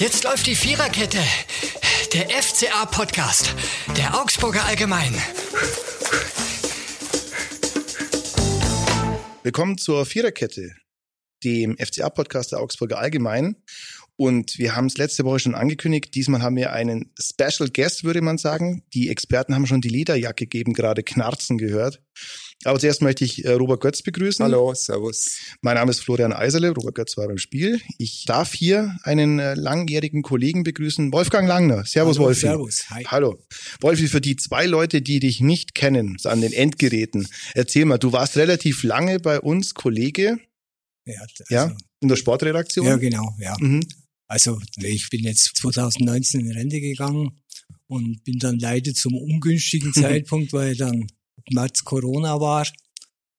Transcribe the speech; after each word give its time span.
Jetzt 0.00 0.24
läuft 0.24 0.46
die 0.46 0.54
Viererkette. 0.54 1.18
Der 2.14 2.30
FCA-Podcast. 2.30 3.54
Der 3.98 4.18
Augsburger 4.18 4.64
Allgemein. 4.64 5.12
Willkommen 9.42 9.76
zur 9.76 10.06
Viererkette, 10.06 10.74
dem 11.44 11.76
FCA-Podcast 11.76 12.52
der 12.52 12.60
Augsburger 12.60 12.98
Allgemein. 12.98 13.56
Und 14.16 14.56
wir 14.56 14.74
haben 14.74 14.86
es 14.86 14.96
letzte 14.96 15.26
Woche 15.26 15.40
schon 15.40 15.54
angekündigt. 15.54 16.14
Diesmal 16.14 16.40
haben 16.40 16.56
wir 16.56 16.72
einen 16.72 17.12
Special 17.20 17.68
Guest, 17.68 18.02
würde 18.02 18.22
man 18.22 18.38
sagen. 18.38 18.82
Die 18.94 19.10
Experten 19.10 19.54
haben 19.54 19.66
schon 19.66 19.82
die 19.82 19.90
Lederjacke 19.90 20.46
gegeben, 20.46 20.72
gerade 20.72 21.02
knarzen 21.02 21.58
gehört. 21.58 22.00
Aber 22.64 22.78
zuerst 22.78 23.00
möchte 23.00 23.24
ich 23.24 23.44
äh, 23.46 23.52
Robert 23.52 23.80
Götz 23.80 24.02
begrüßen. 24.02 24.44
Hallo, 24.44 24.74
servus. 24.74 25.38
Mein 25.62 25.76
Name 25.76 25.90
ist 25.92 26.00
Florian 26.00 26.32
Eiserle. 26.34 26.68
Robert 26.70 26.94
Götz 26.94 27.16
war 27.16 27.26
beim 27.26 27.38
Spiel. 27.38 27.80
Ich 27.96 28.24
darf 28.26 28.52
hier 28.52 28.98
einen 29.04 29.38
äh, 29.38 29.54
langjährigen 29.54 30.20
Kollegen 30.22 30.62
begrüßen, 30.62 31.10
Wolfgang 31.10 31.48
Langner. 31.48 31.86
Servus, 31.86 32.18
Hallo, 32.18 32.28
Wolfi. 32.28 32.40
Servus, 32.40 32.90
hi. 32.90 33.04
Hallo. 33.06 33.38
Wolfi, 33.80 34.08
für 34.08 34.20
die 34.20 34.36
zwei 34.36 34.66
Leute, 34.66 35.00
die 35.00 35.20
dich 35.20 35.40
nicht 35.40 35.74
kennen, 35.74 36.18
an 36.24 36.42
den 36.42 36.52
Endgeräten, 36.52 37.26
erzähl 37.54 37.86
mal, 37.86 37.96
du 37.96 38.12
warst 38.12 38.36
relativ 38.36 38.82
lange 38.82 39.20
bei 39.20 39.40
uns 39.40 39.72
Kollege, 39.72 40.38
Ja, 41.06 41.14
also, 41.22 41.44
ja, 41.48 41.76
in 42.00 42.08
der 42.08 42.16
Sportredaktion. 42.16 42.84
ja, 42.86 42.96
genau, 42.96 43.34
ja. 43.38 43.56
Mhm. 43.58 43.80
Also 44.26 44.60
ich 44.76 45.08
bin 45.08 45.24
jetzt 45.24 45.56
2019 45.56 46.40
in 46.40 46.52
Rente 46.52 46.80
gegangen 46.80 47.40
und 47.86 48.22
bin 48.22 48.38
dann 48.38 48.58
leider 48.58 48.92
zum 48.92 49.14
ungünstigen 49.16 49.92
Zeitpunkt, 49.94 50.52
weil 50.52 50.76
dann 50.76 51.06
März 51.50 51.84
Corona 51.84 52.40
war. 52.40 52.66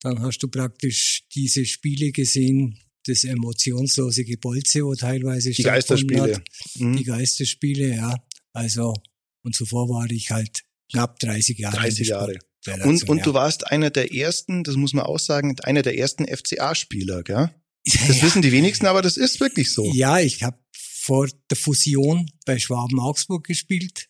Dann 0.02 0.20
hast 0.22 0.40
du 0.40 0.48
praktisch 0.48 1.24
diese 1.36 1.66
Spiele 1.66 2.12
gesehen, 2.12 2.80
das 3.06 3.24
emotionslose 3.24 4.24
Gebolze, 4.26 4.84
wo 4.84 4.96
teilweise 4.96 5.52
Die 5.52 5.64
Geisterspiele. 5.64 6.36
hat. 6.36 6.42
Mhm. 6.76 6.98
Die 6.98 7.04
Geisterspiele, 7.04 7.96
ja. 7.96 8.16
Also, 8.54 8.94
und 9.44 9.56
zuvor 9.56 9.90
war 9.90 10.10
ich 10.10 10.32
halt 10.32 10.62
knapp 10.92 11.20
30 11.20 11.58
Jahre. 11.60 11.76
in 11.78 11.82
30 11.84 12.08
der 12.08 12.18
Jahre. 12.18 12.40
Und, 12.84 13.10
und 13.10 13.18
ja. 13.18 13.24
du 13.24 13.34
warst 13.34 13.68
einer 13.72 13.90
der 13.90 14.14
ersten, 14.14 14.64
das 14.64 14.76
muss 14.76 14.94
man 14.94 15.06
auch 15.06 15.18
sagen, 15.20 15.56
einer 15.64 15.82
der 15.82 15.98
ersten 15.98 16.26
FCA-Spieler, 16.28 17.24
gell? 17.24 17.50
Das 17.86 18.18
Ja. 18.18 18.22
wissen 18.22 18.44
die 18.44 18.52
wenigsten, 18.52 18.86
aber 18.86 19.02
das 19.02 19.18
ist 19.18 19.40
wirklich 19.40 19.74
so. 19.74 19.92
Ja, 19.94 20.20
ich 20.20 20.44
habe 20.44 20.60
vor 20.72 21.28
der 21.50 21.58
Fusion 21.58 22.30
bei 22.46 22.60
Schwaben 22.60 23.00
Augsburg 23.00 23.46
gespielt, 23.48 24.08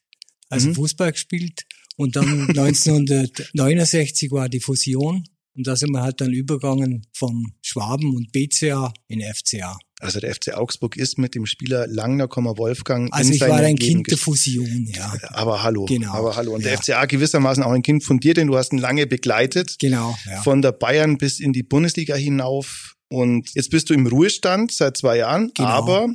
also 0.49 0.67
Mhm. 0.69 0.75
Fußball 0.75 1.13
gespielt. 1.13 1.63
Und 2.01 2.15
dann 2.15 2.49
1969 2.57 4.31
war 4.31 4.49
die 4.49 4.59
Fusion. 4.59 5.23
Und 5.53 5.67
da 5.67 5.75
sind 5.75 5.91
wir 5.91 6.01
halt 6.01 6.21
dann 6.21 6.31
übergegangen 6.31 7.05
vom 7.13 7.53
Schwaben 7.61 8.15
und 8.15 8.31
BCA 8.31 8.93
in 9.09 9.21
FCA. 9.21 9.77
Also 9.99 10.19
der 10.21 10.33
FC 10.33 10.53
Augsburg 10.53 10.95
ist 10.95 11.17
mit 11.17 11.35
dem 11.35 11.45
Spieler 11.45 11.87
Langner, 11.87 12.27
Wolfgang 12.29 13.13
Also 13.13 13.33
ich 13.33 13.41
war 13.41 13.57
ein 13.57 13.75
Kind 13.75 14.09
der 14.09 14.17
Fusion, 14.17 14.87
ja. 14.95 15.13
Aber 15.29 15.61
hallo, 15.61 15.85
Genau. 15.85 16.13
aber 16.13 16.35
hallo. 16.37 16.53
Und 16.55 16.63
der 16.63 16.71
Ja. 16.73 16.77
FCA 16.79 17.05
gewissermaßen 17.05 17.63
auch 17.63 17.71
ein 17.71 17.83
Kind 17.83 18.03
von 18.03 18.19
dir, 18.19 18.33
denn 18.33 18.47
du 18.47 18.57
hast 18.57 18.71
ihn 18.71 18.79
lange 18.79 19.05
begleitet, 19.07 19.75
Genau, 19.77 20.17
ja. 20.25 20.41
von 20.41 20.61
der 20.61 20.71
Bayern 20.71 21.17
bis 21.17 21.39
in 21.41 21.51
die 21.53 21.63
Bundesliga 21.63 22.15
hinauf. 22.15 22.95
Und 23.09 23.49
jetzt 23.53 23.69
bist 23.71 23.89
du 23.89 23.93
im 23.93 24.07
Ruhestand 24.07 24.71
seit 24.71 24.95
zwei 24.97 25.17
Jahren, 25.17 25.51
Genau. 25.53 25.67
aber 25.69 26.13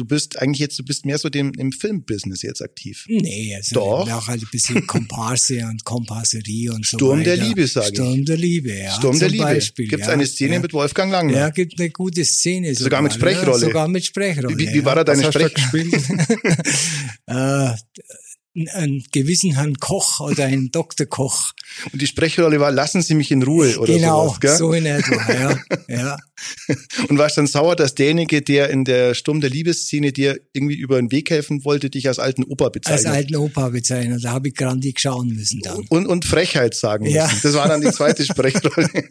du 0.00 0.06
bist 0.06 0.38
eigentlich 0.38 0.60
jetzt, 0.60 0.78
du 0.78 0.82
bist 0.82 1.04
mehr 1.04 1.18
so 1.18 1.28
dem, 1.28 1.52
im 1.58 1.72
Filmbusiness 1.72 2.40
jetzt 2.40 2.62
aktiv. 2.62 3.04
Nee, 3.06 3.54
also 3.54 3.74
Doch. 3.74 4.10
auch 4.10 4.28
halt 4.28 4.42
ein 4.42 4.48
bisschen 4.50 4.86
Komparse 4.86 5.66
und 5.66 5.84
Kompasserie 5.84 6.72
und 6.72 6.86
so 6.86 6.96
Sturm 6.96 7.20
weiter. 7.20 7.36
der 7.36 7.46
Liebe, 7.46 7.66
sag 7.66 7.84
ich. 7.84 7.88
Sturm 7.90 8.24
der 8.24 8.38
Liebe, 8.38 8.72
ja. 8.72 8.92
Sturm 8.94 9.18
der 9.18 9.28
Liebe. 9.28 9.44
Beispiel, 9.44 9.88
Gibt 9.88 10.00
es 10.00 10.08
ja. 10.08 10.14
eine 10.14 10.26
Szene 10.26 10.54
ja. 10.54 10.60
mit 10.60 10.72
Wolfgang 10.72 11.12
Langner? 11.12 11.36
Ja, 11.36 11.50
gibt 11.50 11.78
eine 11.78 11.90
gute 11.90 12.24
Szene. 12.24 12.74
Sogar 12.74 13.02
mit 13.02 13.12
Ja, 13.12 13.18
Sprechrolle. 13.18 13.58
sogar 13.58 13.88
mit 13.88 14.06
Sprechrolle. 14.06 14.56
Wie, 14.58 14.72
wie 14.72 14.84
war 14.86 14.94
da 14.94 15.04
deine 15.04 15.22
Was 15.22 15.34
hast 15.34 15.52
du 15.52 15.60
Sprech? 15.60 15.92
äh, 17.26 17.74
einen 18.74 19.04
gewissen 19.12 19.54
Herrn 19.54 19.76
Koch 19.76 20.18
oder 20.20 20.44
einen 20.46 20.72
Dr. 20.72 21.06
Koch. 21.06 21.52
Und 21.92 22.02
die 22.02 22.06
Sprechrolle 22.08 22.58
war, 22.58 22.72
lassen 22.72 23.00
Sie 23.00 23.14
mich 23.14 23.30
in 23.30 23.42
Ruhe 23.44 23.78
oder 23.78 23.92
genau, 23.94 24.26
sowas, 24.26 24.40
gell? 24.40 24.56
so 24.56 24.72
in 24.72 24.86
etwa, 24.86 25.32
ja. 25.32 25.58
ja. 25.88 26.16
Und 27.08 27.18
warst 27.18 27.36
dann 27.38 27.46
sauer, 27.46 27.76
dass 27.76 27.94
derjenige, 27.94 28.42
der 28.42 28.70
in 28.70 28.84
der 28.84 29.14
Sturm 29.14 29.40
der 29.40 29.50
Liebesszene 29.50 30.10
dir 30.12 30.40
irgendwie 30.52 30.74
über 30.74 30.96
den 31.00 31.12
Weg 31.12 31.30
helfen 31.30 31.64
wollte, 31.64 31.90
dich 31.90 32.08
als 32.08 32.18
alten 32.18 32.42
Opa 32.44 32.64
Als 32.66 32.72
bezeichnet. 32.72 33.12
alten 33.14 33.36
Opa 33.36 33.68
bezeichnet. 33.68 34.24
Da 34.24 34.30
habe 34.32 34.48
ich 34.48 34.54
grandig 34.54 34.98
schauen 35.00 35.28
müssen 35.28 35.60
dann. 35.62 35.84
und, 35.88 36.06
und 36.06 36.24
Frechheit 36.24 36.74
sagen 36.74 37.04
müssen. 37.04 37.16
Ja. 37.16 37.30
Das 37.42 37.54
war 37.54 37.68
dann 37.68 37.80
die 37.82 37.90
zweite 37.92 38.24
Sprechrolle. 38.24 38.88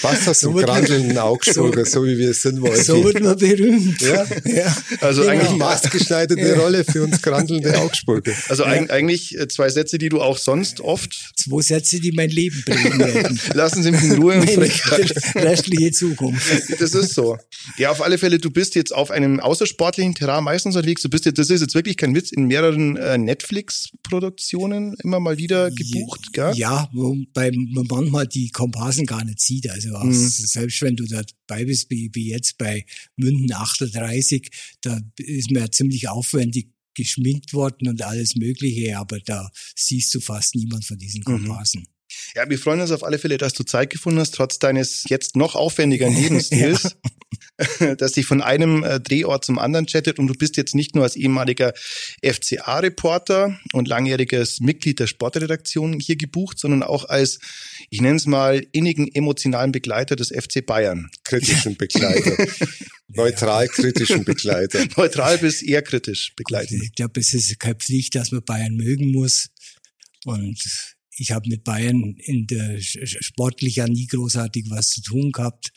Was 0.00 0.24
das 0.24 0.40
So 0.40 0.48
so 0.48 0.52
man- 0.52 0.64
grandelnden 0.64 1.18
Augsburger, 1.18 1.84
so, 1.84 2.04
wie 2.04 2.16
wir 2.16 2.30
es 2.30 2.42
sind 2.42 2.60
wollen. 2.62 2.82
So 2.82 3.04
wird 3.04 3.20
man 3.22 3.36
berühmt. 3.38 4.00
ja, 4.00 4.24
ja. 4.44 4.76
Also 5.00 5.22
Genau. 5.22 5.32
eigentlich, 5.32 5.50
maßgeschneiderte 5.58 6.56
Rolle 6.58 6.84
für 6.84 7.02
uns 7.04 7.20
grandelnde 7.20 7.76
Augsburger. 7.78 8.13
Also 8.48 8.64
eig- 8.64 8.90
eigentlich 8.90 9.38
äh, 9.38 9.48
zwei 9.48 9.68
Sätze, 9.68 9.98
die 9.98 10.08
du 10.08 10.20
auch 10.20 10.38
sonst 10.38 10.80
oft, 10.80 11.32
Zwei 11.36 11.60
Sätze, 11.62 12.00
die 12.00 12.12
mein 12.12 12.30
Leben 12.30 12.62
prägen 12.64 12.98
werden. 12.98 13.40
lassen 13.54 13.82
Sie 13.82 13.90
mich 13.90 14.02
in 14.02 14.12
Ruhe 14.12 14.40
und 14.40 14.48
restliche 15.34 15.92
Zukunft. 15.92 16.46
Das 16.80 16.94
ist 16.94 17.14
so. 17.14 17.36
Ja, 17.76 17.90
auf 17.90 18.02
alle 18.02 18.18
Fälle, 18.18 18.38
du 18.38 18.50
bist 18.50 18.74
jetzt 18.74 18.94
auf 18.94 19.10
einem 19.10 19.40
außersportlichen 19.40 20.14
Terrain 20.14 20.44
meistens 20.44 20.76
unterwegs. 20.76 21.02
Du 21.02 21.08
bist 21.08 21.24
jetzt, 21.26 21.38
das 21.38 21.50
ist 21.50 21.60
jetzt 21.60 21.74
wirklich 21.74 21.96
kein 21.96 22.14
Witz, 22.14 22.30
in 22.32 22.44
mehreren 22.46 22.96
äh, 22.96 23.18
Netflix-Produktionen 23.18 24.94
immer 25.02 25.20
mal 25.20 25.36
wieder 25.38 25.70
gebucht, 25.70 26.32
gell? 26.32 26.52
Ja, 26.56 26.88
wobei 26.92 27.50
man 27.52 27.86
manchmal 27.90 28.26
die 28.26 28.50
Komparsen 28.50 29.06
gar 29.06 29.24
nicht 29.24 29.40
sieht. 29.40 29.68
Also 29.70 29.88
Mhm. 29.98 30.12
selbst 30.28 30.82
wenn 30.82 30.96
du 30.96 31.04
dabei 31.06 31.64
bist, 31.64 31.90
wie, 31.90 32.10
wie 32.12 32.30
jetzt 32.30 32.58
bei 32.58 32.84
München 33.16 33.52
38, 33.52 34.48
da 34.82 35.00
ist 35.18 35.50
mir 35.50 35.60
ja 35.60 35.70
ziemlich 35.70 36.08
aufwendig 36.08 36.68
geschminkt 36.94 37.52
worden 37.52 37.88
und 37.88 38.02
alles 38.02 38.34
Mögliche, 38.36 38.96
aber 38.98 39.20
da 39.20 39.50
siehst 39.76 40.14
du 40.14 40.20
fast 40.20 40.54
niemand 40.54 40.84
von 40.84 40.98
diesen 40.98 41.20
Mhm. 41.20 41.46
Komparsen. 41.46 41.86
Ja, 42.36 42.48
wir 42.48 42.58
freuen 42.58 42.80
uns 42.80 42.92
auf 42.92 43.02
alle 43.02 43.18
Fälle, 43.18 43.38
dass 43.38 43.54
du 43.54 43.64
Zeit 43.64 43.90
gefunden 43.90 44.20
hast, 44.20 44.34
trotz 44.34 44.58
deines 44.60 45.04
jetzt 45.08 45.34
noch 45.34 45.56
aufwendigeren 45.56 46.14
Lebensstils, 46.22 46.96
dass 47.98 48.12
dich 48.12 48.26
von 48.26 48.40
einem 48.40 48.84
äh, 48.84 49.00
Drehort 49.00 49.44
zum 49.44 49.58
anderen 49.58 49.86
chattet 49.86 50.18
und 50.20 50.28
du 50.28 50.34
bist 50.34 50.56
jetzt 50.56 50.74
nicht 50.76 50.94
nur 50.94 51.02
als 51.02 51.16
ehemaliger 51.16 51.72
FCA-Reporter 52.24 53.58
und 53.72 53.88
langjähriges 53.88 54.60
Mitglied 54.60 55.00
der 55.00 55.06
Sportredaktion 55.06 55.98
hier 55.98 56.16
gebucht, 56.16 56.58
sondern 56.58 56.82
auch 56.82 57.04
als, 57.08 57.38
ich 57.90 58.00
nenne 58.00 58.16
es 58.16 58.26
mal, 58.26 58.64
innigen 58.72 59.08
emotionalen 59.14 59.72
Begleiter 59.72 60.16
des 60.16 60.28
FC 60.28 60.64
Bayern. 60.64 61.10
Kritischen 61.24 61.76
Begleiter. 61.78 62.36
Neutral 63.08 63.68
kritischen 63.68 64.24
Begleiter. 64.24 64.84
Neutral 64.96 65.38
bis 65.38 65.62
eher 65.62 65.82
kritisch 65.82 66.32
begleiten. 66.36 66.80
Ich 66.82 66.92
glaube, 66.94 67.20
es 67.20 67.32
ist 67.34 67.58
keine 67.60 67.76
Pflicht, 67.76 68.14
dass 68.14 68.32
man 68.32 68.44
Bayern 68.44 68.74
mögen 68.74 69.12
muss. 69.12 69.48
Und 70.24 70.58
ich 71.16 71.30
habe 71.30 71.48
mit 71.48 71.62
Bayern 71.64 72.16
in 72.18 72.46
der 72.46 72.78
Sch- 72.80 73.00
Sch- 73.02 73.22
sportlich 73.22 73.76
ja 73.76 73.86
nie 73.86 74.06
großartig 74.06 74.66
was 74.70 74.90
zu 74.90 75.02
tun 75.02 75.30
gehabt. 75.32 75.70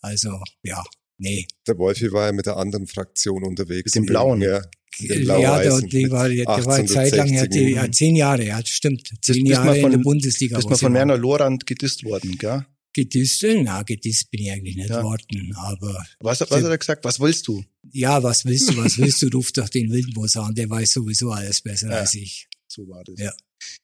Also 0.00 0.40
ja, 0.62 0.84
nee. 1.18 1.46
Der 1.66 1.78
Wolfi 1.78 2.12
war 2.12 2.26
ja 2.26 2.32
mit 2.32 2.46
der 2.46 2.56
anderen 2.58 2.86
Fraktion 2.86 3.42
unterwegs. 3.44 3.94
Mit 3.94 4.04
dem 4.04 4.06
Blauen. 4.06 4.40
Ja, 4.42 4.62
ja, 4.98 5.58
der, 5.62 5.80
die 5.80 6.10
war, 6.10 6.28
der 6.28 6.44
war 6.46 6.56
eine 6.56 6.82
1860 6.82 6.94
Zeit 6.94 7.16
lang, 7.16 7.32
ja, 7.32 7.46
die, 7.46 7.70
ja, 7.70 7.90
zehn 7.90 8.16
Jahre, 8.16 8.44
ja, 8.46 8.60
stimmt. 8.64 9.10
Zehn 9.20 9.46
Jahre 9.46 9.74
von- 9.80 9.92
in 9.92 9.98
der 9.98 10.04
Bundesliga. 10.04 10.56
Bist 10.56 10.66
wo 10.66 10.70
mal 10.70 10.76
von. 10.78 10.94
Werner 10.94 11.16
Lorand 11.18 11.66
gedisst 11.66 12.04
worden, 12.04 12.36
gell? 12.38 12.64
Gedisst, 12.92 13.42
äh, 13.42 13.60
na, 13.62 13.82
gedisst 13.82 14.30
bin 14.30 14.42
ich 14.42 14.52
eigentlich 14.52 14.76
nicht 14.76 14.90
Ja. 14.90 15.02
worden, 15.02 15.52
aber 15.56 16.06
Was, 16.20 16.40
was 16.42 16.50
hat 16.50 16.62
er 16.62 16.78
gesagt? 16.78 17.04
Was 17.04 17.18
willst 17.18 17.48
du? 17.48 17.64
ja, 17.92 18.22
was 18.22 18.44
willst 18.44 18.70
du, 18.70 18.76
was 18.76 18.98
willst 18.98 19.20
du, 19.22 19.28
ruf 19.28 19.50
doch 19.52 19.68
den 19.68 19.90
Wildmoos 19.90 20.36
an, 20.36 20.54
der 20.54 20.70
weiß 20.70 20.92
sowieso 20.92 21.30
alles 21.32 21.60
besser 21.60 21.90
Ja. 21.90 21.98
als 21.98 22.14
ich. 22.14 22.46
So 22.68 22.86
war 22.88 23.02
das. 23.04 23.18
Ja. 23.18 23.32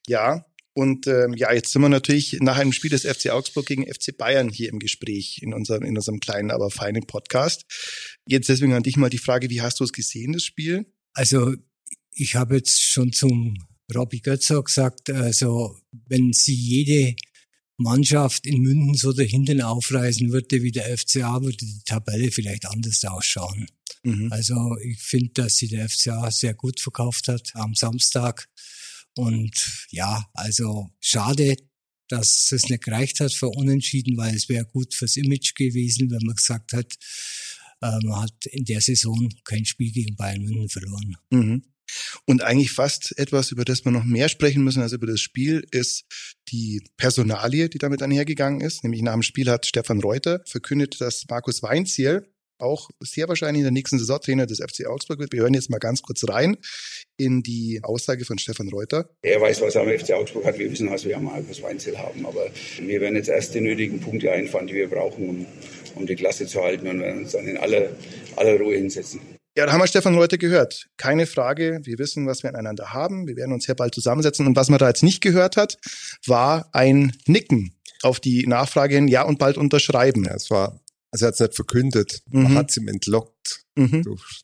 Ja. 0.07 0.45
Und 0.73 1.05
ähm, 1.07 1.33
ja, 1.35 1.51
jetzt 1.51 1.73
sind 1.73 1.81
wir 1.81 1.89
natürlich 1.89 2.37
nach 2.39 2.57
einem 2.57 2.71
Spiel 2.71 2.89
des 2.91 3.03
FC 3.03 3.31
Augsburg 3.31 3.65
gegen 3.65 3.83
FC 3.93 4.15
Bayern 4.17 4.47
hier 4.47 4.69
im 4.69 4.79
Gespräch 4.79 5.39
in 5.41 5.53
unserem, 5.53 5.83
in 5.83 5.97
unserem 5.97 6.21
kleinen, 6.21 6.49
aber 6.49 6.71
feinen 6.71 7.05
Podcast. 7.05 7.65
Jetzt 8.25 8.47
deswegen 8.47 8.71
an 8.71 8.83
dich 8.83 8.95
mal 8.95 9.09
die 9.09 9.17
Frage, 9.17 9.49
wie 9.49 9.59
hast 9.61 9.81
du 9.81 9.83
es 9.83 9.91
gesehen, 9.91 10.31
das 10.31 10.45
Spiel? 10.45 10.85
Also 11.13 11.55
ich 12.13 12.35
habe 12.35 12.55
jetzt 12.55 12.81
schon 12.81 13.11
zum 13.11 13.55
Robby 13.93 14.19
Götzer 14.19 14.61
gesagt, 14.63 15.09
also 15.09 15.77
wenn 16.07 16.33
sie 16.33 16.55
jede 16.55 17.15
Mannschaft 17.77 18.45
in 18.45 18.61
München 18.61 18.93
so 18.95 19.11
dahinten 19.11 19.61
aufreißen 19.61 20.31
würde 20.31 20.61
wie 20.61 20.71
der 20.71 20.97
FCA, 20.97 21.41
würde 21.41 21.57
die 21.57 21.81
Tabelle 21.85 22.31
vielleicht 22.31 22.65
anders 22.65 23.03
ausschauen. 23.03 23.67
Mhm. 24.03 24.31
Also 24.31 24.77
ich 24.83 24.99
finde, 24.99 25.31
dass 25.33 25.57
sie 25.57 25.67
der 25.67 25.89
FCA 25.89 26.31
sehr 26.31 26.53
gut 26.53 26.79
verkauft 26.79 27.27
hat 27.27 27.51
am 27.55 27.73
Samstag. 27.73 28.47
Und 29.15 29.87
ja, 29.89 30.29
also 30.33 30.89
schade, 30.99 31.57
dass 32.07 32.51
es 32.51 32.69
nicht 32.69 32.83
gereicht 32.83 33.19
hat 33.19 33.33
für 33.33 33.49
Unentschieden, 33.49 34.17
weil 34.17 34.35
es 34.35 34.49
wäre 34.49 34.65
gut 34.65 34.93
fürs 34.93 35.17
Image 35.17 35.55
gewesen, 35.55 36.11
wenn 36.11 36.25
man 36.25 36.35
gesagt 36.35 36.73
hat, 36.73 36.97
man 37.81 38.21
hat 38.21 38.45
in 38.45 38.65
der 38.65 38.81
Saison 38.81 39.29
kein 39.43 39.65
Spiel 39.65 39.91
gegen 39.91 40.15
Bayern 40.15 40.41
München 40.41 40.69
verloren. 40.69 41.17
Mhm. 41.29 41.63
Und 42.25 42.41
eigentlich 42.43 42.71
fast 42.71 43.17
etwas, 43.17 43.51
über 43.51 43.65
das 43.65 43.83
wir 43.83 43.91
noch 43.91 44.05
mehr 44.05 44.29
sprechen 44.29 44.63
müssen 44.63 44.81
als 44.81 44.93
über 44.93 45.07
das 45.07 45.19
Spiel, 45.19 45.65
ist 45.71 46.05
die 46.49 46.81
Personalie, 46.97 47.69
die 47.69 47.79
damit 47.79 48.01
einhergegangen 48.01 48.61
ist. 48.61 48.83
Nämlich 48.83 49.01
nach 49.01 49.13
dem 49.13 49.23
Spiel 49.23 49.49
hat 49.49 49.65
Stefan 49.65 49.99
Reuter 49.99 50.41
verkündet, 50.45 51.01
dass 51.01 51.25
Markus 51.29 51.61
Weinziel 51.63 52.25
auch 52.61 52.89
sehr 52.99 53.27
wahrscheinlich 53.27 53.61
in 53.61 53.65
der 53.65 53.71
nächsten 53.71 53.97
Saison 53.97 54.19
Trainer 54.21 54.45
des 54.45 54.59
FC 54.59 54.85
Augsburg 54.85 55.19
wird. 55.19 55.33
Wir 55.33 55.41
hören 55.41 55.53
jetzt 55.53 55.69
mal 55.69 55.79
ganz 55.79 56.01
kurz 56.01 56.27
rein 56.29 56.57
in 57.17 57.41
die 57.41 57.79
Aussage 57.83 58.23
von 58.23 58.37
Stefan 58.37 58.69
Reuter. 58.69 59.09
Er 59.23 59.41
weiß, 59.41 59.61
was 59.61 59.75
er 59.75 59.81
am 59.81 59.89
FC 59.89 60.11
Augsburg 60.11 60.45
hat. 60.45 60.59
Wir 60.59 60.71
wissen, 60.71 60.89
was 60.89 61.03
wir 61.03 61.17
am 61.17 61.25
Markus 61.25 61.61
Weinzel 61.61 61.97
haben. 61.97 62.25
Aber 62.25 62.51
wir 62.79 63.01
werden 63.01 63.15
jetzt 63.15 63.29
erst 63.29 63.55
die 63.55 63.61
nötigen 63.61 63.99
Punkte 63.99 64.31
einfahren, 64.31 64.67
die 64.67 64.75
wir 64.75 64.87
brauchen, 64.87 65.27
um, 65.27 65.45
um 65.95 66.05
die 66.05 66.15
Klasse 66.15 66.45
zu 66.47 66.61
halten 66.61 66.87
und 66.87 66.99
werden 67.01 67.21
uns 67.23 67.31
dann 67.31 67.47
in 67.47 67.57
aller, 67.57 67.89
aller 68.35 68.57
Ruhe 68.59 68.75
hinsetzen. 68.75 69.21
Ja, 69.57 69.65
da 69.65 69.73
haben 69.73 69.81
wir 69.81 69.87
Stefan 69.87 70.15
Reuter 70.15 70.37
gehört. 70.37 70.87
Keine 70.95 71.25
Frage. 71.25 71.81
Wir 71.83 71.97
wissen, 71.99 72.25
was 72.25 72.41
wir 72.41 72.49
aneinander 72.49 72.93
haben. 72.93 73.27
Wir 73.27 73.35
werden 73.35 73.51
uns 73.53 73.65
sehr 73.65 73.75
bald 73.75 73.93
zusammensetzen. 73.93 74.47
Und 74.47 74.55
was 74.55 74.69
man 74.69 74.79
da 74.79 74.87
jetzt 74.87 75.03
nicht 75.03 75.19
gehört 75.21 75.57
hat, 75.57 75.77
war 76.25 76.69
ein 76.71 77.11
Nicken 77.27 77.75
auf 78.01 78.19
die 78.21 78.47
Nachfrage 78.47 78.95
hin, 78.95 79.07
ja 79.09 79.23
und 79.23 79.39
bald 79.39 79.57
unterschreiben. 79.57 80.23
Ja, 80.23 80.33
es 80.35 80.49
war, 80.49 80.79
also 81.11 81.25
er 81.25 81.27
hat 81.27 81.33
es 81.35 81.39
nicht 81.41 81.55
verkündet, 81.55 82.21
man 82.29 82.53
Mhm. 82.53 82.57
hat 82.57 82.69
es 82.71 82.77
ihm 82.77 82.87
entlockt 82.87 83.65
Mhm. 83.75 84.03
durch 84.03 84.41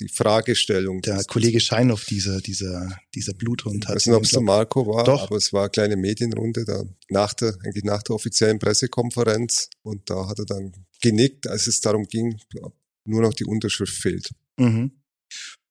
die 0.00 0.08
Fragestellung. 0.08 1.00
Der 1.02 1.24
Kollege 1.24 1.60
Scheinhoff, 1.60 2.04
dieser, 2.04 2.40
dieser, 2.40 2.98
dieser 3.14 3.34
Bluthund 3.34 3.84
Ich 3.84 3.88
hat 3.88 3.96
weiß 3.96 4.06
nicht, 4.06 4.16
ob 4.16 4.24
es 4.24 4.30
der 4.30 4.40
Marco 4.40 4.86
war, 4.86 5.04
Doch. 5.04 5.24
aber 5.24 5.36
es 5.36 5.52
war 5.52 5.62
eine 5.62 5.70
kleine 5.70 5.96
Medienrunde 5.96 6.64
da 6.64 6.84
nach 7.08 7.34
der, 7.34 7.56
eigentlich 7.64 7.84
nach 7.84 8.02
der 8.02 8.14
offiziellen 8.14 8.58
Pressekonferenz 8.58 9.68
und 9.82 10.08
da 10.08 10.28
hat 10.28 10.38
er 10.38 10.46
dann 10.46 10.72
genickt, 11.00 11.46
als 11.46 11.66
es 11.66 11.80
darum 11.80 12.06
ging, 12.06 12.40
ob 12.60 12.74
nur 13.04 13.22
noch 13.22 13.34
die 13.34 13.44
Unterschrift 13.44 13.94
fehlt. 13.94 14.30
Mhm. 14.58 14.92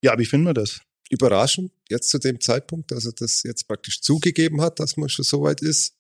Ja, 0.04 0.18
wie 0.18 0.26
finden 0.26 0.48
wir 0.48 0.54
das? 0.54 0.82
Überraschend, 1.10 1.72
jetzt 1.90 2.10
zu 2.10 2.20
dem 2.20 2.40
Zeitpunkt, 2.40 2.92
dass 2.92 3.06
er 3.06 3.14
das 3.14 3.44
jetzt 3.44 3.68
praktisch 3.68 4.02
zugegeben 4.02 4.62
hat, 4.62 4.80
dass 4.80 4.98
man 4.98 5.10
schon 5.10 5.26
so 5.26 5.42
weit 5.44 5.62
ist. 5.62 5.94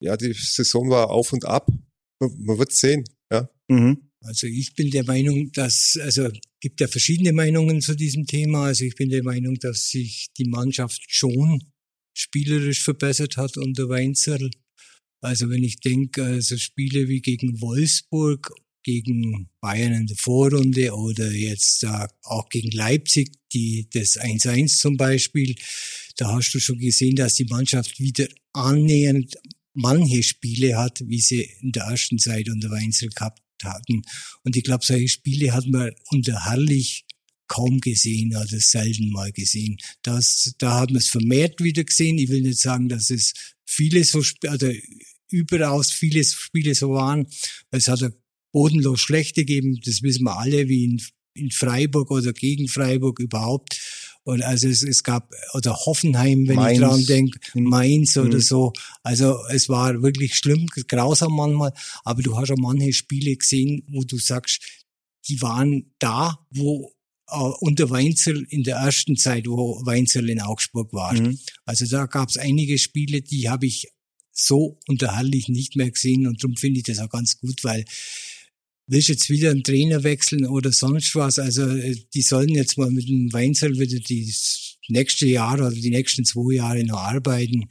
Ja, 0.00 0.16
die 0.16 0.32
Saison 0.32 0.90
war 0.90 1.10
auf 1.10 1.32
und 1.32 1.44
ab. 1.44 1.68
Man, 2.18 2.34
man 2.38 2.58
wird 2.58 2.72
sehen, 2.72 3.04
ja. 3.30 3.48
Mhm. 3.68 4.10
Also 4.20 4.46
ich 4.46 4.74
bin 4.74 4.90
der 4.90 5.04
Meinung, 5.04 5.50
dass, 5.52 5.98
also 6.00 6.28
gibt 6.62 6.80
ja 6.80 6.86
verschiedene 6.86 7.32
Meinungen 7.32 7.80
zu 7.80 7.96
diesem 7.96 8.26
Thema. 8.26 8.66
Also 8.66 8.84
ich 8.84 8.94
bin 8.94 9.10
der 9.10 9.24
Meinung, 9.24 9.56
dass 9.56 9.88
sich 9.88 10.28
die 10.38 10.44
Mannschaft 10.44 11.02
schon 11.08 11.60
spielerisch 12.16 12.82
verbessert 12.82 13.36
hat 13.36 13.56
unter 13.56 13.88
Weinzerl. 13.88 14.48
Also 15.20 15.50
wenn 15.50 15.64
ich 15.64 15.80
denke, 15.80 16.22
also 16.22 16.56
Spiele 16.56 17.08
wie 17.08 17.20
gegen 17.20 17.60
Wolfsburg, 17.60 18.52
gegen 18.84 19.48
Bayern 19.60 19.92
in 19.92 20.06
der 20.06 20.16
Vorrunde 20.16 20.94
oder 20.94 21.32
jetzt 21.32 21.84
auch 21.84 22.48
gegen 22.48 22.70
Leipzig, 22.70 23.32
die 23.52 23.88
das 23.92 24.18
1-1 24.18 24.78
zum 24.78 24.96
Beispiel, 24.96 25.56
da 26.16 26.32
hast 26.32 26.52
du 26.52 26.60
schon 26.60 26.78
gesehen, 26.78 27.16
dass 27.16 27.34
die 27.34 27.44
Mannschaft 27.44 27.98
wieder 27.98 28.28
annähernd 28.52 29.34
manche 29.74 30.22
Spiele 30.22 30.76
hat, 30.78 31.02
wie 31.06 31.20
sie 31.20 31.48
in 31.60 31.72
der 31.72 31.84
ersten 31.84 32.18
Zeit 32.18 32.48
unter 32.48 32.70
Weinzel 32.70 33.08
gehabt 33.08 33.41
hatten. 33.64 34.02
Und 34.44 34.56
ich 34.56 34.64
glaube, 34.64 34.84
solche 34.84 35.08
Spiele 35.08 35.52
hat 35.52 35.66
man 35.66 35.90
unter 36.10 36.44
Herrlich 36.44 37.04
kaum 37.48 37.80
gesehen 37.80 38.34
oder 38.34 38.58
selten 38.58 39.10
mal 39.10 39.30
gesehen. 39.32 39.76
Das, 40.02 40.54
da 40.58 40.80
hat 40.80 40.90
man 40.90 40.98
es 40.98 41.08
vermehrt 41.08 41.62
wieder 41.62 41.84
gesehen. 41.84 42.18
Ich 42.18 42.30
will 42.30 42.40
nicht 42.40 42.58
sagen, 42.58 42.88
dass 42.88 43.10
es 43.10 43.34
viele 43.66 44.04
so, 44.04 44.22
oder 44.50 44.72
überaus 45.28 45.90
viele 45.92 46.24
Spiele 46.24 46.74
so 46.74 46.92
waren. 46.92 47.26
Es 47.70 47.88
hat 47.88 48.00
bodenlos 48.52 49.00
schlechte 49.00 49.44
gegeben. 49.44 49.80
Das 49.84 50.02
wissen 50.02 50.24
wir 50.24 50.38
alle, 50.38 50.68
wie 50.68 50.84
in, 50.84 51.02
in 51.34 51.50
Freiburg 51.50 52.10
oder 52.10 52.32
gegen 52.32 52.68
Freiburg 52.68 53.18
überhaupt. 53.18 53.80
Und 54.24 54.42
also 54.42 54.68
es, 54.68 54.82
es 54.84 55.02
gab, 55.02 55.32
oder 55.54 55.74
Hoffenheim, 55.74 56.46
wenn 56.46 56.56
Mainz. 56.56 56.78
ich 56.78 56.84
dran 56.84 57.06
denke, 57.06 57.40
Mhm. 57.54 57.64
Mainz 57.64 58.16
oder 58.16 58.36
Mhm. 58.36 58.40
so. 58.40 58.72
Also 59.02 59.36
es 59.50 59.68
war 59.68 60.00
wirklich 60.02 60.36
schlimm, 60.36 60.66
grausam 60.88 61.32
manchmal. 61.34 61.72
Aber 62.04 62.22
du 62.22 62.36
hast 62.36 62.50
auch 62.52 62.56
manche 62.56 62.92
Spiele 62.92 63.34
gesehen, 63.36 63.82
wo 63.88 64.02
du 64.04 64.18
sagst, 64.18 64.60
die 65.28 65.40
waren 65.42 65.92
da, 65.98 66.38
wo 66.50 66.92
äh, 67.30 67.34
unter 67.60 67.88
Weinzel 67.90 68.46
in 68.50 68.62
der 68.62 68.76
ersten 68.76 69.16
Zeit, 69.16 69.46
wo 69.48 69.80
Weinzel 69.86 70.28
in 70.28 70.40
Augsburg 70.40 70.92
war. 70.92 71.14
Mhm. 71.14 71.38
Also 71.64 71.86
da 71.86 72.06
gab 72.06 72.28
es 72.28 72.36
einige 72.36 72.78
Spiele, 72.78 73.22
die 73.22 73.48
habe 73.48 73.66
ich 73.66 73.88
so 74.32 74.78
unterhaltlich 74.88 75.48
nicht 75.48 75.74
mehr 75.76 75.90
gesehen 75.90 76.26
und 76.26 76.42
darum 76.42 76.56
finde 76.56 76.78
ich 76.78 76.84
das 76.84 76.98
auch 76.98 77.08
ganz 77.10 77.38
gut, 77.38 77.64
weil 77.64 77.84
willst 78.86 79.08
jetzt 79.08 79.30
wieder 79.30 79.50
einen 79.50 79.62
Trainer 79.62 80.02
wechseln 80.02 80.46
oder 80.46 80.72
sonst 80.72 81.14
was, 81.14 81.38
also 81.38 81.66
äh, 81.68 81.96
die 82.14 82.22
sollen 82.22 82.50
jetzt 82.50 82.78
mal 82.78 82.90
mit 82.90 83.08
dem 83.08 83.32
Weinzel 83.32 83.78
wieder 83.78 83.98
die 83.98 84.32
nächste 84.88 85.26
Jahr 85.26 85.54
oder 85.54 85.70
die 85.70 85.90
nächsten 85.90 86.24
zwei 86.24 86.54
Jahre 86.54 86.84
noch 86.84 86.98
arbeiten 86.98 87.68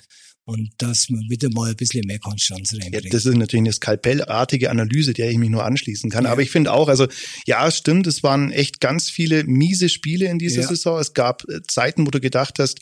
und 0.51 0.69
dass 0.77 1.09
man 1.09 1.21
wieder 1.29 1.49
mal 1.51 1.69
ein 1.69 1.75
bisschen 1.75 2.05
mehr 2.05 2.19
Konstanz 2.19 2.71
Ja, 2.71 2.79
reinbringt. 2.83 3.13
das 3.13 3.25
ist 3.25 3.35
natürlich 3.35 3.63
eine 3.63 3.73
skalpellartige 3.73 4.69
Analyse, 4.69 5.13
der 5.13 5.29
ich 5.31 5.37
mich 5.37 5.49
nur 5.49 5.63
anschließen 5.65 6.09
kann. 6.09 6.25
Ja. 6.25 6.31
Aber 6.31 6.41
ich 6.41 6.51
finde 6.51 6.73
auch, 6.73 6.87
also 6.89 7.07
ja, 7.47 7.67
es 7.67 7.77
stimmt, 7.77 8.07
es 8.07 8.23
waren 8.23 8.51
echt 8.51 8.79
ganz 8.81 9.09
viele 9.09 9.43
miese 9.45 9.89
Spiele 9.89 10.25
in 10.27 10.39
dieser 10.39 10.61
Ja. 10.61 10.67
Saison. 10.67 10.99
Es 10.99 11.13
gab 11.13 11.43
äh, 11.49 11.61
Zeiten, 11.67 12.05
wo 12.05 12.11
du 12.11 12.19
gedacht 12.19 12.55
hast, 12.59 12.79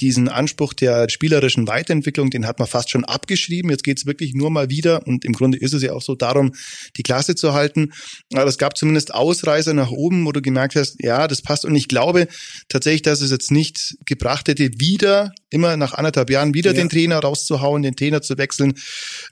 diesen 0.00 0.28
Anspruch 0.28 0.72
der 0.72 1.08
spielerischen 1.10 1.68
Weiterentwicklung, 1.68 2.30
den 2.30 2.46
hat 2.46 2.58
man 2.58 2.66
fast 2.66 2.90
schon 2.90 3.04
abgeschrieben. 3.04 3.70
Jetzt 3.70 3.84
geht's 3.84 4.06
wirklich 4.06 4.34
nur 4.34 4.50
mal 4.50 4.70
wieder, 4.70 5.06
und 5.06 5.24
im 5.24 5.32
Grunde 5.32 5.58
ist 5.58 5.74
es 5.74 5.82
ja 5.82 5.92
auch 5.92 6.02
so 6.02 6.14
darum, 6.14 6.52
die 6.96 7.02
Klasse 7.02 7.34
zu 7.34 7.52
halten. 7.52 7.92
Aber 8.32 8.48
es 8.48 8.56
gab 8.58 8.76
zumindest 8.76 9.12
Ausreißer 9.14 9.74
nach 9.74 9.90
oben, 9.90 10.24
wo 10.24 10.32
du 10.32 10.40
gemerkt 10.40 10.76
hast, 10.76 10.96
ja, 11.02 11.28
das 11.28 11.42
passt. 11.42 11.64
Und 11.66 11.74
ich 11.76 11.88
glaube 11.88 12.26
tatsächlich, 12.68 13.02
dass 13.02 13.20
es 13.20 13.30
jetzt 13.30 13.50
nicht 13.50 13.94
gebracht 14.06 14.48
hätte, 14.48 14.70
wieder, 14.78 15.32
immer 15.50 15.76
nach 15.76 15.92
anderthalb 15.92 16.30
Jahren, 16.30 16.54
wieder 16.54 16.70
Ja. 16.70 16.76
den 16.76 16.88
Trainer 16.88 17.11
rauszuhauen, 17.18 17.82
den 17.82 17.96
Trainer 17.96 18.22
zu 18.22 18.38
wechseln. 18.38 18.74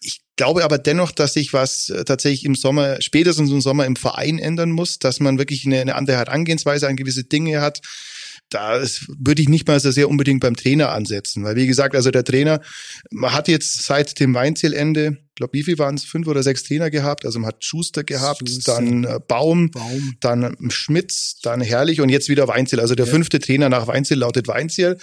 Ich 0.00 0.20
glaube 0.36 0.64
aber 0.64 0.78
dennoch, 0.78 1.12
dass 1.12 1.34
sich 1.34 1.52
was 1.52 1.90
äh, 1.90 2.04
tatsächlich 2.04 2.44
im 2.44 2.54
Sommer, 2.54 3.00
spätestens 3.02 3.50
im 3.50 3.60
Sommer 3.60 3.84
im 3.84 3.96
Verein 3.96 4.38
ändern 4.38 4.70
muss, 4.70 4.98
dass 4.98 5.20
man 5.20 5.38
wirklich 5.38 5.66
eine, 5.66 5.80
eine 5.80 5.94
andere 5.96 6.16
Herangehensweise 6.16 6.88
an 6.88 6.96
gewisse 6.96 7.24
Dinge 7.24 7.60
hat. 7.60 7.80
Da 8.50 8.82
würde 9.18 9.40
ich 9.42 9.48
nicht 9.48 9.66
mal 9.68 9.78
so 9.80 9.90
sehr 9.92 10.08
unbedingt 10.08 10.40
beim 10.40 10.56
Trainer 10.56 10.90
ansetzen, 10.90 11.44
weil 11.44 11.54
wie 11.56 11.66
gesagt, 11.68 11.94
also 11.94 12.10
der 12.10 12.24
Trainer, 12.24 12.60
man 13.10 13.32
hat 13.32 13.46
jetzt 13.48 13.84
seit 13.84 14.18
dem 14.18 14.34
Weinzielende, 14.34 15.18
ich 15.28 15.34
glaube, 15.36 15.52
wie 15.54 15.62
viel 15.62 15.78
waren 15.78 15.94
es, 15.94 16.04
fünf 16.04 16.26
oder 16.26 16.42
sechs 16.42 16.64
Trainer 16.64 16.90
gehabt, 16.90 17.24
also 17.24 17.38
man 17.38 17.48
hat 17.48 17.64
Schuster 17.64 18.02
gehabt, 18.04 18.46
Schuster. 18.48 18.74
dann 18.74 19.04
äh, 19.04 19.20
Baum, 19.26 19.70
Baum. 19.70 20.16
dann 20.20 20.56
Schmitz, 20.70 21.38
dann 21.42 21.60
Herrlich 21.60 22.00
und 22.00 22.08
jetzt 22.08 22.28
wieder 22.28 22.48
Weinziel. 22.48 22.80
Also 22.80 22.94
der 22.96 23.06
Ja. 23.06 23.12
fünfte 23.12 23.38
Trainer 23.38 23.68
nach 23.68 23.86
Weinziel 23.86 24.18
lautet 24.18 24.48
Weinziel 24.48 24.98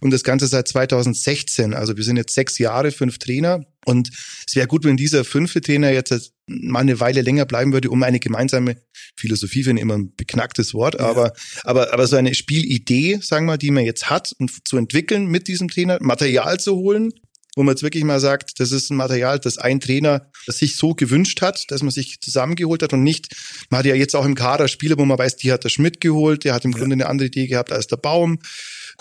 und 0.00 0.12
das 0.12 0.22
Ganze 0.22 0.46
seit 0.46 0.68
2016. 0.68 1.74
Also 1.74 1.96
wir 1.96 2.04
sind 2.04 2.16
jetzt 2.16 2.34
sechs 2.34 2.58
Jahre, 2.58 2.92
fünf 2.92 3.18
Trainer 3.18 3.64
und 3.84 4.10
es 4.46 4.54
wäre 4.54 4.68
gut, 4.68 4.84
wenn 4.84 4.96
dieser 4.96 5.24
fünfte 5.24 5.60
Trainer 5.60 5.90
jetzt 5.90 6.32
mal 6.60 6.80
eine 6.80 7.00
Weile 7.00 7.22
länger 7.22 7.46
bleiben 7.46 7.72
würde, 7.72 7.90
um 7.90 8.02
eine 8.02 8.20
gemeinsame 8.20 8.76
Philosophie, 9.16 9.64
finde 9.64 9.80
ich 9.80 9.82
immer 9.82 9.94
ein 9.98 10.14
beknacktes 10.16 10.74
Wort, 10.74 10.94
Ja. 10.98 11.06
aber, 11.06 11.32
aber, 11.64 11.92
aber 11.92 12.06
so 12.06 12.16
eine 12.16 12.34
Spielidee, 12.34 13.18
sagen 13.22 13.46
wir, 13.46 13.58
die 13.58 13.70
man 13.70 13.84
jetzt 13.84 14.10
hat 14.10 14.34
und 14.38 14.66
zu 14.66 14.76
entwickeln 14.76 15.26
mit 15.26 15.48
diesem 15.48 15.68
Trainer, 15.68 15.98
Material 16.00 16.58
zu 16.58 16.74
holen, 16.76 17.12
wo 17.54 17.62
man 17.62 17.74
jetzt 17.74 17.82
wirklich 17.82 18.04
mal 18.04 18.20
sagt, 18.20 18.60
das 18.60 18.72
ist 18.72 18.90
ein 18.90 18.96
Material, 18.96 19.38
das 19.38 19.58
ein 19.58 19.80
Trainer 19.80 20.30
das 20.46 20.58
sich 20.58 20.76
so 20.76 20.94
gewünscht 20.94 21.42
hat, 21.42 21.70
dass 21.70 21.82
man 21.82 21.90
sich 21.90 22.20
zusammengeholt 22.20 22.82
hat 22.82 22.92
und 22.92 23.02
nicht, 23.02 23.28
man 23.70 23.78
hat 23.80 23.86
ja 23.86 23.94
jetzt 23.94 24.16
auch 24.16 24.24
im 24.24 24.34
Kader 24.34 24.68
Spieler, 24.68 24.96
wo 24.98 25.04
man 25.04 25.18
weiß, 25.18 25.36
die 25.36 25.52
hat 25.52 25.64
der 25.64 25.68
Schmidt 25.68 26.00
geholt, 26.00 26.44
der 26.44 26.54
hat 26.54 26.64
im 26.64 26.72
Grunde 26.72 26.94
eine 26.94 27.06
andere 27.06 27.28
Idee 27.28 27.46
gehabt 27.46 27.70
als 27.72 27.86
der 27.86 27.96
Baum. 27.98 28.38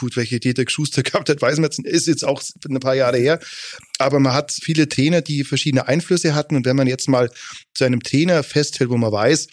Gut, 0.01 0.17
welche 0.17 0.37
Idee 0.37 0.55
der 0.55 0.65
Schuster 0.67 1.03
gehabt 1.03 1.29
hat, 1.29 1.43
weiß 1.43 1.57
man 1.57 1.65
jetzt, 1.65 1.77
ist 1.79 2.07
jetzt 2.07 2.25
auch 2.25 2.41
ein 2.67 2.79
paar 2.79 2.95
Jahre 2.95 3.17
her. 3.17 3.39
Aber 3.99 4.19
man 4.19 4.33
hat 4.33 4.51
viele 4.51 4.89
Trainer, 4.89 5.21
die 5.21 5.43
verschiedene 5.43 5.87
Einflüsse 5.87 6.33
hatten. 6.33 6.55
Und 6.55 6.65
wenn 6.65 6.75
man 6.75 6.87
jetzt 6.87 7.07
mal 7.07 7.29
zu 7.75 7.83
einem 7.83 8.01
Trainer 8.01 8.41
festhält, 8.41 8.89
wo 8.89 8.97
man 8.97 9.11
weiß, 9.11 9.47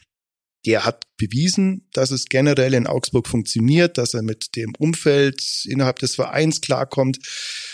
der 0.66 0.84
hat 0.84 1.04
bewiesen, 1.16 1.88
dass 1.92 2.10
es 2.10 2.26
generell 2.26 2.74
in 2.74 2.86
Augsburg 2.86 3.28
funktioniert, 3.28 3.96
dass 3.96 4.14
er 4.14 4.22
mit 4.22 4.56
dem 4.56 4.72
Umfeld 4.78 5.40
innerhalb 5.64 5.98
des 6.00 6.16
Vereins 6.16 6.60
klarkommt 6.60 7.18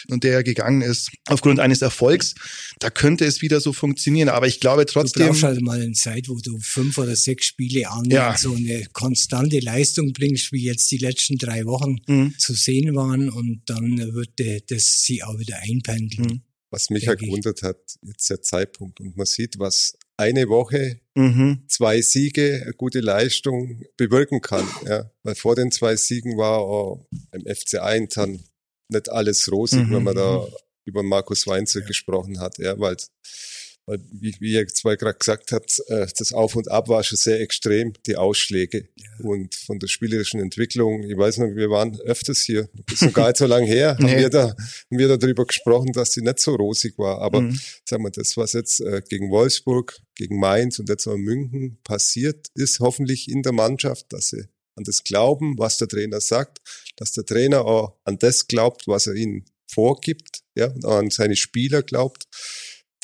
und 0.08 0.22
der 0.24 0.42
gegangen 0.44 0.82
ist 0.82 1.10
aufgrund 1.26 1.60
eines 1.60 1.82
Erfolgs, 1.82 2.34
da 2.78 2.90
könnte 2.90 3.24
es 3.24 3.42
wieder 3.42 3.60
so 3.60 3.72
funktionieren. 3.72 4.28
Aber 4.28 4.46
ich 4.46 4.60
glaube 4.60 4.84
Du 4.84 4.92
trotzdem, 4.92 5.28
brauchst 5.28 5.42
halt 5.42 5.60
mal 5.62 5.80
eine 5.80 5.92
Zeit, 5.92 6.28
wo 6.28 6.38
du 6.38 6.58
fünf 6.60 6.98
oder 6.98 7.16
sechs 7.16 7.46
Spiele 7.46 7.90
an 7.90 8.04
Ja. 8.10 8.36
so 8.36 8.54
eine 8.54 8.86
konstante 8.92 9.60
Leistung 9.60 10.12
bringst, 10.12 10.52
wie 10.52 10.64
jetzt 10.64 10.90
die 10.90 10.98
letzten 10.98 11.36
drei 11.38 11.64
Wochen 11.64 11.96
Mhm. 12.06 12.34
zu 12.38 12.54
sehen 12.54 12.94
waren 12.94 13.30
und 13.30 13.62
dann 13.66 13.98
wird 14.14 14.38
äh, 14.40 14.60
das 14.68 15.02
sie 15.02 15.22
auch 15.22 15.38
wieder 15.38 15.58
einpendeln. 15.62 16.28
Mhm. 16.28 16.40
Was 16.70 16.90
mich 16.90 17.04
ja 17.04 17.14
gewundert 17.14 17.62
hat, 17.62 17.78
jetzt 18.02 18.28
der 18.30 18.42
Zeitpunkt. 18.42 19.00
Und 19.00 19.16
man 19.16 19.26
sieht, 19.26 19.58
was 19.58 19.96
eine 20.16 20.48
Woche, 20.48 21.00
mhm. 21.14 21.64
zwei 21.68 22.00
Siege, 22.00 22.60
eine 22.62 22.72
gute 22.74 23.00
Leistung 23.00 23.82
bewirken 23.96 24.40
kann. 24.40 24.66
Ja. 24.86 25.10
Weil 25.22 25.34
vor 25.34 25.56
den 25.56 25.70
zwei 25.70 25.96
Siegen 25.96 26.36
war 26.36 26.58
auch 26.58 27.06
im 27.32 27.42
FC 27.42 27.74
intern 27.94 28.42
nicht 28.88 29.08
alles 29.10 29.50
rosig, 29.50 29.86
Mhm. 29.86 29.94
wenn 29.94 30.02
man 30.04 30.14
da 30.16 30.46
über 30.84 31.02
Markus 31.02 31.46
Weinzel 31.46 31.82
gesprochen 31.82 32.40
hat. 32.40 32.58
Ja, 32.58 32.78
Weil, 32.78 32.96
wie, 33.86 34.34
wie 34.40 34.52
ihr 34.52 34.66
zwei 34.68 34.96
gerade 34.96 35.18
gesagt 35.18 35.52
habt, 35.52 35.82
äh, 35.88 36.06
das 36.18 36.32
Auf 36.32 36.56
und 36.56 36.70
Ab 36.70 36.88
war 36.88 37.04
schon 37.04 37.18
sehr 37.18 37.40
extrem, 37.40 37.92
die 38.06 38.16
Ausschläge. 38.16 38.88
Ja. 38.96 39.24
Und 39.24 39.54
von 39.54 39.78
der 39.78 39.88
spielerischen 39.88 40.40
Entwicklung, 40.40 41.02
ich 41.02 41.16
weiß 41.16 41.38
noch, 41.38 41.54
wir 41.54 41.68
waren 41.68 41.98
öfters 42.00 42.40
hier, 42.40 42.68
das 42.86 42.94
ist 42.94 43.02
noch 43.02 43.12
gar 43.12 43.26
nicht 43.28 43.36
so 43.36 43.46
lange 43.46 43.66
her, 43.66 43.96
nee. 44.00 44.08
haben, 44.08 44.18
wir 44.18 44.30
da, 44.30 44.48
haben 44.48 44.98
wir 44.98 45.08
da 45.08 45.16
darüber 45.16 45.44
gesprochen, 45.44 45.92
dass 45.92 46.10
die 46.10 46.22
nicht 46.22 46.40
so 46.40 46.54
rosig 46.54 46.98
war. 46.98 47.20
Aber 47.20 47.42
mhm. 47.42 47.60
sagen 47.84 48.02
wir, 48.04 48.10
das, 48.10 48.36
was 48.36 48.54
jetzt 48.54 48.80
äh, 48.80 49.02
gegen 49.06 49.30
Wolfsburg, 49.30 50.00
gegen 50.14 50.38
Mainz 50.38 50.78
und 50.78 50.88
jetzt 50.88 51.06
auch 51.06 51.16
München 51.16 51.78
passiert 51.84 52.48
ist, 52.54 52.80
hoffentlich 52.80 53.28
in 53.28 53.42
der 53.42 53.52
Mannschaft, 53.52 54.06
dass 54.12 54.28
sie 54.28 54.44
an 54.76 54.84
das 54.84 55.04
glauben, 55.04 55.58
was 55.58 55.78
der 55.78 55.88
Trainer 55.88 56.20
sagt, 56.20 56.58
dass 56.96 57.12
der 57.12 57.24
Trainer 57.24 57.64
auch 57.64 57.96
an 58.04 58.18
das 58.18 58.48
glaubt, 58.48 58.86
was 58.86 59.06
er 59.06 59.14
ihnen 59.14 59.44
vorgibt, 59.66 60.42
ja, 60.54 60.66
und 60.68 60.84
an 60.84 61.10
seine 61.10 61.36
Spieler 61.36 61.82
glaubt. 61.82 62.24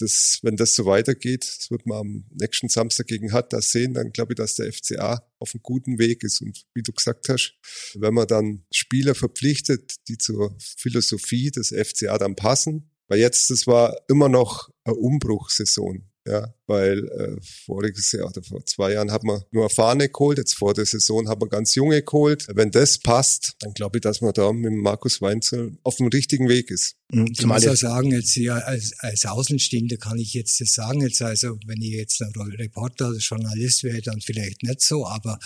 Das, 0.00 0.38
wenn 0.42 0.57
das 0.57 0.75
so 0.75 0.87
weitergeht, 0.87 1.45
das 1.45 1.71
wird 1.71 1.87
man 1.87 1.99
am 1.99 2.25
nächsten 2.30 2.69
Samstag 2.69 3.07
gegen 3.07 3.33
Hatta 3.33 3.61
sehen, 3.61 3.95
dann 3.95 4.12
glaube 4.12 4.33
ich, 4.33 4.37
dass 4.37 4.57
der 4.57 4.73
FCA 4.73 5.26
auf 5.38 5.54
einem 5.54 5.62
guten 5.62 5.99
Weg 5.99 6.23
ist. 6.23 6.40
Und 6.40 6.64
wie 6.75 6.83
du 6.83 6.92
gesagt 6.92 7.28
hast, 7.28 7.59
wenn 7.95 8.14
man 8.14 8.26
dann 8.26 8.64
Spieler 8.73 9.14
verpflichtet, 9.14 9.97
die 10.09 10.19
zur 10.19 10.57
Philosophie 10.59 11.50
des 11.50 11.69
FCA 11.69 12.19
dann 12.19 12.37
passen, 12.37 12.90
weil 13.09 13.19
jetzt, 13.19 13.50
das 13.50 13.66
war 13.66 13.97
immer 14.09 14.28
noch 14.28 14.71
eine 14.85 14.95
Umbruchssaison. 14.95 16.09
Ja, 16.26 16.54
weil 16.66 17.08
äh, 17.08 17.36
voriges 17.64 18.12
Jahr 18.12 18.28
oder 18.28 18.42
vor 18.42 18.64
zwei 18.66 18.92
Jahren 18.92 19.10
hat 19.10 19.24
man 19.24 19.42
nur 19.52 19.64
erfahrene 19.64 20.10
geholt, 20.10 20.36
jetzt 20.36 20.54
vor 20.54 20.74
der 20.74 20.84
Saison 20.84 21.26
hat 21.28 21.40
man 21.40 21.48
ganz 21.48 21.74
junge 21.74 22.02
geholt. 22.02 22.46
Wenn 22.52 22.70
das 22.70 22.98
passt, 22.98 23.56
dann 23.60 23.72
glaube 23.72 23.98
ich, 23.98 24.02
dass 24.02 24.20
man 24.20 24.34
da 24.34 24.52
mit 24.52 24.72
Markus 24.72 25.22
Weinzel 25.22 25.78
auf 25.82 25.96
dem 25.96 26.08
richtigen 26.08 26.48
Weg 26.50 26.70
ist. 26.70 26.96
Mhm, 27.10 27.32
ich 27.32 27.46
muss 27.46 27.64
ja 27.64 27.74
sagen, 27.74 28.12
jetzt 28.12 28.32
hier 28.32 28.66
als, 28.66 28.92
als 28.98 29.24
Außenstehender 29.24 29.96
kann 29.96 30.18
ich 30.18 30.34
jetzt 30.34 30.60
das 30.60 30.74
sagen. 30.74 31.00
Jetzt 31.00 31.22
also, 31.22 31.58
wenn 31.64 31.80
ich 31.80 31.92
jetzt 31.92 32.20
ein 32.20 32.32
Reporter 32.36 33.08
oder 33.08 33.18
Journalist 33.18 33.82
wäre, 33.82 34.02
dann 34.02 34.20
vielleicht 34.20 34.62
nicht 34.62 34.82
so, 34.82 35.06
aber 35.06 35.38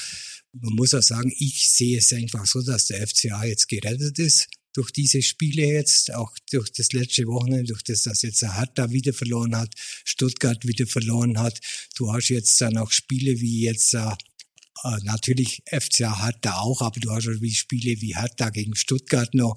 man 0.52 0.74
muss 0.74 0.92
auch 0.92 1.02
sagen, 1.02 1.32
ich 1.38 1.70
sehe 1.70 1.98
es 1.98 2.12
einfach 2.12 2.46
so, 2.46 2.62
dass 2.62 2.86
der 2.86 3.06
FCA 3.06 3.44
jetzt 3.44 3.68
gerettet 3.68 4.18
ist 4.18 4.48
durch 4.74 4.90
diese 4.90 5.22
Spiele 5.22 5.64
jetzt, 5.64 6.12
auch 6.12 6.32
durch 6.50 6.70
das 6.72 6.92
letzte 6.92 7.26
Wochenende, 7.26 7.64
durch 7.64 7.82
das, 7.82 8.02
dass 8.02 8.22
jetzt 8.22 8.42
der 8.42 8.58
Hertha 8.58 8.90
wieder 8.90 9.14
verloren 9.14 9.56
hat, 9.56 9.72
Stuttgart 10.04 10.66
wieder 10.66 10.86
verloren 10.86 11.38
hat. 11.38 11.60
Du 11.96 12.12
hast 12.12 12.28
jetzt 12.28 12.60
dann 12.60 12.76
auch 12.76 12.90
Spiele 12.90 13.40
wie 13.40 13.62
jetzt 13.62 13.94
äh, 13.94 14.00
äh 14.00 14.98
natürlich 15.04 15.62
FCA 15.66 16.24
Hertha 16.24 16.58
auch, 16.58 16.82
aber 16.82 16.98
du 16.98 17.10
hast 17.10 17.28
auch 17.28 17.40
wie 17.40 17.54
Spiele 17.54 18.00
wie 18.00 18.16
Hertha 18.16 18.50
gegen 18.50 18.74
Stuttgart 18.74 19.32
noch, 19.32 19.54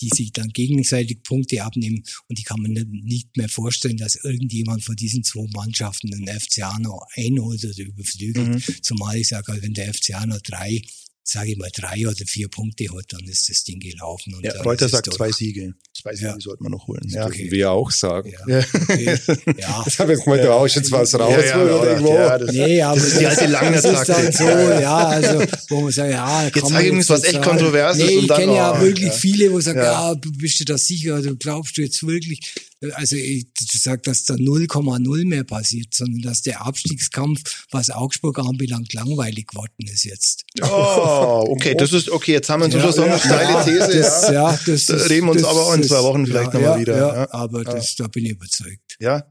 die 0.00 0.08
sich 0.08 0.32
dann 0.32 0.48
gegenseitig 0.48 1.22
Punkte 1.22 1.62
abnehmen 1.62 2.02
und 2.28 2.38
die 2.38 2.42
kann 2.42 2.60
man 2.60 2.72
nicht 2.72 3.36
mehr 3.36 3.48
vorstellen, 3.48 3.98
dass 3.98 4.16
irgendjemand 4.16 4.82
von 4.82 4.96
diesen 4.96 5.22
zwei 5.22 5.46
Mannschaften 5.54 6.10
den 6.10 6.28
FCA 6.40 6.76
noch 6.80 7.06
einholt 7.14 7.64
oder 7.64 7.78
überflügelt. 7.78 8.48
Mhm. 8.48 8.82
Zumal 8.82 9.16
ich 9.16 9.28
sage, 9.28 9.56
wenn 9.62 9.74
der 9.74 9.94
FCA 9.94 10.26
noch 10.26 10.40
drei 10.40 10.82
sage 11.28 11.50
ich 11.50 11.58
mal, 11.58 11.70
drei 11.74 12.06
oder 12.06 12.24
vier 12.24 12.48
Punkte 12.48 12.84
hat, 12.96 13.06
dann 13.08 13.24
ist 13.24 13.48
das 13.48 13.64
Ding 13.64 13.80
gelaufen. 13.80 14.32
Und 14.34 14.44
ja, 14.44 14.52
Reuter 14.62 14.88
sagt 14.88 15.12
zwei 15.12 15.32
Siege. 15.32 15.74
Zwei 15.92 16.14
Siege 16.14 16.28
ja. 16.28 16.36
sollten 16.38 16.64
wir 16.64 16.70
noch 16.70 16.86
holen. 16.86 17.02
Ja. 17.08 17.26
Dürfen 17.26 17.50
wir 17.50 17.70
auch 17.72 17.90
sagen. 17.90 18.32
Ja. 18.46 18.58
Okay. 18.58 19.18
ja. 19.58 19.82
Das 19.84 19.98
habe 19.98 20.14
ich 20.14 20.22
gemeint, 20.22 20.44
du 20.44 20.52
haust 20.52 20.76
jetzt 20.76 20.92
was 20.92 21.18
raus. 21.18 21.32
Ja, 21.32 21.64
ja, 21.64 21.82
irgendwo. 21.84 22.14
ja, 22.14 22.38
das, 22.38 22.52
nee, 22.52 22.80
aber 22.80 22.94
das 22.94 23.08
ist 23.08 23.20
die 23.20 23.26
alte 23.26 23.46
lange 23.46 23.72
Das 23.72 23.84
ist 23.84 24.08
dann 24.08 24.32
so, 24.32 24.44
ja, 24.80 24.96
also, 24.96 25.42
wo 25.68 25.80
man 25.80 25.90
sagt, 25.90 26.12
ja, 26.12 26.44
jetzt 26.44 26.60
sage 26.60 26.82
ich 26.82 26.86
übrigens 26.86 27.10
was 27.10 27.24
echt 27.24 27.42
kontroverses. 27.42 28.04
Nee, 28.04 28.18
ich 28.18 28.28
kenne 28.28 28.54
ja 28.54 28.78
oh, 28.78 28.80
wirklich 28.80 29.12
viele, 29.12 29.50
wo 29.50 29.60
sagen, 29.60 29.80
ja, 29.80 30.14
bist 30.14 30.60
du 30.60 30.64
da 30.64 30.78
sicher, 30.78 31.20
du 31.20 31.36
glaubst 31.36 31.76
du 31.76 31.82
jetzt 31.82 32.06
wirklich, 32.06 32.54
also 32.92 33.16
ich 33.16 33.46
sage, 33.56 34.02
dass 34.02 34.24
da 34.24 34.34
0,0 34.34 35.26
mehr 35.26 35.44
passiert, 35.44 35.94
sondern 35.94 36.22
dass 36.22 36.42
der 36.42 36.64
Abstiegskampf, 36.66 37.66
was 37.70 37.90
Augsburg 37.90 38.38
anbelangt, 38.38 38.92
langweilig 38.92 39.48
geworden 39.48 39.86
ist 39.90 40.04
jetzt. 40.04 40.44
Oh, 40.62 41.44
okay, 41.48 41.74
das 41.74 41.92
ist, 41.92 42.10
okay, 42.10 42.32
jetzt 42.32 42.50
haben 42.50 42.62
wir 42.62 42.70
zum 42.70 42.80
ja, 42.80 42.84
Schluss 42.84 42.96
noch 42.96 43.06
eine 43.06 43.18
steile 43.18 43.50
ja, 43.50 43.64
These. 43.64 43.98
Das, 43.98 44.22
ja. 44.28 44.32
ja, 44.32 44.58
das 44.66 44.86
da 44.86 44.96
reden 44.96 45.26
wir 45.26 45.32
uns 45.32 45.42
das, 45.42 45.50
aber 45.50 45.66
auch 45.66 45.74
in 45.74 45.82
zwei 45.82 46.02
Wochen 46.02 46.26
vielleicht 46.26 46.52
ja, 46.52 46.60
nochmal 46.60 46.80
wieder. 46.80 46.96
Ja, 46.96 47.32
aber 47.32 47.64
das, 47.64 47.96
da 47.96 48.08
bin 48.08 48.26
ich 48.26 48.32
überzeugt. 48.32 48.96
Ja. 49.00 49.24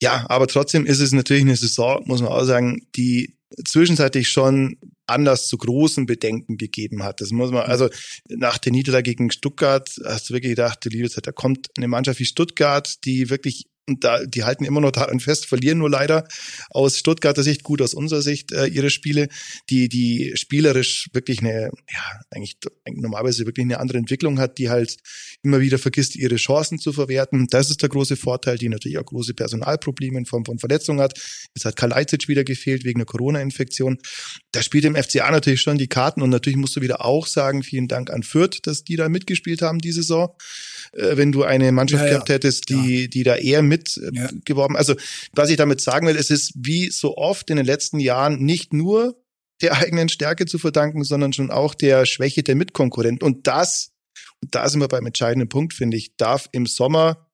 Ja, 0.00 0.24
aber 0.28 0.46
trotzdem 0.46 0.86
ist 0.86 1.00
es 1.00 1.12
natürlich 1.12 1.42
eine 1.42 1.56
Saison, 1.56 2.02
muss 2.06 2.22
man 2.22 2.30
auch 2.30 2.44
sagen, 2.44 2.86
die 2.96 3.36
zwischenzeitlich 3.64 4.28
schon 4.28 4.78
Anlass 5.06 5.48
zu 5.48 5.58
großen 5.58 6.06
Bedenken 6.06 6.56
gegeben 6.56 7.02
hat. 7.02 7.20
Das 7.20 7.30
muss 7.30 7.50
man, 7.50 7.64
also 7.64 7.88
nach 8.28 8.58
der 8.58 8.72
Niederlage 8.72 9.10
gegen 9.10 9.30
Stuttgart 9.30 9.90
hast 10.04 10.30
du 10.30 10.34
wirklich 10.34 10.52
gedacht, 10.52 10.84
liebe 10.84 11.10
Zeit, 11.10 11.26
da 11.26 11.32
kommt 11.32 11.68
eine 11.76 11.88
Mannschaft 11.88 12.20
wie 12.20 12.24
Stuttgart, 12.24 13.04
die 13.04 13.30
wirklich 13.30 13.66
und 13.90 14.04
da, 14.04 14.24
die 14.24 14.44
halten 14.44 14.64
immer 14.64 14.80
noch 14.80 14.92
daran 14.92 15.20
fest, 15.20 15.46
verlieren 15.46 15.78
nur 15.78 15.90
leider 15.90 16.26
aus 16.70 16.96
Stuttgarter 16.96 17.42
Sicht, 17.42 17.62
gut 17.62 17.82
aus 17.82 17.92
unserer 17.92 18.22
Sicht 18.22 18.52
äh, 18.52 18.66
ihre 18.66 18.90
Spiele, 18.90 19.28
die, 19.68 19.88
die 19.88 20.32
spielerisch 20.36 21.10
wirklich 21.12 21.40
eine, 21.40 21.70
ja, 21.90 22.20
eigentlich, 22.30 22.56
normalerweise 22.86 23.46
wirklich 23.46 23.64
eine 23.64 23.80
andere 23.80 23.98
Entwicklung 23.98 24.38
hat, 24.38 24.58
die 24.58 24.70
halt 24.70 24.96
immer 25.42 25.60
wieder 25.60 25.78
vergisst, 25.78 26.16
ihre 26.16 26.36
Chancen 26.36 26.78
zu 26.78 26.92
verwerten. 26.92 27.46
Das 27.50 27.70
ist 27.70 27.82
der 27.82 27.88
große 27.88 28.16
Vorteil, 28.16 28.58
die 28.58 28.68
natürlich 28.68 28.98
auch 28.98 29.04
große 29.04 29.34
Personalprobleme 29.34 30.18
in 30.18 30.26
Form 30.26 30.44
von 30.44 30.58
Verletzungen 30.58 31.00
hat. 31.00 31.18
Jetzt 31.54 31.64
hat 31.64 31.76
Kalajdzic 31.76 32.28
wieder 32.28 32.44
gefehlt 32.44 32.84
wegen 32.84 33.00
einer 33.00 33.06
Corona-Infektion. 33.06 33.98
Da 34.52 34.62
spielt 34.62 34.84
im 34.84 34.94
FCA 34.94 35.30
natürlich 35.30 35.60
schon 35.60 35.78
die 35.78 35.88
Karten 35.88 36.22
und 36.22 36.30
natürlich 36.30 36.58
musst 36.58 36.76
du 36.76 36.80
wieder 36.80 37.04
auch 37.04 37.26
sagen, 37.26 37.62
vielen 37.62 37.88
Dank 37.88 38.10
an 38.10 38.22
Fürth, 38.22 38.60
dass 38.62 38.84
die 38.84 38.96
da 38.96 39.08
mitgespielt 39.08 39.62
haben 39.62 39.78
diese 39.78 40.02
Saison. 40.02 40.30
Äh, 40.92 41.16
wenn 41.16 41.32
du 41.32 41.44
eine 41.44 41.72
Mannschaft 41.72 42.04
ja, 42.04 42.10
gehabt 42.10 42.28
hättest, 42.28 42.68
die, 42.68 43.08
die 43.08 43.22
da 43.22 43.36
eher 43.36 43.62
mit 43.62 43.96
äh. 43.96 44.38
Also, 44.74 44.94
was 45.32 45.50
ich 45.50 45.56
damit 45.56 45.80
sagen 45.80 46.06
will, 46.06 46.16
es 46.16 46.30
ist 46.30 46.52
wie 46.56 46.90
so 46.90 47.16
oft 47.16 47.50
in 47.50 47.56
den 47.56 47.66
letzten 47.66 48.00
Jahren 48.00 48.42
nicht 48.42 48.72
nur 48.72 49.16
der 49.60 49.74
eigenen 49.78 50.08
Stärke 50.08 50.46
zu 50.46 50.58
verdanken, 50.58 51.04
sondern 51.04 51.32
schon 51.32 51.50
auch 51.50 51.74
der 51.74 52.06
Schwäche 52.06 52.42
der 52.42 52.56
Mitkonkurrenten. 52.56 53.26
Und 53.26 53.46
das, 53.46 53.92
und 54.42 54.54
da 54.54 54.68
sind 54.68 54.80
wir 54.80 54.88
beim 54.88 55.06
entscheidenden 55.06 55.48
Punkt, 55.48 55.74
finde 55.74 55.96
ich, 55.96 56.16
darf 56.16 56.48
im 56.52 56.66
Sommer 56.66 57.29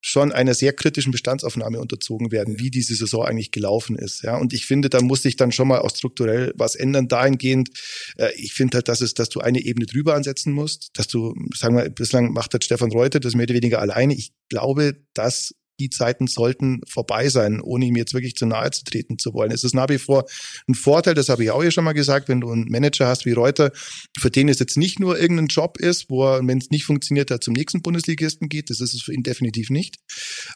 schon 0.00 0.32
einer 0.32 0.54
sehr 0.54 0.72
kritischen 0.72 1.12
Bestandsaufnahme 1.12 1.80
unterzogen 1.80 2.32
werden, 2.32 2.58
wie 2.58 2.70
diese 2.70 2.94
Saison 2.94 3.24
eigentlich 3.24 3.50
gelaufen 3.50 3.96
ist. 3.96 4.22
Ja, 4.22 4.36
und 4.36 4.52
ich 4.52 4.66
finde, 4.66 4.88
da 4.88 5.00
muss 5.00 5.22
sich 5.22 5.36
dann 5.36 5.52
schon 5.52 5.68
mal 5.68 5.80
auch 5.80 5.94
strukturell 5.94 6.52
was 6.56 6.74
ändern 6.74 7.08
dahingehend. 7.08 7.70
Äh, 8.16 8.30
ich 8.36 8.54
finde 8.54 8.76
halt, 8.76 8.88
dass 8.88 9.00
es, 9.00 9.14
dass 9.14 9.28
du 9.28 9.40
eine 9.40 9.60
Ebene 9.60 9.86
drüber 9.86 10.14
ansetzen 10.14 10.52
musst, 10.52 10.90
dass 10.94 11.08
du, 11.08 11.34
sagen 11.54 11.76
wir, 11.76 11.88
bislang 11.90 12.32
macht 12.32 12.52
halt 12.52 12.64
Stefan 12.64 12.90
Reuter 12.90 13.20
das 13.20 13.34
mehr 13.34 13.44
oder 13.44 13.54
weniger 13.54 13.80
alleine. 13.80 14.14
Ich 14.14 14.32
glaube, 14.48 14.96
dass 15.14 15.54
die 15.80 15.90
Zeiten 15.90 16.26
sollten 16.26 16.80
vorbei 16.86 17.28
sein, 17.28 17.60
ohne 17.60 17.86
ihm 17.86 17.96
jetzt 17.96 18.14
wirklich 18.14 18.36
zu 18.36 18.46
nahe 18.46 18.70
zu 18.70 18.84
treten 18.84 19.18
zu 19.18 19.32
wollen. 19.32 19.50
Es 19.50 19.64
ist 19.64 19.74
nach 19.74 19.88
wie 19.88 19.98
vor 19.98 20.26
ein 20.68 20.74
Vorteil, 20.74 21.14
das 21.14 21.28
habe 21.28 21.42
ich 21.42 21.50
auch 21.50 21.62
hier 21.62 21.70
schon 21.70 21.84
mal 21.84 21.92
gesagt, 21.92 22.28
wenn 22.28 22.40
du 22.40 22.50
einen 22.50 22.68
Manager 22.68 23.08
hast 23.08 23.24
wie 23.24 23.32
Reuter, 23.32 23.72
für 24.18 24.30
den 24.30 24.48
es 24.48 24.58
jetzt 24.58 24.76
nicht 24.76 25.00
nur 25.00 25.18
irgendein 25.18 25.46
Job 25.46 25.78
ist, 25.78 26.10
wo 26.10 26.24
er, 26.24 26.46
wenn 26.46 26.58
es 26.58 26.70
nicht 26.70 26.84
funktioniert, 26.84 27.30
er 27.30 27.40
zum 27.40 27.54
nächsten 27.54 27.82
Bundesligisten 27.82 28.48
geht. 28.48 28.70
Das 28.70 28.80
ist 28.80 28.94
es 28.94 29.02
für 29.02 29.14
ihn 29.14 29.22
definitiv 29.22 29.70
nicht. 29.70 29.96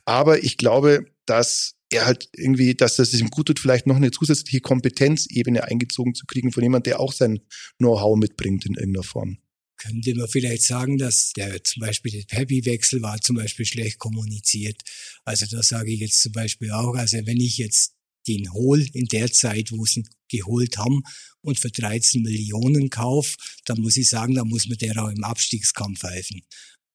Aber 0.04 0.44
ich 0.44 0.56
glaube, 0.56 1.06
dass 1.26 1.74
er 1.90 2.06
halt 2.06 2.28
irgendwie, 2.34 2.74
dass 2.74 2.96
das 2.96 3.14
ihm 3.14 3.30
gut 3.30 3.46
tut, 3.46 3.58
vielleicht 3.58 3.86
noch 3.86 3.96
eine 3.96 4.10
zusätzliche 4.10 4.60
Kompetenzebene 4.60 5.64
eingezogen 5.64 6.14
zu 6.14 6.26
kriegen 6.26 6.52
von 6.52 6.62
jemand, 6.62 6.86
der 6.86 7.00
auch 7.00 7.12
sein 7.12 7.40
Know-how 7.78 8.16
mitbringt 8.16 8.66
in 8.66 8.74
irgendeiner 8.74 9.04
Form 9.04 9.38
könnte 9.84 10.14
man 10.14 10.28
vielleicht 10.28 10.62
sagen, 10.62 10.96
dass 10.96 11.32
der 11.32 11.62
zum 11.62 11.80
Beispiel 11.80 12.12
der 12.12 12.24
Peppy-Wechsel 12.24 13.02
war 13.02 13.20
zum 13.20 13.36
Beispiel 13.36 13.66
schlecht 13.66 13.98
kommuniziert. 13.98 14.80
Also 15.24 15.46
da 15.46 15.62
sage 15.62 15.92
ich 15.92 16.00
jetzt 16.00 16.22
zum 16.22 16.32
Beispiel 16.32 16.70
auch, 16.70 16.94
also 16.94 17.18
wenn 17.24 17.40
ich 17.40 17.58
jetzt 17.58 17.92
den 18.26 18.50
hol 18.54 18.80
in 18.94 19.04
der 19.06 19.30
Zeit, 19.30 19.72
wo 19.72 19.84
sie 19.84 20.00
ihn 20.00 20.08
geholt 20.28 20.78
haben 20.78 21.02
und 21.42 21.58
für 21.58 21.70
13 21.70 22.22
Millionen 22.22 22.88
kauf, 22.88 23.36
dann 23.66 23.80
muss 23.80 23.98
ich 23.98 24.08
sagen, 24.08 24.34
da 24.34 24.44
muss 24.44 24.66
man 24.66 24.78
der 24.78 25.02
auch 25.02 25.10
im 25.10 25.22
Abstiegskampf 25.22 26.02
helfen. 26.02 26.40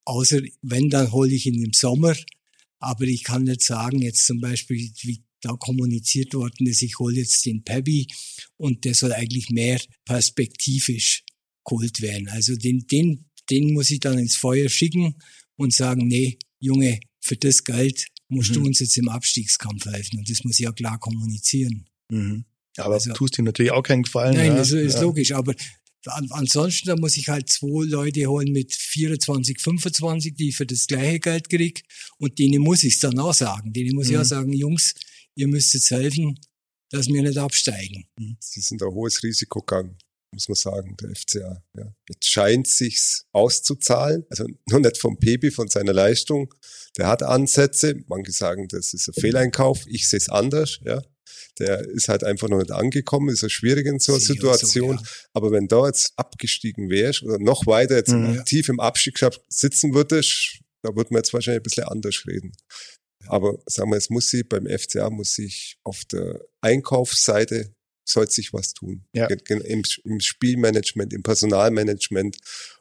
Außer 0.05 0.41
wenn, 0.63 0.89
dann 0.89 1.11
hole 1.11 1.31
ich 1.31 1.45
ihn 1.45 1.63
im 1.63 1.73
Sommer. 1.73 2.15
Aber 2.79 3.03
ich 3.03 3.23
kann 3.23 3.43
nicht 3.43 3.61
sagen, 3.61 4.01
jetzt 4.01 4.25
zum 4.25 4.39
Beispiel, 4.39 4.91
wie 5.01 5.23
da 5.41 5.51
kommuniziert 5.51 6.33
worden 6.33 6.65
ist, 6.65 6.81
ich 6.81 6.97
hole 6.97 7.17
jetzt 7.17 7.45
den 7.45 7.63
Peppy 7.63 8.07
und 8.57 8.83
der 8.83 8.95
soll 8.95 9.13
eigentlich 9.13 9.51
mehr 9.51 9.79
perspektivisch 10.05 11.23
geholt 11.69 12.01
werden. 12.01 12.27
Also 12.29 12.55
den, 12.55 12.85
den, 12.87 13.25
den 13.49 13.73
muss 13.73 13.91
ich 13.91 13.99
dann 13.99 14.17
ins 14.17 14.35
Feuer 14.35 14.69
schicken 14.69 15.15
und 15.55 15.73
sagen, 15.73 16.07
nee, 16.07 16.37
Junge, 16.59 16.99
für 17.19 17.35
das 17.35 17.63
Geld 17.63 18.07
musst 18.27 18.51
mhm. 18.51 18.55
du 18.55 18.65
uns 18.65 18.79
jetzt 18.79 18.97
im 18.97 19.09
Abstiegskampf 19.09 19.85
helfen. 19.85 20.19
Und 20.19 20.29
das 20.29 20.43
muss 20.43 20.59
ich 20.59 20.65
ja 20.65 20.71
klar 20.71 20.99
kommunizieren. 20.99 21.85
Mhm. 22.09 22.45
Aber 22.77 22.95
also, 22.95 23.13
tust 23.13 23.37
dir 23.37 23.43
natürlich 23.43 23.71
auch 23.71 23.83
keinen 23.83 24.03
Gefallen. 24.03 24.35
Nein, 24.35 24.51
ja. 24.51 24.57
das 24.57 24.71
ist 24.71 24.95
ja. 24.95 25.01
logisch. 25.01 25.31
Aber 25.33 25.53
ansonsten, 26.29 26.87
da 26.87 26.95
muss 26.95 27.17
ich 27.17 27.27
halt 27.27 27.49
zwei 27.49 27.85
Leute 27.85 28.25
holen 28.27 28.51
mit 28.51 28.73
24, 28.73 29.59
25, 29.59 30.35
die 30.35 30.51
für 30.51 30.65
das 30.65 30.87
gleiche 30.87 31.19
Geld 31.19 31.49
krieg. 31.49 31.83
Und 32.17 32.39
denen 32.39 32.61
muss 32.61 32.83
ich 32.83 32.95
es 32.95 32.99
dann 32.99 33.19
auch 33.19 33.33
sagen. 33.33 33.73
Denen 33.73 33.95
muss 33.95 34.07
mhm. 34.07 34.13
ich 34.13 34.17
auch 34.19 34.25
sagen, 34.25 34.53
Jungs, 34.53 34.93
ihr 35.35 35.47
müsst 35.47 35.73
jetzt 35.73 35.91
helfen, 35.91 36.39
dass 36.89 37.07
wir 37.07 37.21
nicht 37.21 37.37
absteigen. 37.37 38.05
Sie 38.39 38.61
sind 38.61 38.81
ein 38.81 38.91
hohes 38.91 39.21
Risiko 39.23 39.59
gegangen 39.59 39.97
muss 40.31 40.47
man 40.47 40.55
sagen, 40.55 40.95
der 40.97 41.15
FCA. 41.15 41.63
Ja. 41.77 41.93
Jetzt 42.07 42.27
scheint 42.27 42.67
sich's 42.67 43.25
auszuzahlen, 43.31 44.25
also 44.29 44.45
nur 44.69 44.79
nicht 44.79 44.97
vom 44.97 45.17
Pepe, 45.17 45.51
von 45.51 45.67
seiner 45.67 45.93
Leistung. 45.93 46.53
Der 46.97 47.07
hat 47.07 47.23
Ansätze. 47.23 47.95
Manche 48.07 48.31
sagen, 48.31 48.67
das 48.67 48.93
ist 48.93 49.07
ein 49.07 49.13
Fehleinkauf. 49.13 49.85
Ich 49.87 50.07
sehe 50.07 50.17
es 50.17 50.29
anders. 50.29 50.79
Ja. 50.83 51.01
Der 51.59 51.87
ist 51.89 52.09
halt 52.09 52.23
einfach 52.23 52.47
noch 52.47 52.59
nicht 52.59 52.71
angekommen, 52.71 53.29
ist 53.29 53.41
ja 53.41 53.49
schwierig 53.49 53.85
in 53.85 53.99
so 53.99 54.13
einer 54.13 54.21
Situation. 54.21 54.97
So, 54.97 55.03
ja. 55.03 55.09
Aber 55.33 55.51
wenn 55.51 55.67
da 55.67 55.87
jetzt 55.87 56.13
abgestiegen 56.15 56.89
wärst 56.89 57.23
oder 57.23 57.37
noch 57.37 57.65
weiter 57.67 57.95
jetzt 57.95 58.11
mhm. 58.11 58.43
tief 58.45 58.69
im 58.69 58.79
Abstieg 58.79 59.19
sitzen 59.49 59.93
würdest, 59.93 60.59
da 60.81 60.95
würde 60.95 61.13
man 61.13 61.19
jetzt 61.19 61.33
wahrscheinlich 61.33 61.59
ein 61.59 61.63
bisschen 61.63 61.83
anders 61.83 62.23
reden. 62.25 62.53
Aber 63.27 63.57
sagen 63.65 63.91
wir, 63.91 63.97
es 63.97 64.09
muss 64.09 64.29
sie 64.29 64.43
beim 64.43 64.65
FCA 64.65 65.09
muss 65.09 65.33
sich 65.33 65.77
auf 65.83 66.05
der 66.05 66.39
Einkaufsseite 66.61 67.75
sollte 68.09 68.33
sich 68.33 68.53
was 68.53 68.73
tun. 68.73 69.05
Ja. 69.13 69.27
Im, 69.47 69.83
Im 70.03 70.19
Spielmanagement, 70.19 71.13
im 71.13 71.23
Personalmanagement, 71.23 72.37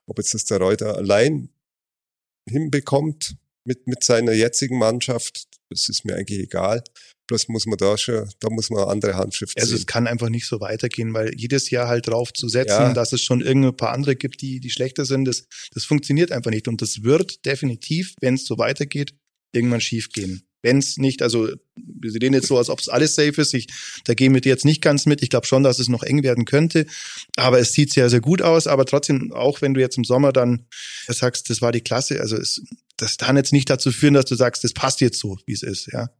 ob 0.06 0.18
jetzt 0.18 0.34
das 0.34 0.44
der 0.44 0.58
Reuter 0.58 0.96
allein 0.96 1.50
hinbekommt 2.48 3.36
mit, 3.64 3.86
mit 3.86 4.02
seiner 4.02 4.32
jetzigen 4.32 4.78
Mannschaft, 4.78 5.46
das 5.68 5.88
ist 5.88 6.04
mir 6.04 6.16
eigentlich 6.16 6.40
egal. 6.40 6.82
Bloß 7.26 7.48
muss 7.48 7.66
man 7.66 7.76
da 7.76 7.98
schon, 7.98 8.26
da 8.40 8.48
muss 8.48 8.70
man 8.70 8.80
eine 8.80 8.90
andere 8.90 9.14
Handschrift 9.14 9.58
also. 9.58 9.72
Also 9.72 9.80
es 9.80 9.86
kann 9.86 10.06
einfach 10.06 10.30
nicht 10.30 10.46
so 10.46 10.60
weitergehen, 10.60 11.12
weil 11.12 11.34
jedes 11.36 11.68
Jahr 11.68 11.86
halt 11.86 12.08
drauf 12.08 12.32
zu 12.32 12.48
setzen, 12.48 12.70
ja. 12.70 12.92
dass 12.94 13.12
es 13.12 13.22
schon 13.22 13.42
irgendein 13.42 13.76
paar 13.76 13.92
andere 13.92 14.16
gibt, 14.16 14.40
die, 14.40 14.60
die 14.60 14.70
schlechter 14.70 15.04
sind, 15.04 15.26
das, 15.26 15.44
das 15.74 15.84
funktioniert 15.84 16.32
einfach 16.32 16.50
nicht. 16.50 16.68
Und 16.68 16.80
das 16.80 17.02
wird 17.02 17.44
definitiv, 17.44 18.14
wenn 18.20 18.34
es 18.34 18.46
so 18.46 18.56
weitergeht, 18.56 19.14
irgendwann 19.52 19.82
schief 19.82 20.08
gehen. 20.10 20.47
Wenn 20.62 20.78
es 20.78 20.96
nicht, 20.96 21.22
also 21.22 21.48
wir 21.76 22.12
reden 22.14 22.34
jetzt 22.34 22.48
so, 22.48 22.58
als 22.58 22.68
ob 22.68 22.80
es 22.80 22.88
alles 22.88 23.14
safe 23.14 23.40
ist. 23.40 23.54
Ich, 23.54 23.68
da 24.04 24.14
gehen 24.14 24.34
wir 24.34 24.40
jetzt 24.42 24.64
nicht 24.64 24.82
ganz 24.82 25.06
mit. 25.06 25.22
Ich 25.22 25.30
glaube 25.30 25.46
schon, 25.46 25.62
dass 25.62 25.78
es 25.78 25.88
noch 25.88 26.02
eng 26.02 26.22
werden 26.22 26.44
könnte. 26.44 26.86
Aber 27.36 27.58
es 27.60 27.72
sieht 27.72 27.92
sehr, 27.92 28.10
sehr 28.10 28.20
gut 28.20 28.42
aus. 28.42 28.66
Aber 28.66 28.84
trotzdem, 28.84 29.32
auch 29.32 29.62
wenn 29.62 29.74
du 29.74 29.80
jetzt 29.80 29.98
im 29.98 30.04
Sommer 30.04 30.32
dann 30.32 30.66
sagst, 31.06 31.50
das 31.50 31.62
war 31.62 31.72
die 31.72 31.80
Klasse, 31.80 32.20
also 32.20 32.36
es, 32.36 32.62
das 32.96 33.16
kann 33.16 33.36
jetzt 33.36 33.52
nicht 33.52 33.70
dazu 33.70 33.92
führen, 33.92 34.14
dass 34.14 34.24
du 34.24 34.34
sagst, 34.34 34.64
das 34.64 34.72
passt 34.72 35.00
jetzt 35.00 35.20
so, 35.20 35.38
wie 35.46 35.52
es 35.52 35.62
ist. 35.62 35.88
Ja. 35.92 36.10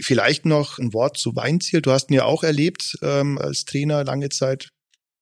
Vielleicht 0.00 0.44
noch 0.44 0.78
ein 0.78 0.92
Wort 0.92 1.16
zu 1.16 1.34
Weinziel. 1.36 1.80
Du 1.80 1.92
hast 1.92 2.10
ihn 2.10 2.14
ja 2.14 2.24
auch 2.24 2.42
erlebt 2.42 2.98
ähm, 3.02 3.38
als 3.38 3.64
Trainer 3.64 4.04
lange 4.04 4.28
Zeit. 4.28 4.73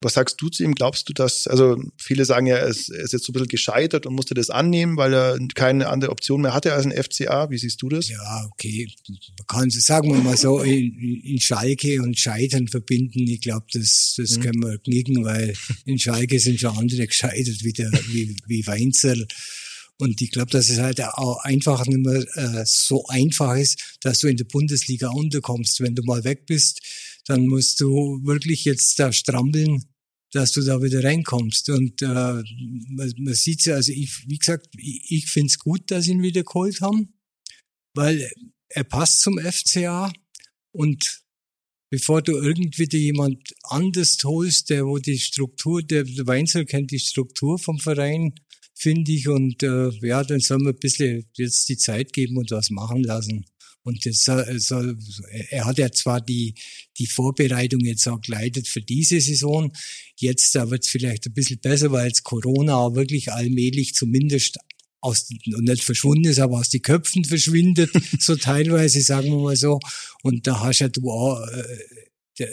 Was 0.02 0.14
sagst 0.14 0.40
du 0.40 0.48
zu 0.48 0.64
ihm? 0.64 0.74
Glaubst 0.74 1.08
du, 1.08 1.12
dass, 1.12 1.46
also 1.46 1.76
viele 1.96 2.24
sagen 2.24 2.46
ja, 2.46 2.56
er 2.56 2.68
ist, 2.68 2.88
er 2.88 3.02
ist 3.02 3.12
jetzt 3.12 3.24
so 3.24 3.30
ein 3.30 3.34
bisschen 3.34 3.48
gescheitert 3.48 4.06
und 4.06 4.14
musste 4.14 4.34
das 4.34 4.50
annehmen, 4.50 4.96
weil 4.96 5.14
er 5.14 5.38
keine 5.54 5.88
andere 5.88 6.10
Option 6.10 6.42
mehr 6.42 6.54
hatte 6.54 6.72
als 6.72 6.86
ein 6.86 6.92
FCA. 6.92 7.50
Wie 7.50 7.58
siehst 7.58 7.80
du 7.82 7.88
das? 7.88 8.08
Ja, 8.08 8.48
okay. 8.52 8.88
Man 9.08 9.46
kann 9.46 9.70
sagen 9.70 10.12
wir 10.12 10.20
mal 10.20 10.36
so, 10.36 10.60
in, 10.60 11.20
in 11.22 11.40
Schalke 11.40 12.02
und 12.02 12.18
Scheitern 12.18 12.68
verbinden. 12.68 13.26
Ich 13.28 13.40
glaube, 13.40 13.66
das, 13.72 14.14
das 14.16 14.36
mhm. 14.36 14.42
können 14.42 14.62
wir 14.62 14.78
knicken, 14.78 15.24
weil 15.24 15.54
in 15.84 15.98
Schalke 15.98 16.38
sind 16.38 16.60
schon 16.60 16.76
andere 16.76 17.06
gescheitert, 17.06 17.62
wie, 17.62 17.72
der, 17.72 17.90
wie, 18.08 18.36
wie 18.46 18.66
Weinzerl. 18.66 19.26
Und 19.98 20.20
ich 20.20 20.32
glaube, 20.32 20.50
dass 20.50 20.68
es 20.68 20.78
halt 20.78 21.00
auch 21.00 21.38
einfach 21.44 21.86
nicht 21.86 22.00
mehr 22.00 22.24
äh, 22.36 22.64
so 22.66 23.06
einfach 23.06 23.56
ist, 23.56 23.98
dass 24.00 24.18
du 24.18 24.26
in 24.26 24.36
der 24.36 24.44
Bundesliga 24.44 25.10
unterkommst. 25.10 25.80
Wenn 25.80 25.94
du 25.94 26.02
mal 26.02 26.24
weg 26.24 26.46
bist, 26.46 26.80
dann 27.26 27.46
musst 27.46 27.80
du 27.80 28.20
wirklich 28.24 28.64
jetzt 28.64 28.98
da 28.98 29.12
strampeln, 29.12 29.84
dass 30.32 30.52
du 30.52 30.62
da 30.62 30.82
wieder 30.82 31.04
reinkommst. 31.04 31.68
Und 31.70 32.02
äh, 32.02 32.06
man, 32.06 33.12
man 33.18 33.34
sieht 33.34 33.64
ja, 33.66 33.76
also 33.76 33.92
ich, 33.92 34.28
wie 34.28 34.38
gesagt, 34.38 34.68
ich, 34.76 35.10
ich 35.10 35.30
finde 35.30 35.48
es 35.48 35.58
gut, 35.58 35.90
dass 35.90 36.08
ihn 36.08 36.22
wieder 36.22 36.42
geholt 36.42 36.80
haben, 36.80 37.14
weil 37.94 38.30
er 38.68 38.84
passt 38.84 39.20
zum 39.20 39.38
FCA 39.38 40.12
und 40.72 41.22
bevor 41.90 42.22
du 42.22 42.38
irgendwie 42.38 42.88
jemand 42.96 43.54
anders 43.64 44.16
holst, 44.24 44.70
der 44.70 44.86
wo 44.86 44.98
die 44.98 45.18
Struktur, 45.18 45.82
der, 45.82 46.04
der 46.04 46.26
Weinzel 46.26 46.64
kennt 46.64 46.90
die 46.90 46.98
Struktur 46.98 47.58
vom 47.58 47.78
Verein, 47.78 48.34
finde 48.74 49.12
ich. 49.12 49.28
Und 49.28 49.62
äh, 49.62 49.90
ja, 50.00 50.24
dann 50.24 50.40
soll 50.40 50.58
man 50.58 50.72
ein 50.72 50.80
bisschen 50.80 51.26
jetzt 51.36 51.68
die 51.68 51.76
Zeit 51.76 52.14
geben 52.14 52.38
und 52.38 52.50
was 52.50 52.70
machen 52.70 53.04
lassen. 53.04 53.44
Und 53.84 54.06
das 54.06 54.22
soll, 54.22 54.60
soll, 54.60 54.96
er 55.50 55.64
hat 55.64 55.78
ja 55.78 55.90
zwar 55.90 56.20
die, 56.20 56.54
die 56.98 57.06
Vorbereitung 57.06 57.80
jetzt 57.80 58.06
auch 58.08 58.20
geleitet 58.20 58.68
für 58.68 58.80
diese 58.80 59.20
Saison. 59.20 59.72
Jetzt 60.16 60.54
da 60.54 60.70
wird 60.70 60.84
es 60.84 60.90
vielleicht 60.90 61.26
ein 61.26 61.34
bisschen 61.34 61.58
besser, 61.58 61.90
weil 61.90 62.06
jetzt 62.06 62.22
Corona 62.22 62.76
auch 62.76 62.94
wirklich 62.94 63.32
allmählich 63.32 63.94
zumindest 63.94 64.58
aus, 65.00 65.28
nicht 65.44 65.82
verschwunden 65.82 66.28
ist, 66.28 66.38
aber 66.38 66.58
aus 66.58 66.70
den 66.70 66.82
Köpfen 66.82 67.24
verschwindet, 67.24 67.90
so 68.20 68.36
teilweise, 68.36 69.00
sagen 69.00 69.30
wir 69.30 69.38
mal 69.38 69.56
so. 69.56 69.80
Und 70.22 70.46
da 70.46 70.60
hast 70.60 70.78
ja 70.78 70.88
du 70.88 71.10
auch, 71.10 71.40
äh, 71.48 71.64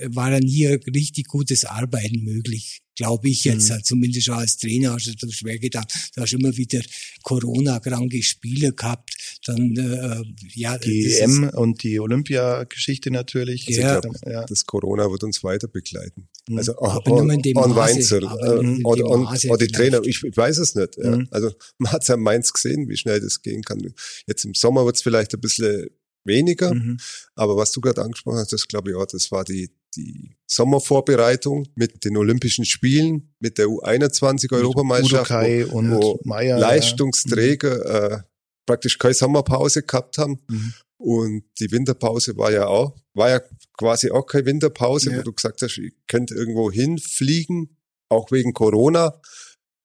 war 0.07 0.31
dann 0.31 0.43
hier 0.43 0.79
richtig 0.93 1.27
gutes 1.27 1.65
Arbeiten 1.65 2.23
möglich 2.23 2.81
glaube 2.99 3.29
ich 3.29 3.45
jetzt, 3.45 3.71
mhm. 3.71 3.81
zumindest 3.81 4.29
als 4.29 4.57
Trainer 4.57 4.93
hast 4.93 5.07
du 5.07 5.13
das 5.13 5.33
schwer 5.33 5.57
getan. 5.57 5.85
Du 6.13 6.21
hast 6.21 6.33
immer 6.33 6.55
wieder 6.57 6.81
Corona-kranke 7.23 8.21
Spiele 8.21 8.73
gehabt. 8.73 9.15
Dann, 9.45 9.77
äh, 9.77 10.21
ja, 10.53 10.77
die 10.77 11.13
EM 11.13 11.49
und 11.55 11.81
die 11.83 11.97
Olympiageschichte 12.01 13.09
natürlich. 13.09 13.69
Also 13.69 13.81
ja. 13.81 13.99
Glaub, 14.01 14.15
ja. 14.25 14.45
Das 14.45 14.65
Corona 14.65 15.09
wird 15.09 15.23
uns 15.23 15.41
weiter 15.45 15.69
begleiten. 15.69 16.27
Mhm. 16.49 16.57
Also 16.57 16.77
aber 16.77 17.11
on, 17.13 17.27
nur 17.27 17.35
in 17.35 17.41
dem 17.41 17.55
on 17.55 17.73
Weinzel, 17.73 18.23
äh, 18.23 18.83
oder, 18.83 19.05
on, 19.05 19.27
oder 19.27 19.57
die 19.57 19.71
Trainer, 19.71 20.01
ich, 20.03 20.21
ich 20.21 20.35
weiß 20.35 20.57
es 20.57 20.75
nicht. 20.75 20.97
Mhm. 20.97 21.03
Ja. 21.05 21.19
Also 21.31 21.53
man 21.77 21.93
hat 21.93 22.01
es 22.01 22.09
ja 22.09 22.15
in 22.15 22.21
Mainz 22.21 22.51
gesehen, 22.51 22.89
wie 22.89 22.97
schnell 22.97 23.21
das 23.21 23.41
gehen 23.41 23.61
kann. 23.61 23.79
Jetzt 24.27 24.43
im 24.43 24.53
Sommer 24.53 24.85
wird 24.85 24.97
es 24.97 25.01
vielleicht 25.01 25.33
ein 25.33 25.39
bisschen 25.39 25.87
weniger. 26.29 26.73
Mhm. 26.73 26.97
Aber 27.35 27.57
was 27.57 27.73
du 27.73 27.81
gerade 27.81 28.01
angesprochen 28.01 28.37
hast, 28.37 28.53
das 28.53 28.65
glaube 28.67 28.91
ich 28.91 28.95
auch, 28.95 29.05
das 29.05 29.29
war 29.31 29.43
die, 29.43 29.69
die 29.97 30.37
Sommervorbereitung 30.47 31.67
mit 31.75 32.05
den 32.05 32.15
Olympischen 32.15 32.63
Spielen, 32.63 33.33
mit 33.39 33.57
der 33.57 33.67
U21 33.67 34.53
Europameisterschaft, 34.53 35.71
wo, 35.71 35.77
und 35.77 35.91
wo 35.91 36.19
Meier, 36.23 36.57
Leistungsträger 36.57 37.85
ja. 37.85 38.07
äh, 38.07 38.21
praktisch 38.65 38.97
keine 38.97 39.13
Sommerpause 39.13 39.83
gehabt 39.83 40.17
haben. 40.17 40.39
Mhm. 40.47 40.73
Und 40.97 41.43
die 41.59 41.71
Winterpause 41.71 42.37
war 42.37 42.51
ja 42.51 42.67
auch, 42.67 42.95
war 43.13 43.29
ja 43.29 43.41
quasi 43.77 44.11
auch 44.11 44.25
keine 44.25 44.45
Winterpause, 44.45 45.11
ja. 45.11 45.17
wo 45.17 45.23
du 45.23 45.33
gesagt 45.33 45.61
hast, 45.61 45.77
ich 45.77 45.93
könnte 46.07 46.35
irgendwo 46.35 46.71
hinfliegen, 46.71 47.77
auch 48.09 48.31
wegen 48.31 48.53
Corona. 48.53 49.19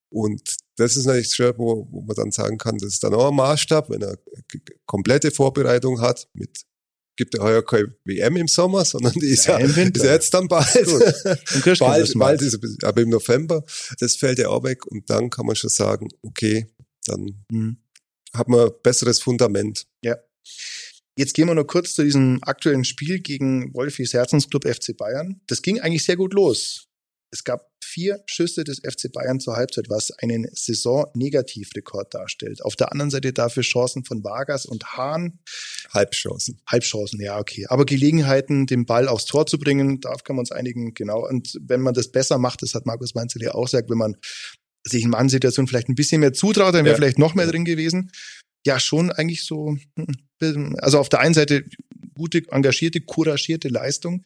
Und 0.09 0.57
das 0.77 0.97
ist 0.97 1.05
natürlich 1.05 1.33
schwer, 1.33 1.57
wo, 1.57 1.87
wo 1.89 2.01
man 2.01 2.15
dann 2.15 2.31
sagen 2.31 2.57
kann, 2.57 2.77
das 2.77 2.93
ist 2.93 3.03
dann 3.03 3.13
auch 3.13 3.29
ein 3.29 3.35
Maßstab, 3.35 3.89
wenn 3.89 4.01
er 4.01 4.17
komplette 4.85 5.31
Vorbereitung 5.31 6.01
hat 6.01 6.27
mit 6.33 6.65
gibt 7.17 7.33
ja 7.33 7.41
heuer 7.41 7.63
keine 7.63 7.95
WM 8.03 8.35
im 8.35 8.47
Sommer, 8.47 8.83
sondern 8.83 9.13
die 9.13 9.27
ist 9.27 9.45
ja, 9.47 9.59
ja 9.59 9.65
ist 9.65 10.03
jetzt 10.03 10.33
dann 10.33 10.47
bald. 10.47 10.67
bald, 11.79 12.13
bald 12.15 12.41
ist 12.41 12.59
es, 12.61 12.83
aber 12.83 13.01
im 13.01 13.09
November, 13.09 13.63
das 13.99 14.15
fällt 14.15 14.39
ja 14.39 14.49
auch 14.49 14.63
weg 14.63 14.85
und 14.85 15.09
dann 15.09 15.29
kann 15.29 15.45
man 15.45 15.55
schon 15.55 15.69
sagen, 15.69 16.09
okay, 16.21 16.67
dann 17.05 17.45
mhm. 17.49 17.77
hat 18.33 18.47
man 18.47 18.69
besseres 18.83 19.21
Fundament. 19.21 19.87
Ja. 20.01 20.17
Jetzt 21.17 21.33
gehen 21.33 21.47
wir 21.47 21.55
noch 21.55 21.65
kurz 21.65 21.95
zu 21.95 22.03
diesem 22.03 22.39
aktuellen 22.41 22.83
Spiel 22.83 23.19
gegen 23.21 23.73
Wolfis 23.73 24.13
Herzensclub 24.13 24.67
FC 24.67 24.97
Bayern. 24.97 25.39
Das 25.47 25.61
ging 25.61 25.79
eigentlich 25.79 26.03
sehr 26.03 26.17
gut 26.17 26.33
los. 26.33 26.84
Es 27.35 27.43
gab 27.43 27.69
vier 27.83 28.23
Schüsse 28.27 28.63
des 28.63 28.79
FC 28.79 29.11
Bayern 29.11 29.41
zur 29.41 29.57
Halbzeit, 29.57 29.89
was 29.89 30.11
einen 30.11 30.47
Saison-Negativrekord 30.53 32.13
darstellt. 32.13 32.63
Auf 32.63 32.77
der 32.77 32.93
anderen 32.93 33.11
Seite 33.11 33.33
dafür 33.33 33.61
Chancen 33.61 34.05
von 34.05 34.23
Vargas 34.23 34.65
und 34.65 34.95
Hahn. 34.95 35.39
Halbchancen. 35.93 36.61
Halbchancen, 36.65 37.19
ja, 37.19 37.37
okay. 37.37 37.65
Aber 37.67 37.85
Gelegenheiten, 37.85 38.67
den 38.67 38.85
Ball 38.85 39.09
aufs 39.09 39.25
Tor 39.25 39.45
zu 39.47 39.59
bringen, 39.59 39.99
darauf 39.99 40.23
kann 40.23 40.37
man 40.37 40.43
uns 40.43 40.53
einigen, 40.53 40.93
genau. 40.93 41.27
Und 41.27 41.59
wenn 41.59 41.81
man 41.81 41.93
das 41.93 42.09
besser 42.09 42.37
macht, 42.37 42.61
das 42.61 42.73
hat 42.73 42.85
Markus 42.85 43.15
Weinzel 43.15 43.41
ja 43.43 43.53
auch 43.53 43.65
gesagt, 43.65 43.89
wenn 43.89 43.97
man 43.97 44.15
sich 44.85 45.03
in 45.03 45.09
manchen 45.09 45.29
Situationen 45.29 45.67
vielleicht 45.67 45.89
ein 45.89 45.95
bisschen 45.95 46.21
mehr 46.21 46.31
zutraut, 46.31 46.73
dann 46.73 46.85
wäre 46.85 46.93
ja. 46.93 46.97
vielleicht 46.97 47.19
noch 47.19 47.35
mehr 47.35 47.47
drin 47.47 47.65
gewesen. 47.65 48.11
Ja, 48.65 48.79
schon 48.79 49.11
eigentlich 49.11 49.43
so, 49.43 49.75
hm, 49.97 50.75
also 50.79 50.99
auf 50.99 51.09
der 51.09 51.19
einen 51.19 51.33
Seite 51.33 51.65
gute, 52.13 52.43
engagierte, 52.49 53.01
couragierte 53.01 53.67
Leistung. 53.67 54.23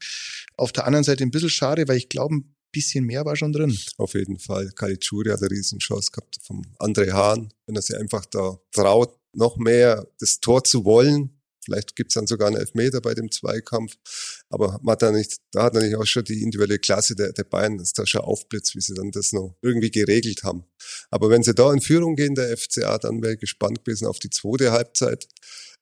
Auf 0.57 0.71
der 0.71 0.85
anderen 0.85 1.03
Seite 1.03 1.23
ein 1.23 1.31
bisschen 1.31 1.49
schade, 1.49 1.87
weil 1.87 1.97
ich 1.97 2.07
glaube, 2.07 2.41
bisschen 2.71 3.05
mehr 3.05 3.25
war 3.25 3.35
schon 3.35 3.53
drin. 3.53 3.77
Auf 3.97 4.13
jeden 4.13 4.39
Fall. 4.39 4.71
Caligiuri 4.71 5.29
hat 5.29 5.41
eine 5.41 5.51
Riesenchance 5.51 6.11
gehabt 6.11 6.37
vom 6.41 6.61
André 6.79 7.11
Hahn, 7.11 7.53
wenn 7.65 7.75
er 7.75 7.81
sich 7.81 7.97
einfach 7.97 8.25
da 8.25 8.59
traut, 8.71 9.15
noch 9.33 9.57
mehr 9.57 10.07
das 10.19 10.39
Tor 10.39 10.63
zu 10.63 10.85
wollen. 10.85 11.35
Vielleicht 11.63 11.95
gibt's 11.95 12.15
dann 12.15 12.25
sogar 12.25 12.47
einen 12.47 12.57
Elfmeter 12.57 13.01
bei 13.01 13.13
dem 13.13 13.29
Zweikampf. 13.29 13.95
Aber 14.49 14.79
man 14.81 14.93
hat 14.93 15.01
da 15.01 15.11
nicht, 15.11 15.37
da 15.51 15.63
hat 15.63 15.73
natürlich 15.73 15.97
auch 15.97 16.05
schon 16.05 16.23
die 16.23 16.41
individuelle 16.41 16.79
Klasse 16.79 17.15
der, 17.15 17.31
der 17.33 17.43
Bayern, 17.43 17.77
dass 17.77 17.93
da 17.93 18.07
schon 18.07 18.21
aufblitzt, 18.21 18.75
wie 18.75 18.81
sie 18.81 18.95
dann 18.95 19.11
das 19.11 19.33
noch 19.33 19.55
irgendwie 19.61 19.91
geregelt 19.91 20.43
haben. 20.43 20.63
Aber 21.11 21.29
wenn 21.29 21.43
sie 21.43 21.53
da 21.53 21.71
in 21.71 21.81
Führung 21.81 22.15
gehen, 22.15 22.33
der 22.33 22.57
FCA, 22.57 22.97
dann 22.97 23.21
wäre 23.21 23.33
ich 23.33 23.39
gespannt 23.39 23.83
gewesen 23.83 24.07
auf 24.07 24.19
die 24.19 24.29
zweite 24.29 24.71
Halbzeit, 24.71 25.27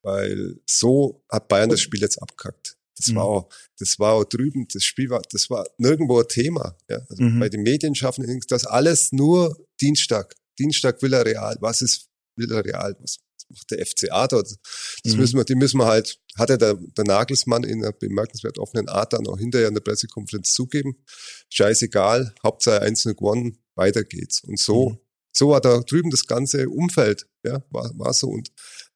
weil 0.01 0.59
so 0.65 1.23
hat 1.29 1.47
Bayern 1.47 1.69
das 1.69 1.81
Spiel 1.81 2.01
jetzt 2.01 2.21
abkackt. 2.21 2.76
Das 2.97 3.07
mhm. 3.09 3.15
war 3.15 3.25
auch, 3.25 3.49
das 3.79 3.99
war 3.99 4.13
auch 4.13 4.23
drüben, 4.25 4.67
das 4.73 4.83
Spiel 4.83 5.09
war, 5.09 5.21
das 5.31 5.49
war 5.49 5.65
nirgendwo 5.77 6.19
ein 6.19 6.27
Thema. 6.27 6.75
Ja? 6.89 6.99
Also 7.09 7.23
mhm. 7.23 7.39
Bei 7.39 7.49
den 7.49 7.61
Medienschaffenden, 7.61 8.41
das 8.49 8.65
alles 8.65 9.11
nur 9.11 9.57
Dienstag. 9.79 10.35
Dienstag 10.59 11.01
Villarreal. 11.01 11.57
Was 11.61 11.81
ist 11.81 12.07
Villarreal, 12.35 12.95
was 12.99 13.19
macht 13.49 13.71
der 13.71 13.85
FCA 13.85 14.27
dort? 14.27 14.55
Das 15.03 15.13
mhm. 15.13 15.19
müssen 15.19 15.37
wir, 15.37 15.45
die 15.45 15.55
müssen 15.55 15.79
wir 15.79 15.85
halt, 15.85 16.19
hat 16.37 16.49
er 16.49 16.57
der, 16.57 16.75
der 16.75 17.05
Nagelsmann 17.05 17.63
in 17.63 17.83
einer 17.83 17.93
bemerkenswert 17.93 18.57
offenen 18.57 18.89
Art 18.89 19.13
dann 19.13 19.27
auch 19.27 19.37
hinterher 19.37 19.67
in 19.67 19.73
der 19.73 19.81
Pressekonferenz 19.81 20.51
zugeben. 20.51 21.03
Scheißegal, 21.49 22.33
Hauptsache 22.43 22.81
einzeln 22.81 23.15
gewonnen, 23.15 23.59
weiter 23.75 24.03
geht's. 24.03 24.43
Und 24.43 24.59
so, 24.59 24.89
mhm. 24.89 24.97
so 25.31 25.49
war 25.49 25.61
da 25.61 25.79
drüben 25.79 26.09
das 26.09 26.25
ganze 26.25 26.69
Umfeld, 26.69 27.27
ja, 27.43 27.63
war, 27.69 27.91
war 27.97 28.13
so 28.13 28.27
und 28.27 28.51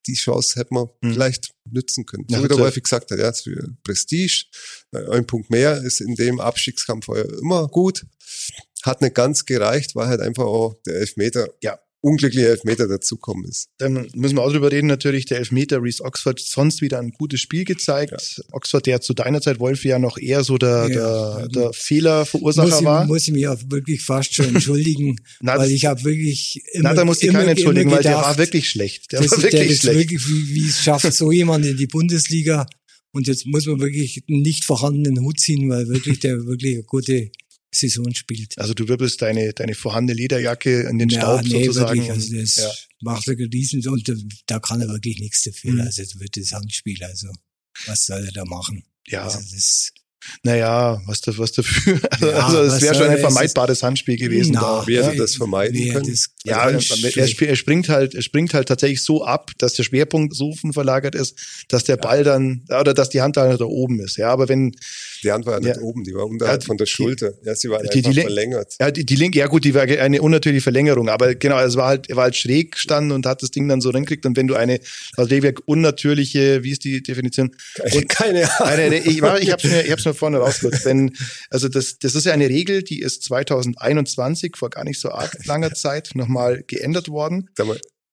die 0.07 0.15
Chance 0.15 0.59
hätte 0.59 0.73
man 0.73 0.87
mhm. 1.01 1.13
vielleicht 1.13 1.51
nützen 1.69 2.05
können. 2.05 2.25
So 2.27 2.37
ja, 2.37 2.43
wie 2.43 2.47
der 2.47 2.57
häufig 2.57 2.83
gesagt 2.83 3.11
hat, 3.11 3.19
ja, 3.19 3.31
für 3.33 3.75
Prestige, 3.83 4.45
ein 4.91 5.25
Punkt 5.25 5.49
mehr 5.49 5.81
ist 5.81 6.01
in 6.01 6.15
dem 6.15 6.39
Abstiegskampf 6.39 7.07
immer 7.07 7.67
gut. 7.67 8.05
Hat 8.83 9.01
nicht 9.01 9.15
ganz 9.15 9.45
gereicht, 9.45 9.95
war 9.95 10.07
halt 10.07 10.21
einfach 10.21 10.45
auch 10.45 10.75
der 10.85 10.95
Elfmeter. 10.95 11.47
Ja, 11.61 11.79
unglückliche 12.01 12.47
Elfmeter 12.47 12.87
dazukommen 12.87 13.45
ist. 13.45 13.69
Dann 13.77 14.07
müssen 14.15 14.35
wir 14.35 14.41
auch 14.41 14.51
drüber 14.51 14.71
reden, 14.71 14.87
natürlich 14.87 15.25
der 15.25 15.37
Elfmeter 15.37 15.81
Reese 15.81 16.03
Oxford 16.03 16.39
sonst 16.39 16.81
wieder 16.81 16.99
ein 16.99 17.11
gutes 17.11 17.39
Spiel 17.41 17.63
gezeigt. 17.63 18.11
Ja. 18.11 18.43
Oxford, 18.51 18.87
der 18.87 19.01
zu 19.01 19.13
deiner 19.13 19.41
Zeit, 19.41 19.59
Wolf, 19.59 19.85
ja 19.85 19.99
noch 19.99 20.17
eher 20.17 20.43
so 20.43 20.57
der, 20.57 20.89
ja, 20.89 21.37
der, 21.39 21.47
der 21.47 21.73
Fehlerverursacher 21.73 22.67
muss 22.67 22.79
ich, 22.79 22.85
war. 22.85 23.05
Muss 23.05 23.27
ich 23.27 23.33
mich 23.33 23.47
auch 23.47 23.59
wirklich 23.67 24.01
fast 24.01 24.33
schon 24.33 24.47
entschuldigen, 24.47 25.17
na, 25.41 25.57
weil 25.57 25.71
ich 25.71 25.85
habe 25.85 26.03
wirklich 26.03 26.61
immer, 26.73 26.89
Na, 26.89 26.95
da 26.95 27.05
muss 27.05 27.21
ich 27.21 27.31
keinen 27.31 27.49
entschuldigen, 27.49 27.89
gedacht, 27.89 28.05
weil 28.05 28.11
der 28.11 28.21
war 28.21 28.37
wirklich 28.37 28.69
schlecht. 28.69 29.11
Der 29.11 29.19
war 29.19 29.43
wirklich 29.43 29.51
der 29.51 29.75
schlecht. 29.75 29.99
Wirklich, 29.99 30.27
wie, 30.27 30.55
wie 30.55 30.69
schafft 30.69 31.13
so 31.13 31.31
jemand 31.31 31.65
in 31.65 31.77
die 31.77 31.87
Bundesliga? 31.87 32.67
Und 33.13 33.27
jetzt 33.27 33.45
muss 33.45 33.65
man 33.65 33.79
wirklich 33.79 34.23
einen 34.29 34.41
nicht 34.41 34.63
vorhandenen 34.63 35.23
Hut 35.23 35.39
ziehen, 35.39 35.69
weil 35.69 35.87
wirklich 35.89 36.19
der 36.19 36.45
wirklich 36.45 36.75
eine 36.75 36.83
gute 36.83 37.29
Saison 37.73 38.13
spielt. 38.13 38.57
Also 38.57 38.73
du 38.73 38.87
wirbelst 38.87 39.21
deine, 39.21 39.53
deine 39.53 39.75
vorhandene 39.75 40.17
Lederjacke 40.17 40.81
in 40.89 40.99
den 40.99 41.09
ja, 41.09 41.21
Staub 41.21 41.43
nee, 41.43 41.65
sozusagen. 41.65 42.01
Wirklich, 42.01 42.11
also 42.11 42.35
das 42.35 42.55
ja. 42.55 42.71
macht 43.01 43.27
er 43.27 43.37
riesen 43.37 43.87
und 43.87 44.11
da 44.47 44.59
kann 44.59 44.81
er 44.81 44.89
wirklich 44.89 45.19
nichts 45.19 45.43
dafür. 45.43 45.73
Mhm. 45.73 45.81
Also 45.81 46.01
es 46.01 46.19
wird 46.19 46.35
das 46.35 46.51
Handspiel, 46.51 47.03
also 47.03 47.31
was 47.87 48.05
soll 48.05 48.25
er 48.25 48.31
da 48.31 48.45
machen? 48.45 48.83
Ja. 49.07 49.23
Also 49.23 49.39
das, 49.39 49.91
naja, 50.43 51.01
was, 51.07 51.21
da, 51.21 51.35
was 51.37 51.51
dafür? 51.51 51.99
Ja, 52.19 52.27
also 52.45 52.61
es 52.61 52.81
wäre 52.81 52.93
schon 52.93 53.07
ein 53.07 53.17
vermeidbares 53.17 53.81
Handspiel 53.81 54.17
gewesen. 54.17 54.53
Na, 54.53 54.83
da. 54.85 54.91
Ja, 54.91 55.15
das 55.15 55.35
vermeiden 55.35 55.91
können? 55.91 56.09
Das 56.09 56.29
ja, 56.43 56.69
er, 56.69 57.49
er, 57.49 57.55
springt 57.55 57.89
halt, 57.89 58.13
er 58.13 58.21
springt 58.21 58.53
halt 58.53 58.67
tatsächlich 58.67 59.01
so 59.01 59.25
ab, 59.25 59.51
dass 59.57 59.73
der 59.73 59.83
Schwerpunkt 59.83 60.35
so 60.35 60.53
verlagert 60.73 61.15
ist, 61.15 61.65
dass 61.69 61.85
der 61.85 61.97
Ball 61.97 62.23
dann, 62.23 62.65
oder 62.67 62.93
dass 62.93 63.09
die 63.09 63.21
Hand 63.21 63.37
da 63.37 63.59
oben 63.59 63.99
ist. 63.99 64.17
Ja, 64.17 64.29
aber 64.31 64.47
wenn, 64.47 64.75
die 65.23 65.31
Hand 65.31 65.45
war 65.45 65.53
ja 65.53 65.59
nicht 65.59 65.81
oben, 65.81 66.03
die 66.03 66.13
war 66.13 66.25
unterhalb 66.25 66.61
ja, 66.61 66.67
von 66.67 66.77
der 66.77 66.85
Schulter. 66.85 67.33
Ja, 67.43 67.55
sie 67.55 67.69
war 67.69 67.81
die, 67.81 67.89
einfach 67.89 68.11
die, 68.11 68.21
verlängert. 68.21 68.75
Ja, 68.79 68.91
die, 68.91 69.05
die 69.05 69.15
linke, 69.15 69.39
ja 69.39 69.47
gut, 69.47 69.63
die 69.63 69.73
war 69.73 69.83
eine 69.83 70.21
unnatürliche 70.21 70.61
Verlängerung, 70.63 71.09
aber 71.09 71.35
genau, 71.35 71.59
es 71.59 71.75
war 71.75 71.87
halt, 71.87 72.09
er 72.09 72.15
war 72.15 72.23
halt 72.23 72.35
schräg 72.35 72.77
standen 72.77 73.11
und 73.11 73.25
hat 73.25 73.43
das 73.43 73.51
Ding 73.51 73.67
dann 73.67 73.81
so 73.81 73.89
reingekriegt 73.89 74.25
und 74.25 74.37
wenn 74.37 74.47
du 74.47 74.55
eine, 74.55 74.79
also 75.17 75.35
unnatürliche, 75.65 76.63
wie 76.63 76.71
ist 76.71 76.83
die 76.83 77.03
Definition? 77.03 77.55
Und, 77.93 78.09
keine 78.09 78.43
Ahnung. 78.59 78.71
Eine, 78.71 78.97
ich, 78.97 79.21
war, 79.21 79.39
ich 79.39 79.51
hab's 79.51 79.63
mir, 79.63 79.83
ich 79.83 79.91
hab's 79.91 80.05
mir 80.05 80.13
vorne 80.13 80.37
rausgeholt. 80.37 80.85
Wenn, 80.85 81.15
also 81.49 81.67
das, 81.67 81.99
das 81.99 82.15
ist 82.15 82.25
ja 82.25 82.33
eine 82.33 82.49
Regel, 82.49 82.83
die 82.83 83.01
ist 83.01 83.23
2021 83.23 84.55
vor 84.55 84.69
gar 84.69 84.83
nicht 84.83 84.99
so 84.99 85.09
arg 85.09 85.45
langer 85.45 85.73
Zeit 85.73 86.11
nochmal 86.13 86.63
geändert 86.65 87.09
worden. 87.09 87.49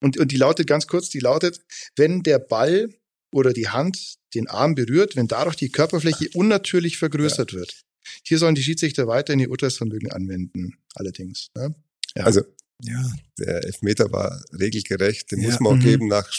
Und, 0.00 0.18
und 0.18 0.30
die 0.30 0.36
lautet 0.36 0.66
ganz 0.66 0.86
kurz, 0.86 1.08
die 1.08 1.20
lautet, 1.20 1.60
wenn 1.96 2.22
der 2.22 2.38
Ball 2.38 2.88
oder 3.32 3.52
die 3.52 3.68
Hand 3.68 4.17
den 4.34 4.48
Arm 4.48 4.74
berührt, 4.74 5.16
wenn 5.16 5.28
dadurch 5.28 5.56
die 5.56 5.70
Körperfläche 5.70 6.28
unnatürlich 6.34 6.98
vergrößert 6.98 7.52
ja. 7.52 7.58
wird. 7.58 7.82
Hier 8.22 8.38
sollen 8.38 8.54
die 8.54 8.62
Schiedsrichter 8.62 9.06
weiterhin 9.06 9.40
ihr 9.40 9.50
Urteilsvermögen 9.50 10.12
anwenden, 10.12 10.78
allerdings. 10.94 11.50
Ne? 11.54 11.74
Ja. 12.16 12.24
Also 12.24 12.42
ja. 12.82 13.04
der 13.38 13.64
Elfmeter 13.64 14.12
war 14.12 14.42
regelgerecht, 14.52 15.32
den 15.32 15.40
ja. 15.40 15.48
muss 15.48 15.60
man 15.60 15.72
auch 15.72 15.76
mhm. 15.76 15.84
geben 15.84 16.08
nach, 16.08 16.30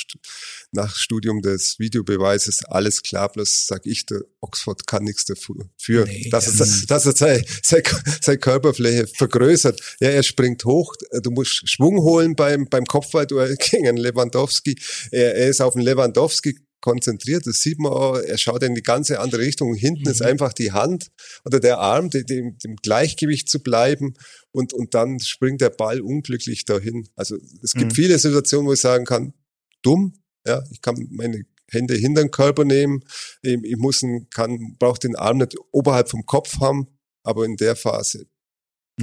nach 0.71 0.95
Studium 0.95 1.41
des 1.41 1.80
Videobeweises. 1.80 2.63
Alles 2.65 3.04
klar, 3.04 3.30
bloß 3.32 3.67
sag 3.67 3.86
ich, 3.86 4.06
der 4.06 4.21
Oxford 4.39 4.88
kann 4.88 5.04
nichts 5.04 5.25
dafür. 5.25 5.69
Nee, 6.06 6.30
dass, 6.30 6.47
er, 6.47 6.86
dass 6.88 7.06
er 7.06 7.15
seine, 7.15 7.43
seine, 7.62 7.84
seine 8.21 8.38
Körperfläche 8.38 9.08
vergrößert. 9.08 9.80
Ja, 9.99 10.10
er 10.10 10.23
springt 10.23 10.63
hoch, 10.63 10.95
du 11.21 11.32
musst 11.32 11.69
Schwung 11.69 11.99
holen 11.99 12.36
beim, 12.36 12.67
beim 12.69 12.86
Kopfballduell 12.86 13.56
gegen 13.71 13.88
einen 13.88 13.97
Lewandowski. 13.97 14.80
Er, 15.12 15.36
er 15.36 15.49
ist 15.49 15.62
auf 15.62 15.73
den 15.73 15.82
Lewandowski 15.82 16.58
konzentriert. 16.81 17.45
Das 17.45 17.61
sieht 17.61 17.79
man 17.79 17.91
auch. 17.91 18.17
Er 18.17 18.37
schaut 18.37 18.63
in 18.63 18.75
die 18.75 18.83
ganze 18.83 19.19
andere 19.19 19.41
Richtung. 19.41 19.73
Hinten 19.75 20.03
mhm. 20.03 20.11
ist 20.11 20.21
einfach 20.21 20.53
die 20.53 20.71
Hand 20.71 21.11
oder 21.45 21.59
der 21.59 21.79
Arm, 21.79 22.09
dem, 22.09 22.57
dem, 22.57 22.75
Gleichgewicht 22.77 23.49
zu 23.49 23.61
bleiben. 23.61 24.15
Und, 24.51 24.73
und 24.73 24.93
dann 24.93 25.19
springt 25.19 25.61
der 25.61 25.69
Ball 25.69 26.01
unglücklich 26.01 26.65
dahin. 26.65 27.07
Also 27.15 27.37
es 27.63 27.73
gibt 27.73 27.91
mhm. 27.91 27.95
viele 27.95 28.19
Situationen, 28.19 28.67
wo 28.67 28.73
ich 28.73 28.81
sagen 28.81 29.05
kann, 29.05 29.33
dumm. 29.81 30.13
Ja, 30.45 30.63
ich 30.71 30.81
kann 30.81 31.07
meine 31.11 31.45
Hände 31.69 31.95
hinter 31.95 32.23
den 32.23 32.31
Körper 32.31 32.65
nehmen. 32.65 33.03
Ich 33.41 33.77
muss 33.77 34.03
einen, 34.03 34.29
kann, 34.29 34.75
brauche 34.79 34.99
den 34.99 35.15
Arm 35.15 35.37
nicht 35.37 35.55
oberhalb 35.71 36.09
vom 36.09 36.25
Kopf 36.25 36.59
haben. 36.59 36.87
Aber 37.23 37.45
in 37.45 37.57
der 37.57 37.75
Phase 37.75 38.25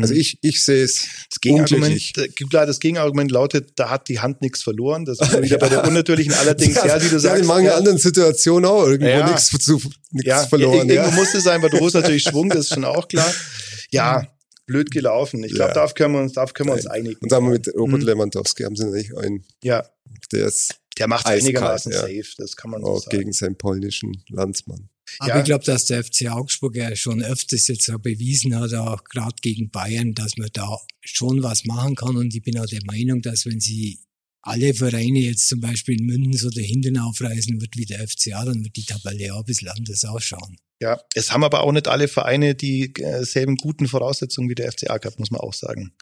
also 0.00 0.12
mhm. 0.14 0.20
ich, 0.20 0.38
ich 0.42 0.64
sehe 0.64 0.85
es. 0.85 1.06
Das 1.30 1.40
Gegenargument, 1.40 2.12
das 2.52 2.80
Gegenargument 2.80 3.30
lautet, 3.30 3.72
da 3.76 3.90
hat 3.90 4.09
die 4.09 4.20
Hand 4.20 4.42
nichts 4.42 4.62
verloren. 4.62 5.04
Das 5.04 5.20
ist 5.20 5.32
wieder 5.32 5.46
ja. 5.46 5.56
bei 5.56 5.68
der 5.68 5.85
unnatürlichen 5.88 6.35
allerdings, 6.35 6.74
ja, 6.76 6.87
ja 6.87 7.02
wie 7.02 7.09
du 7.09 7.18
sagst. 7.18 7.37
Ja, 7.37 7.40
in 7.40 7.46
manchen 7.46 7.66
ja. 7.66 7.76
anderen 7.76 7.98
Situationen 7.98 8.68
auch 8.68 8.87
irgendwo 8.87 9.09
ja. 9.09 9.26
nichts, 9.26 9.50
zu, 9.50 9.80
nichts 10.11 10.28
ja, 10.28 10.46
verloren. 10.46 10.88
Irgendwo 10.88 11.12
muss 11.12 11.35
es 11.35 11.44
sein, 11.44 11.62
weil 11.62 11.70
du 11.70 11.80
holst 11.80 11.94
natürlich 11.94 12.24
Schwung, 12.24 12.48
das 12.48 12.61
ist 12.61 12.74
schon 12.74 12.85
auch 12.85 13.09
klar. 13.09 13.32
Ja, 13.90 14.26
blöd 14.66 14.90
gelaufen. 14.90 15.42
Ich 15.44 15.54
glaube, 15.54 15.72
darauf 15.72 15.94
können 15.94 16.14
wir 16.14 16.20
uns, 16.20 16.35
darauf 16.35 16.52
können 16.52 16.70
wir 16.70 16.74
uns 16.74 16.87
einigen. 16.87 17.18
Und 17.20 17.30
sagen 17.30 17.46
wir 17.46 17.52
mit 17.52 17.68
Robert 17.74 18.00
mhm. 18.00 18.06
Lewandowski 18.06 18.64
haben 18.64 18.76
sie 18.76 18.87
nicht 18.87 19.16
einen. 19.16 19.44
Ja. 19.62 19.85
Der 20.32 20.46
ist. 20.46 20.76
Der 20.98 21.09
macht 21.09 21.26
einigermaßen 21.26 21.92
safe, 21.92 22.24
das 22.38 22.56
kann 22.56 22.70
man 22.70 22.80
so 22.80 22.88
auch 22.88 23.02
sagen. 23.02 23.18
gegen 23.18 23.32
seinen 23.32 23.56
polnischen 23.56 24.24
Landsmann. 24.30 24.88
Aber 25.19 25.31
ja. 25.31 25.38
ich 25.38 25.45
glaube, 25.45 25.64
dass 25.64 25.87
der 25.87 26.05
FC 26.05 26.29
Augsburg 26.31 26.77
ja 26.77 26.95
schon 26.97 27.23
öfters 27.23 27.69
jetzt 27.69 27.90
auch 27.90 27.99
bewiesen 27.99 28.59
hat, 28.59 28.75
auch 28.75 29.05
gerade 29.05 29.37
gegen 29.40 29.71
Bayern, 29.71 30.14
dass 30.14 30.37
man 30.37 30.49
da 30.53 30.79
schon 31.03 31.42
was 31.42 31.64
machen 31.64 31.95
kann. 31.95 32.16
Und 32.16 32.35
ich 32.35 32.42
bin 32.42 32.59
auch 32.59 32.66
der 32.66 32.85
Meinung, 32.85 33.23
dass 33.23 33.47
wenn 33.47 33.61
sie 33.61 34.01
alle 34.42 34.75
Vereine 34.75 35.19
jetzt 35.19 35.49
zum 35.49 35.61
Beispiel 35.61 35.99
in 35.99 36.07
München 36.07 36.33
so 36.35 36.51
dahinten 36.51 36.99
aufreißen 36.99 37.61
wird 37.61 37.77
wie 37.77 37.85
der 37.85 38.07
FCA, 38.07 38.45
dann 38.45 38.62
wird 38.64 38.77
die 38.77 38.85
Tabelle 38.85 39.35
auch 39.35 39.40
ein 39.40 39.45
bisschen 39.45 39.69
anders 39.69 40.05
ausschauen. 40.05 40.57
Ja, 40.81 41.01
es 41.14 41.33
haben 41.33 41.42
aber 41.42 41.62
auch 41.62 41.73
nicht 41.73 41.88
alle 41.88 42.07
Vereine 42.07 42.55
dieselben 42.55 43.55
äh, 43.55 43.62
guten 43.62 43.88
Voraussetzungen 43.88 44.49
wie 44.51 44.55
der 44.55 44.71
FCA 44.71 44.99
gehabt, 44.99 45.19
muss 45.19 45.31
man 45.31 45.40
auch 45.40 45.55
sagen. 45.55 45.92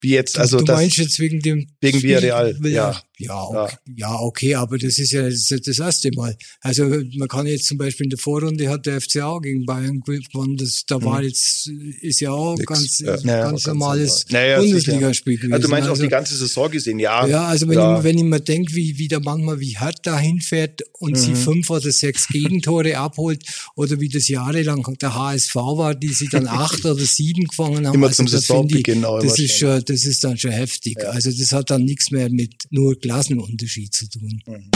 Wie 0.00 0.10
jetzt, 0.10 0.38
also 0.38 0.58
du, 0.58 0.64
du 0.64 0.72
meinst 0.72 0.96
jetzt 0.96 1.18
wegen 1.18 1.40
dem 1.40 1.66
wegen 1.80 1.98
Spiel, 1.98 2.22
Villarreal, 2.22 2.56
ja. 2.66 3.02
Ja, 3.26 3.42
okay, 3.42 3.76
ja. 3.96 4.20
okay, 4.20 4.54
aber 4.54 4.78
das 4.78 4.98
ist 4.98 5.12
ja 5.12 5.22
das, 5.22 5.48
das, 5.48 5.78
erste 5.78 6.10
Mal. 6.14 6.36
Also 6.60 6.84
man 7.16 7.28
kann 7.28 7.46
jetzt 7.46 7.66
zum 7.66 7.78
Beispiel 7.78 8.04
in 8.04 8.10
der 8.10 8.18
Vorrunde 8.18 8.68
hat 8.68 8.86
der 8.86 9.00
FCA 9.00 9.38
gegen 9.38 9.66
Bayern 9.66 10.00
gewonnen. 10.00 10.56
Das, 10.56 10.84
da 10.86 11.02
war 11.02 11.20
mhm. 11.20 11.28
jetzt 11.28 11.68
ist 12.00 12.20
ja 12.20 12.30
auch 12.30 12.56
Nix. 12.56 12.66
ganz 12.66 12.98
ja. 13.00 13.16
ganz 13.16 13.64
ja, 13.64 13.72
normales 13.72 14.26
naja, 14.30 14.58
Bundesligaspiel 14.58 15.36
gewesen. 15.36 15.52
Also 15.52 15.66
du 15.66 15.70
meinst 15.70 15.88
also, 15.88 16.00
auch 16.00 16.04
die 16.04 16.10
ganze 16.10 16.36
Saison 16.36 16.70
gesehen, 16.70 16.98
ja. 16.98 17.26
Ja, 17.26 17.46
also 17.46 17.68
wenn 17.68 17.78
ja. 17.78 17.98
ich 17.98 18.04
wenn 18.04 18.18
ich 18.18 18.24
mir 18.24 18.40
denke, 18.40 18.74
wie 18.74 18.98
wie 18.98 19.08
der 19.08 19.20
manchmal 19.20 19.60
wie 19.60 19.76
hart 19.76 19.98
da 20.02 20.18
hinfährt 20.18 20.82
und 20.98 21.12
mhm. 21.12 21.16
sie 21.16 21.34
fünf 21.34 21.70
oder 21.70 21.90
sechs 21.90 22.28
Gegentore 22.28 22.96
abholt 22.98 23.42
oder 23.76 24.00
wie 24.00 24.08
das 24.08 24.28
jahrelang 24.28 24.82
der 25.00 25.14
HSV 25.14 25.54
war, 25.54 25.94
die 25.94 26.08
sie 26.08 26.28
dann 26.28 26.46
acht 26.46 26.84
oder 26.84 27.04
sieben 27.04 27.44
gefangen 27.44 27.86
haben. 27.86 27.94
Immer 27.94 28.08
also 28.08 28.24
zum 28.24 28.28
Saisonbeginn. 28.28 29.02
Das 29.02 29.38
ist 29.38 29.58
schon, 29.58 29.82
das 29.84 30.04
ist 30.04 30.24
dann 30.24 30.36
schon 30.36 30.50
heftig. 30.50 30.98
Ja. 31.00 31.10
Also 31.10 31.30
das 31.30 31.52
hat 31.52 31.70
dann 31.70 31.84
nichts 31.84 32.10
mehr 32.10 32.30
mit 32.30 32.54
nur 32.70 32.98
Klassenunterschied 33.10 33.92
zu 33.92 34.08
tun. 34.08 34.40
Mhm. 34.46 34.70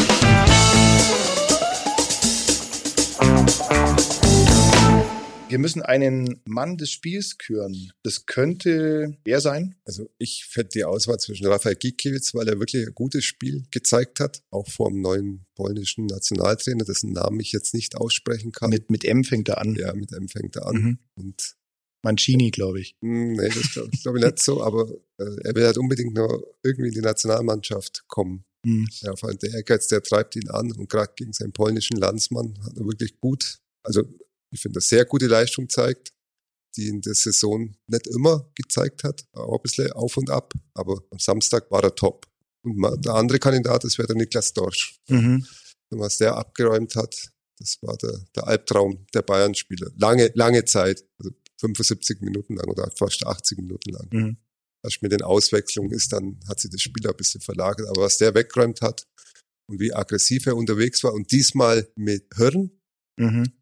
Wir 5.48 5.58
müssen 5.60 5.82
einen 5.82 6.40
Mann 6.44 6.76
des 6.76 6.90
Spiels 6.90 7.38
küren. 7.38 7.92
Das 8.02 8.26
könnte 8.26 9.16
wer 9.22 9.40
sein? 9.40 9.76
Also 9.84 10.10
ich 10.18 10.46
fände 10.50 10.70
die 10.74 10.82
Auswahl 10.82 11.18
zwischen 11.18 11.46
Rafael 11.46 11.76
Gikiewicz, 11.76 12.34
weil 12.34 12.48
er 12.48 12.58
wirklich 12.58 12.84
ein 12.84 12.92
gutes 12.92 13.24
Spiel 13.24 13.62
gezeigt 13.70 14.18
hat, 14.18 14.42
auch 14.50 14.66
vor 14.68 14.90
dem 14.90 15.00
neuen 15.00 15.46
polnischen 15.54 16.06
Nationaltrainer, 16.06 16.84
dessen 16.84 17.12
Namen 17.12 17.38
ich 17.38 17.52
jetzt 17.52 17.72
nicht 17.72 17.94
aussprechen 17.94 18.50
kann. 18.50 18.70
Mit, 18.70 18.90
mit 18.90 19.04
M 19.04 19.22
fängt 19.22 19.48
er 19.48 19.58
an. 19.58 19.76
Ja, 19.76 19.94
mit 19.94 20.10
M 20.10 20.26
fängt 20.26 20.56
er 20.56 20.66
an. 20.66 20.74
Mhm. 20.74 20.98
Und 21.14 21.54
Mancini, 22.04 22.50
glaube 22.50 22.80
ich. 22.80 22.96
Hm, 23.00 23.32
nee, 23.32 23.48
das 23.48 23.72
glaube 23.72 23.90
glaub 24.02 24.16
ich 24.16 24.24
nicht 24.24 24.38
so, 24.38 24.62
aber 24.62 24.88
äh, 25.18 25.36
er 25.42 25.54
will 25.54 25.64
halt 25.64 25.78
unbedingt 25.78 26.14
noch 26.14 26.42
irgendwie 26.62 26.88
in 26.88 26.94
die 26.94 27.00
Nationalmannschaft 27.00 28.04
kommen. 28.06 28.44
Mhm. 28.64 28.86
Ja, 29.00 29.16
vor 29.16 29.28
allem 29.28 29.38
der 29.38 29.54
Ehrgeiz, 29.54 29.88
der 29.88 30.02
treibt 30.02 30.36
ihn 30.36 30.48
an 30.50 30.72
und 30.72 30.88
gerade 30.88 31.12
gegen 31.16 31.32
seinen 31.32 31.52
polnischen 31.52 31.96
Landsmann 31.96 32.54
hat 32.62 32.76
er 32.76 32.84
wirklich 32.84 33.18
gut, 33.20 33.58
also 33.82 34.02
ich 34.52 34.60
finde, 34.60 34.78
eine 34.78 34.82
sehr 34.82 35.04
gute 35.04 35.26
Leistung 35.26 35.68
zeigt, 35.68 36.12
die 36.76 36.88
in 36.88 37.00
der 37.00 37.14
Saison 37.14 37.74
nicht 37.86 38.06
immer 38.06 38.50
gezeigt 38.54 39.04
hat, 39.04 39.24
auch 39.32 39.58
ein 39.58 39.62
bisschen 39.62 39.92
auf 39.92 40.16
und 40.16 40.30
ab, 40.30 40.52
aber 40.74 41.02
am 41.10 41.18
Samstag 41.18 41.70
war 41.70 41.82
er 41.82 41.94
top. 41.94 42.26
Und 42.64 43.04
der 43.04 43.14
andere 43.14 43.38
Kandidat, 43.38 43.84
das 43.84 43.98
wäre 43.98 44.08
der 44.08 44.16
Niklas 44.16 44.52
Dorsch. 44.52 44.98
Mhm. 45.08 45.46
Und 45.90 45.98
was 45.98 46.18
der 46.18 46.36
abgeräumt 46.36 46.96
hat, 46.96 47.30
das 47.58 47.78
war 47.82 47.96
der, 47.96 48.24
der 48.34 48.46
Albtraum 48.46 49.06
der 49.14 49.22
Bayern-Spieler. 49.22 49.90
Lange, 49.96 50.32
lange 50.34 50.64
Zeit. 50.64 51.04
Also 51.18 51.30
75 51.60 52.20
Minuten 52.20 52.56
lang 52.56 52.68
oder 52.68 52.90
fast 52.96 53.26
80 53.26 53.58
Minuten 53.58 53.90
lang. 53.90 54.08
Mhm. 54.10 54.36
was 54.82 55.00
mit 55.00 55.12
den 55.12 55.22
Auswechslungen 55.22 55.92
ist, 55.92 56.12
dann 56.12 56.38
hat 56.48 56.60
sich 56.60 56.70
das 56.70 56.82
Spiel 56.82 57.06
ein 57.06 57.16
bisschen 57.16 57.40
verlagert. 57.40 57.88
Aber 57.88 58.02
was 58.02 58.18
der 58.18 58.34
weggeräumt 58.34 58.82
hat 58.82 59.06
und 59.66 59.80
wie 59.80 59.94
aggressiv 59.94 60.46
er 60.46 60.56
unterwegs 60.56 61.02
war 61.04 61.14
und 61.14 61.30
diesmal 61.32 61.88
mit 61.96 62.26
Hirn, 62.36 62.70
mhm. 63.16 63.52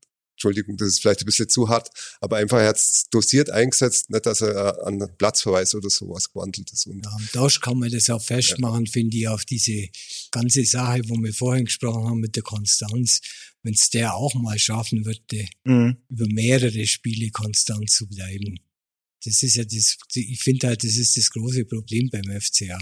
Entschuldigung, 0.43 0.77
das 0.77 0.89
ist 0.89 1.01
vielleicht 1.01 1.21
ein 1.21 1.27
bisschen 1.27 1.49
zu 1.49 1.69
hart, 1.69 1.89
aber 2.21 2.39
einfach 2.39 2.59
er 2.59 2.69
hat 2.69 2.77
es 2.77 3.07
dosiert 3.11 3.51
eingesetzt, 3.51 4.11
nicht, 4.11 4.27
dass 4.27 4.41
er 4.41 4.79
äh, 4.79 4.87
an 4.87 5.07
Platzverweis 5.17 5.75
oder 5.77 5.89
sowas 5.89 6.33
gewandelt 6.33 6.73
ist. 6.73 6.87
Und 6.87 7.05
ja, 7.05 7.13
am 7.13 7.29
Tausch 7.33 7.61
kann 7.61 7.79
man 7.79 7.91
das 7.91 8.11
auch 8.11 8.21
festmachen, 8.21 8.87
ja. 8.87 8.91
finde 8.91 9.17
ich, 9.17 9.29
auf 9.29 9.45
diese 9.45 9.89
ganze 10.33 10.65
Sache, 10.65 11.03
wo 11.09 11.15
wir 11.15 11.33
vorhin 11.33 11.67
gesprochen 11.67 12.09
haben 12.09 12.21
mit 12.21 12.35
der 12.35 12.43
Konstanz. 12.43 13.21
Wenn 13.63 13.75
es 13.75 13.91
der 13.91 14.15
auch 14.15 14.35
mal 14.35 14.59
schaffen 14.59 15.05
würde, 15.05 15.49
mhm. 15.65 15.97
über 16.09 16.27
mehrere 16.29 16.87
Spiele 16.87 17.31
konstant 17.31 17.91
zu 17.91 18.09
bleiben. 18.09 18.59
Das 19.25 19.43
ist 19.43 19.55
ja 19.55 19.65
das, 19.65 19.97
ich 20.15 20.41
finde 20.41 20.67
halt, 20.69 20.83
das 20.83 20.97
ist 20.97 21.17
das 21.17 21.31
große 21.31 21.65
Problem 21.65 22.11
beim 22.11 22.41
FCA 22.41 22.79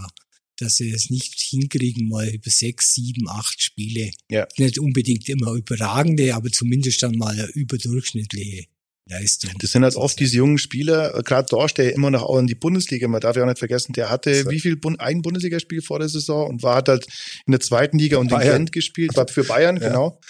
dass 0.60 0.76
sie 0.76 0.90
es 0.90 1.10
nicht 1.10 1.40
hinkriegen, 1.40 2.08
mal 2.08 2.28
über 2.28 2.50
sechs, 2.50 2.94
sieben, 2.94 3.28
acht 3.28 3.62
Spiele. 3.62 4.10
Ja. 4.30 4.46
Nicht 4.58 4.78
unbedingt 4.78 5.28
immer 5.28 5.54
überragende, 5.54 6.34
aber 6.34 6.50
zumindest 6.50 7.02
dann 7.02 7.16
mal 7.16 7.50
überdurchschnittliche 7.54 8.66
Leistung. 9.10 9.50
Das 9.58 9.72
sind 9.72 9.82
halt 9.82 9.96
oft 9.96 10.18
diese 10.18 10.36
jungen 10.36 10.58
Spieler, 10.58 11.16
äh, 11.16 11.22
gerade 11.22 11.46
Dorsch, 11.48 11.74
der 11.74 11.94
immer 11.94 12.10
noch 12.10 12.22
auch 12.22 12.38
in 12.38 12.46
die 12.46 12.54
Bundesliga, 12.54 13.08
man 13.08 13.20
darf 13.20 13.36
ja 13.36 13.42
auch 13.42 13.48
nicht 13.48 13.58
vergessen, 13.58 13.92
der 13.92 14.10
hatte 14.10 14.44
so. 14.44 14.50
wie 14.50 14.60
viel 14.60 14.78
ein 14.98 15.22
Bundesligaspiel 15.22 15.82
vor 15.82 15.98
der 15.98 16.08
Saison 16.08 16.48
und 16.48 16.62
war 16.62 16.76
hat 16.76 16.88
halt 16.88 17.06
in 17.46 17.52
der 17.52 17.60
zweiten 17.60 17.98
Liga 17.98 18.18
und 18.18 18.30
Bayern. 18.30 18.42
in 18.42 18.52
Gent 18.52 18.72
gespielt, 18.72 19.16
war 19.16 19.28
für 19.28 19.44
Bayern, 19.44 19.76
ja. 19.76 19.88
genau. 19.88 20.20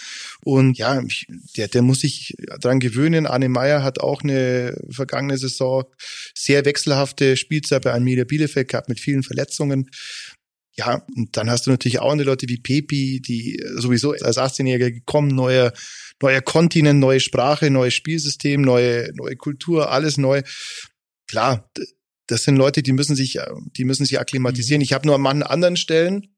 Und 0.42 0.78
ja, 0.78 1.02
der, 1.56 1.68
der 1.68 1.82
muss 1.82 2.00
sich 2.00 2.34
dran 2.60 2.80
gewöhnen. 2.80 3.26
Arne 3.26 3.48
Meyer 3.48 3.82
hat 3.82 4.00
auch 4.00 4.22
eine 4.22 4.74
vergangene 4.90 5.36
Saison 5.36 5.84
sehr 6.34 6.64
wechselhafte 6.64 7.36
Spielzeit 7.36 7.82
bei 7.82 7.92
Arminia 7.92 8.24
Bielefeld 8.24 8.68
gehabt 8.68 8.88
mit 8.88 9.00
vielen 9.00 9.22
Verletzungen. 9.22 9.90
Ja, 10.80 11.04
und 11.14 11.36
dann 11.36 11.50
hast 11.50 11.66
du 11.66 11.70
natürlich 11.70 12.00
auch 12.00 12.12
eine 12.12 12.22
Leute 12.22 12.48
wie 12.48 12.56
Pepi, 12.56 13.20
die 13.20 13.62
sowieso 13.76 14.12
als 14.12 14.38
18-Jähriger 14.38 14.90
gekommen, 14.90 15.28
neuer 15.28 15.72
neuer 16.22 16.40
Kontinent, 16.40 17.00
neue 17.00 17.20
Sprache, 17.20 17.70
neues 17.70 17.94
Spielsystem, 17.94 18.60
neue, 18.60 19.12
neue 19.14 19.36
Kultur, 19.36 19.90
alles 19.90 20.18
neu. 20.18 20.42
Klar, 21.26 21.70
das 22.26 22.44
sind 22.44 22.56
Leute, 22.56 22.82
die 22.82 22.92
müssen 22.92 23.16
sich, 23.16 23.38
die 23.76 23.84
müssen 23.84 24.04
sich 24.04 24.18
akklimatisieren. 24.18 24.80
Mhm. 24.80 24.84
Ich 24.84 24.92
habe 24.92 25.06
nur 25.06 25.16
an 25.16 25.22
manchen 25.22 25.42
anderen 25.42 25.76
Stellen, 25.76 26.34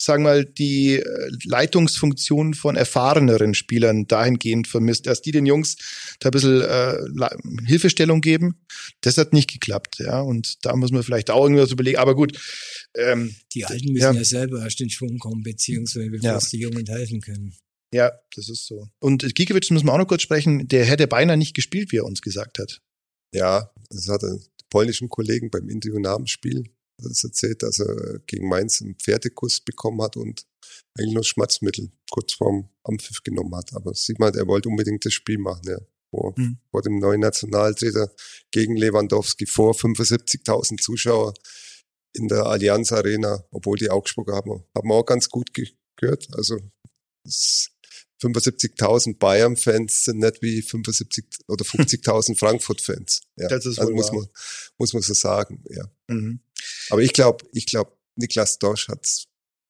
sagen 0.00 0.24
wir 0.24 0.30
mal, 0.30 0.44
die 0.44 0.96
äh, 0.96 1.30
Leitungsfunktion 1.44 2.54
von 2.54 2.76
erfahreneren 2.76 3.54
Spielern 3.54 4.06
dahingehend 4.06 4.66
vermisst, 4.66 5.06
dass 5.06 5.20
die 5.20 5.30
den 5.30 5.46
Jungs 5.46 5.76
da 6.20 6.30
ein 6.30 6.32
bisschen 6.32 6.62
äh, 6.62 6.96
Hilfestellung 7.66 8.20
geben. 8.20 8.60
Das 9.02 9.18
hat 9.18 9.32
nicht 9.32 9.50
geklappt, 9.50 9.98
ja. 9.98 10.20
Und 10.20 10.64
da 10.64 10.74
muss 10.74 10.90
man 10.90 11.02
vielleicht 11.02 11.30
auch 11.30 11.42
irgendwas 11.42 11.70
überlegen. 11.70 11.98
Aber 11.98 12.14
gut. 12.14 12.38
Ähm, 12.96 13.34
die 13.54 13.66
Alten 13.66 13.92
müssen 13.92 14.02
ja, 14.02 14.12
ja 14.12 14.24
selber 14.24 14.62
erst 14.62 14.80
in 14.80 14.90
Schwung 14.90 15.18
kommen, 15.18 15.42
beziehungsweise 15.42 16.10
bevor 16.10 16.30
ja. 16.30 16.38
die 16.38 16.58
Jungen 16.58 16.86
helfen 16.86 17.20
können. 17.20 17.54
Ja, 17.92 18.12
das 18.34 18.48
ist 18.48 18.66
so. 18.66 18.88
Und 19.00 19.34
Gikiewicz 19.34 19.70
müssen 19.70 19.86
wir 19.86 19.92
auch 19.92 19.98
noch 19.98 20.06
kurz 20.06 20.22
sprechen, 20.22 20.68
der 20.68 20.84
hätte 20.84 21.08
beinahe 21.08 21.36
nicht 21.36 21.54
gespielt, 21.54 21.92
wie 21.92 21.98
er 21.98 22.04
uns 22.04 22.22
gesagt 22.22 22.58
hat. 22.58 22.80
Ja, 23.34 23.70
das 23.90 24.08
hat 24.08 24.22
er 24.22 24.38
polnischen 24.70 25.08
Kollegen 25.08 25.50
beim 25.50 25.68
Interview 25.68 25.98
nach 25.98 26.16
dem 26.16 26.26
Spiel 26.26 26.64
das 27.08 27.24
erzählt, 27.24 27.62
dass 27.62 27.80
er 27.80 28.20
gegen 28.26 28.48
Mainz 28.48 28.80
einen 28.80 28.96
Pferdekuss 28.96 29.60
bekommen 29.60 30.02
hat 30.02 30.16
und 30.16 30.46
eigentlich 30.98 31.14
nur 31.14 31.24
Schmerzmittel 31.24 31.90
kurz 32.10 32.34
vorm 32.34 32.68
Ampfiff 32.84 33.22
genommen 33.22 33.54
hat. 33.56 33.74
Aber 33.74 33.94
sieht 33.94 34.18
man, 34.18 34.34
er 34.34 34.46
wollte 34.46 34.68
unbedingt 34.68 35.04
das 35.04 35.12
Spiel 35.12 35.38
machen, 35.38 35.62
ja. 35.66 35.78
Vor, 36.10 36.34
mhm. 36.36 36.58
vor 36.72 36.82
dem 36.82 36.98
neuen 36.98 37.20
Nationaltrainer 37.20 38.10
gegen 38.50 38.76
Lewandowski 38.76 39.46
vor 39.46 39.74
75.000 39.74 40.80
Zuschauer 40.80 41.34
in 42.12 42.26
der 42.26 42.46
Allianz 42.46 42.90
Arena, 42.90 43.44
obwohl 43.52 43.78
die 43.78 43.90
Augsburger 43.90 44.34
haben, 44.34 44.64
haben 44.74 44.88
wir 44.88 44.94
auch 44.94 45.06
ganz 45.06 45.28
gut 45.28 45.52
gehört. 45.54 46.26
Also 46.32 46.58
das 47.24 47.70
75.000 48.22 49.18
Bayern-Fans 49.18 50.04
sind 50.04 50.18
nicht 50.18 50.42
wie 50.42 50.62
75 50.62 51.24
oder 51.48 51.64
50.000 51.64 52.36
Frankfurt-Fans. 52.36 53.22
Ja. 53.36 53.48
Das 53.48 53.66
ist 53.66 53.78
also 53.78 53.92
muss 53.92 54.12
man, 54.12 54.26
muss 54.78 54.92
man 54.92 55.02
so 55.02 55.14
sagen, 55.14 55.64
ja. 55.70 55.84
Mhm. 56.08 56.40
Aber 56.90 57.02
ich 57.02 57.12
glaube, 57.12 57.46
ich 57.52 57.66
glaube, 57.66 57.92
Niklas 58.16 58.58
Dorsch 58.58 58.88
hat's, 58.88 59.24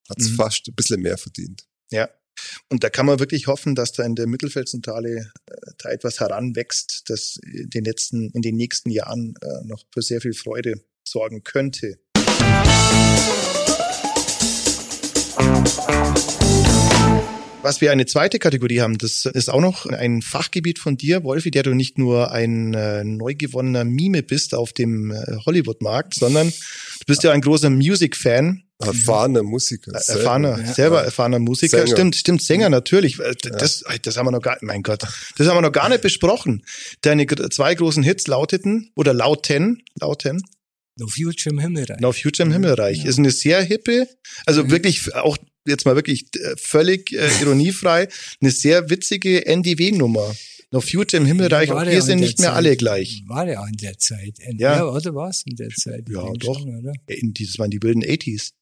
hat's 0.09 0.31
mhm. 0.31 0.35
fast 0.37 0.68
ein 0.68 0.74
bisschen 0.74 1.00
mehr 1.00 1.18
verdient. 1.18 1.64
Ja. 1.90 2.09
Und 2.68 2.85
da 2.85 2.90
kann 2.90 3.07
man 3.07 3.18
wirklich 3.18 3.46
hoffen, 3.48 3.74
dass 3.74 3.92
da 3.92 4.05
in 4.05 4.14
der 4.14 4.26
Mittelfeldzentrale 4.26 5.33
äh, 5.46 5.55
da 5.79 5.90
etwas 5.90 6.20
heranwächst, 6.20 7.03
das 7.07 7.37
in 7.42 7.68
den 7.70 7.85
letzten, 7.85 8.31
in 8.31 8.42
den 8.42 8.57
nächsten 8.57 8.90
Jahren 8.90 9.35
äh, 9.42 9.66
noch 9.66 9.85
für 9.92 10.03
sehr 10.03 10.20
viel 10.20 10.35
Freude 10.35 10.83
sorgen 11.05 11.42
könnte. 11.42 11.98
Was 17.62 17.83
wir 17.83 17.92
eine 17.92 18.07
zweite 18.07 18.38
Kategorie 18.38 18.81
haben, 18.81 18.96
das 18.96 19.27
ist 19.27 19.51
auch 19.51 19.61
noch 19.61 19.85
ein 19.85 20.23
Fachgebiet 20.23 20.79
von 20.79 20.96
dir, 20.96 21.25
Wolfi, 21.25 21.51
der 21.51 21.62
du 21.62 21.75
nicht 21.75 21.99
nur 21.99 22.33
ein 22.33 22.73
äh, 22.73 23.05
neu 23.05 23.35
gewonnener 23.35 23.85
Mime 23.85 24.23
bist 24.23 24.55
auf 24.55 24.73
dem 24.73 25.11
äh, 25.11 25.37
Hollywood-Markt, 25.44 26.14
sondern 26.14 26.49
du 26.49 27.05
bist 27.07 27.23
ja 27.23 27.33
ein 27.33 27.42
großer 27.42 27.68
Music-Fan. 27.68 28.62
Erfahrener 28.79 29.42
Musiker. 29.42 29.92
Äh, 29.92 30.12
erfahrener, 30.12 30.57
selber, 30.57 30.73
selber 30.73 31.05
erfahrener 31.05 31.38
Musiker. 31.38 31.81
Sänger. 31.81 31.92
Stimmt, 31.92 32.16
stimmt, 32.16 32.42
Sänger 32.42 32.70
natürlich. 32.70 33.20
Äh, 33.20 33.35
das, 33.42 33.85
ja. 33.87 33.94
das 33.99 34.16
haben 34.16 34.27
wir 34.27 34.33
noch 34.33 34.40
gar, 34.40 34.57
mein 34.62 34.83
Gott, 34.83 35.03
das 35.37 35.46
haben 35.46 35.57
wir 35.59 35.61
noch 35.61 35.73
gar 35.73 35.90
nicht 35.90 36.01
besprochen. 36.01 36.64
Deine 37.03 37.27
zwei 37.27 37.75
großen 37.75 38.03
Hits 38.03 38.27
lauteten, 38.27 38.90
oder 38.96 39.12
lauten, 39.12 39.83
lauten, 40.01 40.42
No 40.96 41.07
Future 41.07 41.55
im 41.55 41.59
Himmelreich. 41.59 42.01
No 42.01 42.12
Future 42.12 42.46
im 42.46 42.53
Himmelreich. 42.53 42.99
Ja. 42.99 43.09
Ist 43.09 43.18
eine 43.18 43.31
sehr 43.31 43.62
hippe, 43.62 44.07
also 44.44 44.62
ja. 44.62 44.70
wirklich 44.70 45.14
auch 45.14 45.37
jetzt 45.66 45.85
mal 45.85 45.94
wirklich 45.94 46.27
äh, 46.37 46.57
völlig 46.57 47.12
äh, 47.12 47.29
ironiefrei, 47.42 48.09
eine 48.40 48.51
sehr 48.51 48.90
witzige 48.90 49.46
NDW-Nummer. 49.46 50.35
No 50.73 50.81
Future 50.81 51.20
im 51.20 51.27
Himmelreich, 51.27 51.73
auch 51.73 51.83
hier 51.83 52.01
sind 52.01 52.20
nicht 52.20 52.38
mehr 52.38 52.51
Zeit. 52.51 52.57
alle 52.57 52.77
gleich. 52.77 53.25
War 53.27 53.44
der 53.44 53.61
auch 53.61 53.66
in 53.66 53.77
der 53.77 53.99
Zeit? 53.99 54.38
Ja, 54.38 54.77
ja 54.77 54.85
oder 54.87 55.14
war 55.16 55.29
es 55.29 55.42
in 55.44 55.57
der 55.57 55.70
Zeit? 55.70 56.09
Ja, 56.09 56.33
doch. 56.35 56.61
Schon, 56.61 56.79
oder? 56.79 56.92
In, 57.07 57.35
das 57.35 57.59
waren 57.59 57.70
die 57.70 57.83
wilden 57.83 58.05
80s. 58.05 58.53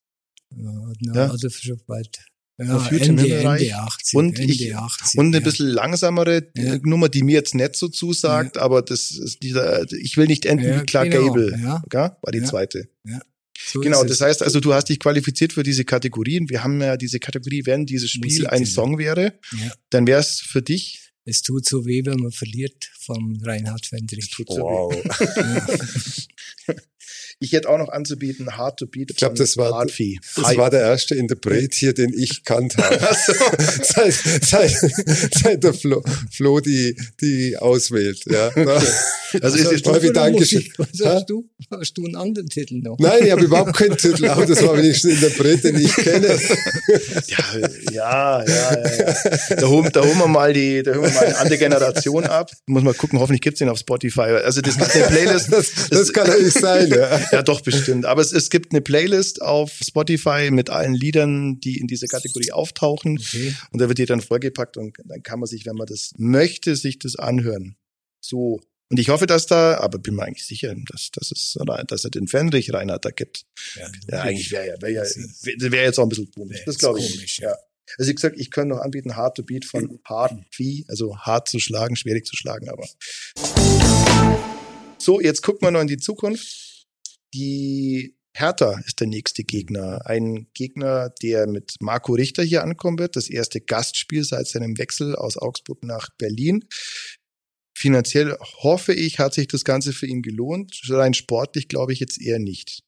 Ja, 0.56 0.92
na, 1.00 1.14
ja. 1.14 1.30
also 1.30 1.50
schon 1.50 1.78
bald. 1.86 2.18
Ja, 2.60 2.88
Ende, 2.88 3.38
Ende 3.38 3.76
80, 3.76 4.14
und, 4.14 4.38
Ende 4.38 4.52
ich, 4.52 4.74
80, 4.74 5.18
und 5.18 5.26
eine 5.26 5.36
ja. 5.36 5.42
bisschen 5.44 5.68
langsamere 5.68 6.50
ja. 6.56 6.78
Nummer, 6.82 7.08
die 7.08 7.22
mir 7.22 7.34
jetzt 7.34 7.54
nicht 7.54 7.76
so 7.76 7.86
zusagt, 7.86 8.56
ja. 8.56 8.62
aber 8.62 8.82
das 8.82 9.12
ist 9.12 9.44
dieser, 9.44 9.86
ich 9.92 10.16
will 10.16 10.26
nicht 10.26 10.44
enden 10.44 10.80
wie 10.80 10.84
Clark 10.84 11.12
genau, 11.12 11.32
Gable, 11.32 11.52
war 11.92 12.32
die 12.32 12.42
zweite. 12.42 12.88
Ja. 13.04 13.20
So 13.66 13.80
genau, 13.80 14.04
das 14.04 14.20
heißt 14.20 14.42
also, 14.42 14.60
du 14.60 14.72
hast 14.72 14.88
dich 14.88 15.00
qualifiziert 15.00 15.52
für 15.52 15.62
diese 15.62 15.84
Kategorien. 15.84 16.48
Wir 16.48 16.62
haben 16.62 16.80
ja 16.80 16.96
diese 16.96 17.18
Kategorie, 17.18 17.66
wenn 17.66 17.86
dieses 17.86 18.10
Spiel 18.10 18.46
ein 18.46 18.64
Song 18.66 18.98
wäre, 18.98 19.34
ja. 19.52 19.72
dann 19.90 20.06
wäre 20.06 20.20
es 20.20 20.40
für 20.40 20.62
dich. 20.62 21.07
Es 21.28 21.42
tut 21.42 21.66
so 21.66 21.84
weh, 21.84 22.06
wenn 22.06 22.20
man 22.20 22.32
verliert 22.32 22.90
vom 23.00 23.38
Reinhard 23.42 23.84
Fendrich. 23.84 24.30
So 24.34 24.44
wow. 24.46 24.94
weh. 24.94 26.74
Ich 27.40 27.52
hätte 27.52 27.68
auch 27.68 27.78
noch 27.78 27.90
anzubieten, 27.90 28.56
Hard 28.56 28.80
to 28.80 28.86
Beat. 28.86 29.12
Ich 29.12 29.16
glaube, 29.16 29.36
das 29.36 29.56
war, 29.56 29.86
das 29.86 30.56
war 30.56 30.70
der 30.70 30.80
erste 30.80 31.14
Interpret 31.14 31.72
hier, 31.72 31.94
den 31.94 32.12
ich 32.12 32.42
kannt 32.42 32.76
habe. 32.76 32.98
So. 32.98 33.32
seit, 33.82 34.14
seit, 34.44 34.72
seit 35.40 35.62
der 35.62 35.72
Flo, 35.72 36.02
Flo 36.32 36.58
die, 36.58 36.96
die 37.20 37.56
auswählt. 37.56 38.24
Ja. 38.26 38.50
Also, 39.30 39.58
also 39.58 39.70
ist 39.72 39.86
häufig 39.86 40.12
Dankeschön. 40.14 40.64
Was 40.78 40.88
hast 41.04 41.28
du? 41.28 41.46
Hast 41.70 41.98
du 41.98 42.06
einen 42.06 42.16
anderen 42.16 42.48
Titel 42.48 42.76
noch? 42.76 42.98
Nein, 42.98 43.26
ich 43.26 43.30
habe 43.30 43.44
überhaupt 43.44 43.76
keinen 43.76 43.98
Titel, 43.98 44.24
aber 44.24 44.46
das 44.46 44.62
war 44.62 44.74
wenigstens 44.74 45.22
Interpret, 45.22 45.64
den 45.64 45.76
ich 45.76 45.94
kenne. 45.94 46.28
Ja, 47.26 47.58
ja, 47.92 48.42
ja, 48.42 48.96
ja. 48.96 49.56
Da 49.56 49.68
holen, 49.68 49.90
da 49.92 50.02
holen 50.02 50.16
wir 50.16 50.28
mal 50.28 50.50
die, 50.54 50.82
da 50.82 50.94
holen 50.94 51.02
wir 51.02 51.10
mal 51.10 51.17
eine 51.20 51.36
andere 51.38 51.58
Generation 51.58 52.24
ab. 52.24 52.50
Muss 52.66 52.82
mal 52.82 52.94
gucken, 52.94 53.18
hoffentlich 53.18 53.40
gibt's 53.40 53.58
den 53.58 53.68
auf 53.68 53.78
Spotify. 53.78 54.20
Also 54.20 54.60
das 54.60 54.76
gibt 54.76 54.94
eine 54.94 55.06
Playlist. 55.06 55.48
Das, 55.58 55.72
das, 55.72 55.90
das 55.90 56.12
kann 56.12 56.26
ja 56.26 56.36
nicht 56.36 56.58
sein, 56.58 56.88
ja. 56.88 57.20
Ja, 57.32 57.42
doch, 57.42 57.62
bestimmt. 57.62 58.06
Aber 58.06 58.20
es, 58.20 58.32
es 58.32 58.50
gibt 58.50 58.72
eine 58.72 58.80
Playlist 58.80 59.42
auf 59.42 59.72
Spotify 59.82 60.50
mit 60.50 60.70
allen 60.70 60.94
Liedern, 60.94 61.58
die 61.60 61.78
in 61.78 61.86
dieser 61.86 62.06
Kategorie 62.06 62.52
auftauchen. 62.52 63.18
Okay. 63.18 63.54
Und 63.72 63.80
da 63.80 63.88
wird 63.88 63.98
die 63.98 64.06
dann 64.06 64.20
vorgepackt 64.20 64.76
und 64.76 64.96
dann 65.04 65.22
kann 65.22 65.40
man 65.40 65.46
sich, 65.46 65.66
wenn 65.66 65.76
man 65.76 65.86
das 65.86 66.12
möchte, 66.16 66.76
sich 66.76 66.98
das 66.98 67.16
anhören. 67.16 67.76
So. 68.20 68.60
Und 68.90 68.98
ich 68.98 69.10
hoffe, 69.10 69.26
dass 69.26 69.46
da, 69.46 69.78
aber 69.78 69.98
bin 69.98 70.14
mir 70.14 70.24
eigentlich 70.24 70.46
sicher, 70.46 70.74
dass, 70.90 71.10
dass 71.10 71.30
es, 71.30 71.58
dass 71.88 72.04
er 72.04 72.10
den 72.10 72.26
Fenrich 72.26 72.72
Reinhard 72.72 73.04
da 73.04 73.10
gibt. 73.10 73.44
Ja, 73.76 73.88
ja 74.08 74.22
eigentlich 74.22 74.50
wäre 74.50 74.66
ja, 74.66 74.74
wäre 74.80 74.92
ja, 74.92 75.70
wäre 75.70 75.84
jetzt 75.84 75.98
auch 75.98 76.04
ein 76.04 76.08
bisschen 76.08 76.30
komisch. 76.30 76.62
Das 76.64 76.78
glaube 76.78 77.00
ich. 77.00 77.12
Komisch, 77.12 77.38
ja. 77.40 77.54
Also 77.96 78.10
wie 78.10 78.14
gesagt, 78.14 78.38
ich 78.38 78.50
könnte 78.50 78.74
noch 78.74 78.82
anbieten 78.82 79.16
Hard 79.16 79.36
to 79.36 79.42
Beat 79.42 79.64
von 79.64 80.00
Hard 80.04 80.34
Wie, 80.56 80.84
also 80.88 81.16
hart 81.18 81.48
zu 81.48 81.58
schlagen, 81.58 81.96
schwierig 81.96 82.26
zu 82.26 82.36
schlagen, 82.36 82.68
aber. 82.68 82.86
So, 84.98 85.20
jetzt 85.20 85.42
gucken 85.42 85.66
wir 85.66 85.70
noch 85.70 85.80
in 85.80 85.86
die 85.86 85.96
Zukunft. 85.96 86.86
Die 87.32 88.16
Hertha 88.34 88.78
ist 88.86 89.00
der 89.00 89.06
nächste 89.06 89.42
Gegner. 89.42 90.06
Ein 90.06 90.48
Gegner, 90.54 91.10
der 91.22 91.46
mit 91.46 91.74
Marco 91.80 92.12
Richter 92.12 92.42
hier 92.42 92.62
ankommen 92.62 92.98
wird. 92.98 93.16
Das 93.16 93.28
erste 93.28 93.60
Gastspiel 93.60 94.24
seit 94.24 94.46
seinem 94.46 94.78
Wechsel 94.78 95.16
aus 95.16 95.36
Augsburg 95.36 95.82
nach 95.82 96.10
Berlin. 96.18 96.64
Finanziell 97.76 98.36
hoffe 98.62 98.92
ich, 98.92 99.18
hat 99.18 99.34
sich 99.34 99.48
das 99.48 99.64
Ganze 99.64 99.92
für 99.92 100.06
ihn 100.06 100.22
gelohnt. 100.22 100.80
Rein 100.88 101.14
sportlich 101.14 101.68
glaube 101.68 101.92
ich 101.92 102.00
jetzt 102.00 102.20
eher 102.20 102.38
nicht. 102.38 102.82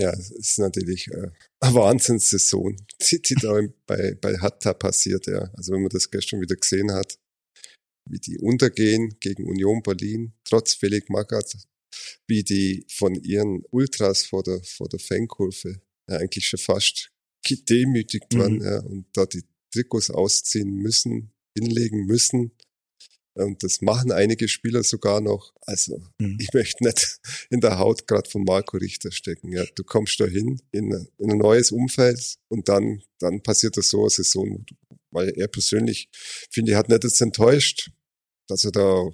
Ja, 0.00 0.12
es 0.12 0.30
ist 0.30 0.58
natürlich 0.58 1.08
äh, 1.08 1.30
eine 1.60 1.74
Wahnsinnssaison, 1.74 2.74
die, 3.02 3.20
die 3.20 3.34
da 3.34 3.60
bei, 3.86 4.14
bei 4.14 4.38
Hatta 4.38 4.72
passiert. 4.72 5.26
Ja. 5.26 5.50
Also 5.54 5.74
wenn 5.74 5.82
man 5.82 5.90
das 5.90 6.10
gestern 6.10 6.40
wieder 6.40 6.56
gesehen 6.56 6.90
hat, 6.92 7.18
wie 8.08 8.18
die 8.18 8.38
untergehen 8.38 9.16
gegen 9.20 9.44
Union 9.44 9.82
Berlin, 9.82 10.32
trotz 10.44 10.72
Felix 10.72 11.10
Magath, 11.10 11.54
wie 12.26 12.42
die 12.42 12.86
von 12.88 13.14
ihren 13.14 13.62
Ultras 13.70 14.24
vor 14.24 14.42
der, 14.42 14.62
vor 14.64 14.88
der 14.88 15.00
Fankurve 15.00 15.82
ja, 16.08 16.16
eigentlich 16.16 16.46
schon 16.46 16.60
fast 16.60 17.10
gedemütigt 17.46 18.32
mhm. 18.32 18.38
waren 18.38 18.60
ja, 18.62 18.80
und 18.80 19.06
da 19.12 19.26
die 19.26 19.44
Trikots 19.70 20.10
ausziehen 20.10 20.76
müssen, 20.76 21.30
hinlegen 21.54 22.06
müssen. 22.06 22.52
Und 23.34 23.62
das 23.62 23.80
machen 23.80 24.12
einige 24.12 24.48
Spieler 24.48 24.82
sogar 24.82 25.20
noch. 25.20 25.54
Also 25.62 26.02
mhm. 26.18 26.36
ich 26.40 26.52
möchte 26.52 26.84
nicht 26.84 27.20
in 27.50 27.60
der 27.60 27.78
Haut 27.78 28.06
gerade 28.06 28.28
von 28.28 28.44
Marco 28.44 28.76
Richter 28.76 29.12
stecken. 29.12 29.52
Ja, 29.52 29.64
du 29.74 29.84
kommst 29.84 30.18
da 30.20 30.26
hin 30.26 30.60
in, 30.72 30.92
in, 31.18 31.30
ein 31.30 31.38
neues 31.38 31.70
Umfeld 31.70 32.36
und 32.48 32.68
dann, 32.68 33.02
dann 33.18 33.42
passiert 33.42 33.76
das 33.76 33.88
so 33.88 34.00
eine 34.00 34.10
Saison, 34.10 34.64
weil 35.10 35.30
er 35.30 35.48
persönlich, 35.48 36.08
finde 36.50 36.72
ich, 36.72 36.76
hat 36.76 36.88
nicht 36.88 37.04
das 37.04 37.20
enttäuscht, 37.20 37.90
dass 38.48 38.64
er 38.64 38.72
da 38.72 39.08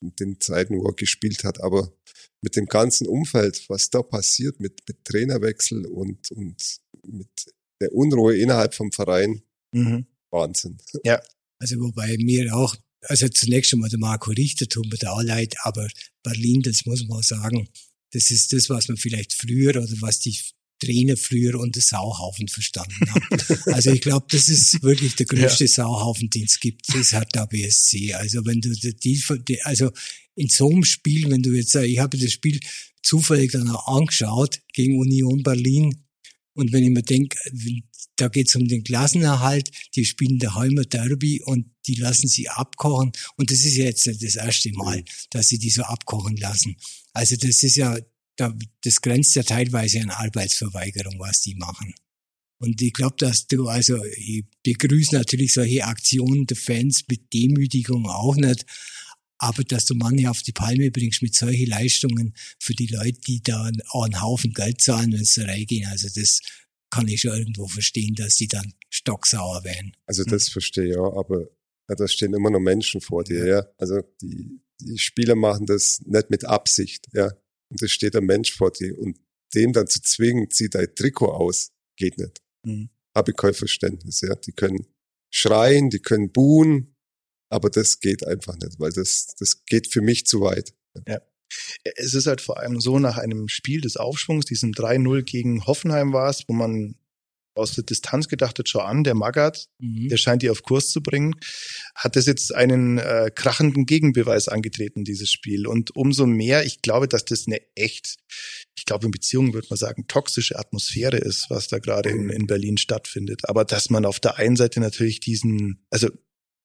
in 0.00 0.14
den 0.16 0.40
Zeiten, 0.40 0.78
wo 0.78 0.86
er 0.86 0.94
gespielt 0.94 1.42
hat, 1.42 1.60
aber 1.60 1.92
mit 2.40 2.54
dem 2.54 2.66
ganzen 2.66 3.08
Umfeld, 3.08 3.64
was 3.68 3.90
da 3.90 4.02
passiert, 4.02 4.60
mit, 4.60 4.80
mit 4.86 5.04
Trainerwechsel 5.04 5.86
und, 5.86 6.30
und 6.30 6.78
mit 7.04 7.28
der 7.80 7.92
Unruhe 7.92 8.36
innerhalb 8.36 8.74
vom 8.74 8.92
Verein, 8.92 9.42
mhm. 9.72 10.06
Wahnsinn. 10.30 10.78
Ja. 11.04 11.20
Also 11.60 11.76
wobei 11.80 12.16
mir 12.18 12.54
auch, 12.54 12.76
also 13.02 13.28
zunächst 13.28 13.70
schon 13.70 13.80
mal 13.80 13.88
der 13.88 13.98
Marco 13.98 14.30
Richter 14.30 14.68
tut 14.68 14.86
mir 14.90 14.98
da 14.98 15.12
auch 15.12 15.22
leid, 15.22 15.54
aber 15.62 15.88
Berlin, 16.22 16.62
das 16.62 16.84
muss 16.84 17.06
man 17.06 17.22
sagen, 17.22 17.68
das 18.12 18.30
ist 18.30 18.52
das, 18.52 18.68
was 18.68 18.88
man 18.88 18.96
vielleicht 18.96 19.34
früher 19.34 19.70
oder 19.70 20.00
was 20.00 20.20
die 20.20 20.36
Trainer 20.80 21.16
früher 21.16 21.58
unter 21.58 21.80
Sauhaufen 21.80 22.48
verstanden 22.48 23.10
haben. 23.12 23.62
also 23.72 23.90
ich 23.92 24.00
glaube, 24.00 24.26
das 24.30 24.48
ist 24.48 24.82
wirklich 24.82 25.16
der 25.16 25.26
größte 25.26 25.64
ja. 25.64 25.68
Sauhaufen, 25.68 26.30
den 26.30 26.44
es 26.44 26.60
gibt. 26.60 26.82
Das 26.94 27.12
hat 27.12 27.34
der 27.34 27.46
BSC. 27.46 28.14
Also 28.14 28.44
wenn 28.46 28.60
du 28.60 28.70
die, 28.70 29.62
also 29.64 29.90
in 30.36 30.48
so 30.48 30.70
einem 30.70 30.84
Spiel, 30.84 31.30
wenn 31.30 31.42
du 31.42 31.52
jetzt, 31.52 31.74
ich 31.74 31.98
habe 31.98 32.16
das 32.16 32.30
Spiel 32.30 32.60
zufällig 33.02 33.52
dann 33.52 33.68
auch 33.70 33.88
angeschaut 33.88 34.60
gegen 34.72 34.98
Union 34.98 35.42
Berlin 35.42 36.04
und 36.58 36.72
wenn 36.72 36.82
ich 36.82 36.90
mir 36.90 37.04
denke, 37.04 37.38
da 38.16 38.26
geht's 38.26 38.56
um 38.56 38.66
den 38.66 38.82
Klassenerhalt, 38.82 39.70
die 39.94 40.04
spielen 40.04 40.40
daheim 40.40 40.76
ein 40.76 40.88
Derby 40.90 41.40
und 41.40 41.70
die 41.86 41.94
lassen 41.94 42.26
sie 42.26 42.48
abkochen. 42.48 43.12
Und 43.36 43.52
das 43.52 43.60
ist 43.60 43.76
ja 43.76 43.84
jetzt 43.84 44.08
das 44.08 44.34
erste 44.34 44.72
Mal, 44.72 45.04
dass 45.30 45.46
sie 45.46 45.60
die 45.60 45.70
so 45.70 45.82
abkochen 45.82 46.36
lassen. 46.36 46.74
Also 47.12 47.36
das 47.36 47.62
ist 47.62 47.76
ja, 47.76 47.96
das 48.36 49.00
grenzt 49.00 49.36
ja 49.36 49.44
teilweise 49.44 50.00
an 50.00 50.10
Arbeitsverweigerung, 50.10 51.20
was 51.20 51.42
die 51.42 51.54
machen. 51.54 51.94
Und 52.58 52.82
ich 52.82 52.92
glaube, 52.92 53.14
dass 53.18 53.46
du, 53.46 53.68
also 53.68 54.04
ich 54.16 54.44
begrüße 54.64 55.14
natürlich 55.14 55.52
solche 55.52 55.84
Aktionen 55.84 56.44
der 56.46 56.56
Fans 56.56 57.04
mit 57.08 57.32
Demütigung 57.32 58.08
auch 58.08 58.34
nicht, 58.34 58.66
aber 59.38 59.64
dass 59.64 59.86
du 59.86 59.94
manche 59.94 60.30
auf 60.30 60.42
die 60.42 60.52
Palme 60.52 60.90
bringst 60.90 61.22
mit 61.22 61.34
solchen 61.34 61.68
Leistungen 61.68 62.34
für 62.58 62.74
die 62.74 62.88
Leute, 62.88 63.18
die 63.26 63.40
da 63.42 63.64
einen 63.64 64.20
Haufen 64.20 64.52
Geld 64.52 64.80
zahlen, 64.80 65.12
wenn 65.12 65.24
sie 65.24 65.42
reingehen, 65.42 65.88
also 65.88 66.08
das 66.14 66.40
kann 66.90 67.08
ich 67.08 67.20
schon 67.20 67.38
irgendwo 67.38 67.66
verstehen, 67.68 68.14
dass 68.14 68.36
die 68.36 68.48
dann 68.48 68.72
stocksauer 68.90 69.64
werden. 69.64 69.92
Also 70.06 70.24
das 70.24 70.46
hm. 70.46 70.52
verstehe 70.52 70.88
ich 70.88 70.94
ja, 70.94 71.02
aber 71.02 71.48
da 71.86 72.08
stehen 72.08 72.34
immer 72.34 72.50
noch 72.50 72.60
Menschen 72.60 73.00
vor 73.00 73.24
dir, 73.24 73.46
ja. 73.46 73.66
Also 73.78 74.02
die, 74.20 74.60
die 74.80 74.98
Spieler 74.98 75.34
machen 75.34 75.66
das 75.66 76.00
nicht 76.04 76.30
mit 76.30 76.44
Absicht, 76.44 77.06
ja. 77.12 77.32
Und 77.70 77.82
es 77.82 77.90
steht 77.90 78.16
ein 78.16 78.24
Mensch 78.24 78.52
vor 78.52 78.72
dir 78.72 78.98
und 78.98 79.18
dem 79.54 79.72
dann 79.72 79.86
zu 79.86 80.00
zwingen, 80.02 80.50
zieh 80.50 80.68
dein 80.68 80.94
Trikot 80.94 81.32
aus, 81.32 81.70
geht 81.96 82.18
nicht. 82.18 82.40
Mhm. 82.64 82.90
Habe 83.14 83.30
ich 83.32 83.36
kein 83.36 83.54
Verständnis, 83.54 84.20
ja. 84.20 84.34
Die 84.34 84.52
können 84.52 84.86
schreien, 85.30 85.90
die 85.90 86.00
können 86.00 86.30
buhen, 86.30 86.94
aber 87.48 87.70
das 87.70 88.00
geht 88.00 88.26
einfach 88.26 88.56
nicht, 88.56 88.78
weil 88.78 88.92
das, 88.92 89.34
das 89.38 89.64
geht 89.64 89.92
für 89.92 90.00
mich 90.00 90.26
zu 90.26 90.40
weit. 90.40 90.74
Ja. 91.06 91.20
Es 91.96 92.12
ist 92.12 92.26
halt 92.26 92.40
vor 92.40 92.58
allem 92.58 92.80
so, 92.80 92.98
nach 92.98 93.16
einem 93.16 93.48
Spiel 93.48 93.80
des 93.80 93.96
Aufschwungs, 93.96 94.44
diesem 94.44 94.72
3-0 94.72 95.22
gegen 95.22 95.66
Hoffenheim 95.66 96.12
war 96.12 96.28
es, 96.28 96.44
wo 96.46 96.52
man 96.52 96.94
aus 97.58 97.74
der 97.74 97.84
Distanz 97.84 98.28
gedacht 98.28 98.58
hat, 98.58 98.68
schau 98.68 98.80
an, 98.80 99.04
der 99.04 99.14
Magath, 99.14 99.68
mhm. 99.78 100.08
der 100.08 100.16
scheint 100.16 100.42
die 100.42 100.50
auf 100.50 100.62
Kurs 100.62 100.90
zu 100.90 101.02
bringen, 101.02 101.34
hat 101.94 102.16
das 102.16 102.26
jetzt 102.26 102.54
einen 102.54 102.98
äh, 102.98 103.30
krachenden 103.34 103.84
Gegenbeweis 103.84 104.48
angetreten, 104.48 105.04
dieses 105.04 105.30
Spiel. 105.30 105.66
Und 105.66 105.94
umso 105.94 106.26
mehr, 106.26 106.64
ich 106.64 106.80
glaube, 106.80 107.08
dass 107.08 107.24
das 107.24 107.46
eine 107.46 107.60
echt, 107.74 108.16
ich 108.76 108.84
glaube, 108.84 109.06
in 109.06 109.10
Beziehungen 109.10 109.52
würde 109.52 109.66
man 109.70 109.76
sagen, 109.76 110.06
toxische 110.06 110.58
Atmosphäre 110.58 111.18
ist, 111.18 111.50
was 111.50 111.68
da 111.68 111.78
gerade 111.78 112.10
in, 112.10 112.30
in 112.30 112.46
Berlin 112.46 112.78
stattfindet. 112.78 113.40
Aber 113.48 113.64
dass 113.64 113.90
man 113.90 114.06
auf 114.06 114.20
der 114.20 114.36
einen 114.36 114.56
Seite 114.56 114.80
natürlich 114.80 115.20
diesen, 115.20 115.84
also 115.90 116.08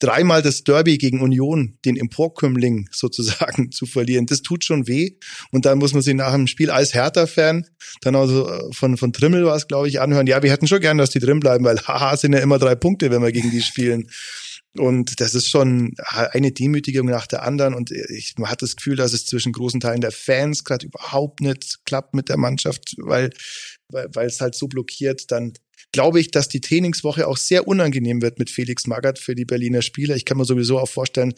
dreimal 0.04 0.42
das 0.42 0.63
Derby 0.63 0.98
gegen 0.98 1.22
Union, 1.22 1.78
den 1.86 1.96
Emporkömmling 1.96 2.89
sozusagen 2.92 3.72
zu 3.72 3.86
verlieren, 3.86 4.26
das 4.26 4.42
tut 4.42 4.66
schon 4.66 4.88
weh. 4.88 5.12
Und 5.52 5.66
dann 5.66 5.80
muss 5.80 5.94
man 5.94 6.02
sich 6.02 6.13
nach 6.13 6.34
dem 6.34 6.48
Spiel 6.48 6.70
als 6.70 6.94
Hertha-Fan 6.94 7.66
dann 8.02 8.16
also 8.16 8.50
äh, 8.50 8.74
von, 8.74 8.98
von 8.98 9.13
Trimmel 9.13 9.46
war 9.46 9.56
es, 9.56 9.68
glaube 9.68 9.88
ich, 9.88 10.02
anhören. 10.02 10.28
Ja, 10.28 10.44
wir 10.44 10.52
hätten 10.52 10.68
schon 10.68 10.82
gern, 10.82 10.98
dass 10.98 11.12
die 11.12 11.20
drin 11.20 11.39
bleiben, 11.39 11.63
weil 11.63 11.80
haha, 11.88 12.18
sind 12.18 12.34
ja 12.34 12.39
immer 12.39 12.60
drei 12.60 12.76
Punkte, 12.76 13.12
wenn 13.12 13.22
wir 13.22 13.32
gegen 13.32 13.52
die 13.52 13.62
spielen. 13.62 14.10
Und 14.76 15.22
das 15.22 15.36
ist 15.36 15.50
schon 15.50 15.94
eine 16.08 16.52
Demütigung 16.52 17.06
nach 17.06 17.28
der 17.28 17.44
anderen. 17.44 17.76
Und 17.76 17.92
ich, 17.92 18.34
man 18.38 18.50
hat 18.50 18.63
das 18.63 18.76
Gefühl, 18.76 18.96
dass 18.96 19.13
es 19.13 19.26
zwischen 19.26 19.52
großen 19.52 19.80
Teilen 19.80 20.02
der 20.02 20.12
Fans 20.12 20.63
gerade 20.63 20.88
überhaupt 20.88 21.42
nicht 21.42 21.86
klappt 21.86 22.16
mit 22.16 22.28
der 22.28 22.38
Mannschaft, 22.38 22.96
weil, 22.98 23.30
weil, 23.89 24.08
weil 24.13 24.28
es 24.28 24.42
halt 24.42 24.56
so 24.56 24.68
blockiert. 24.68 25.30
Dann 25.32 25.54
glaube 25.93 26.19
ich, 26.19 26.32
dass 26.32 26.49
die 26.49 26.60
Trainingswoche 26.60 27.27
auch 27.27 27.38
sehr 27.38 27.67
unangenehm 27.67 28.21
wird 28.21 28.39
mit 28.39 28.49
Felix 28.49 28.88
Magath 28.88 29.19
für 29.19 29.36
die 29.36 29.45
Berliner 29.45 29.82
Spieler. 29.82 30.15
Ich 30.15 30.25
kann 30.25 30.38
mir 30.38 30.45
sowieso 30.45 30.79
auch 30.79 30.89
vorstellen, 30.89 31.34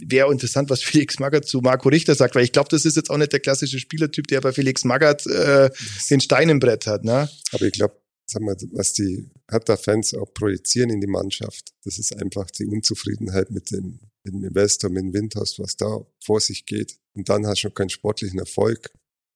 wäre 0.00 0.32
interessant, 0.32 0.70
was 0.70 0.82
Felix 0.84 1.18
Magath 1.18 1.46
zu 1.46 1.60
Marco 1.60 1.90
Richter 1.90 2.14
sagt, 2.14 2.34
weil 2.34 2.44
ich 2.44 2.52
glaube, 2.52 2.70
das 2.70 2.86
ist 2.86 2.96
jetzt 2.96 3.10
auch 3.10 3.18
nicht 3.18 3.32
der 3.32 3.40
klassische 3.40 3.78
Spielertyp, 3.78 4.26
der 4.28 4.40
bei 4.40 4.52
Felix 4.52 4.84
Magath 4.84 5.26
äh, 5.26 5.68
den 6.08 6.20
Stein 6.20 6.48
im 6.48 6.60
Brett 6.60 6.86
hat. 6.86 7.04
Ne? 7.04 7.28
Aber 7.52 7.66
ich 7.66 7.72
glaube, 7.72 8.00
sag 8.26 8.42
mal, 8.42 8.56
was 8.72 8.92
die 8.92 9.28
Hertha-Fans 9.50 10.14
auch 10.14 10.32
projizieren 10.32 10.90
in 10.90 11.00
die 11.00 11.06
Mannschaft, 11.06 11.72
das 11.84 11.98
ist 11.98 12.16
einfach 12.16 12.50
die 12.50 12.66
Unzufriedenheit 12.66 13.50
mit 13.50 13.70
dem, 13.70 14.00
mit 14.24 14.34
dem 14.34 14.44
Investor, 14.44 14.88
mit 14.88 15.02
dem 15.02 15.14
Windhaus, 15.14 15.58
was 15.58 15.76
da 15.76 16.00
vor 16.24 16.40
sich 16.40 16.64
geht. 16.64 16.96
Und 17.14 17.28
dann 17.28 17.46
hast 17.46 17.58
du 17.58 17.62
schon 17.62 17.74
keinen 17.74 17.90
sportlichen 17.90 18.38
Erfolg. 18.38 18.90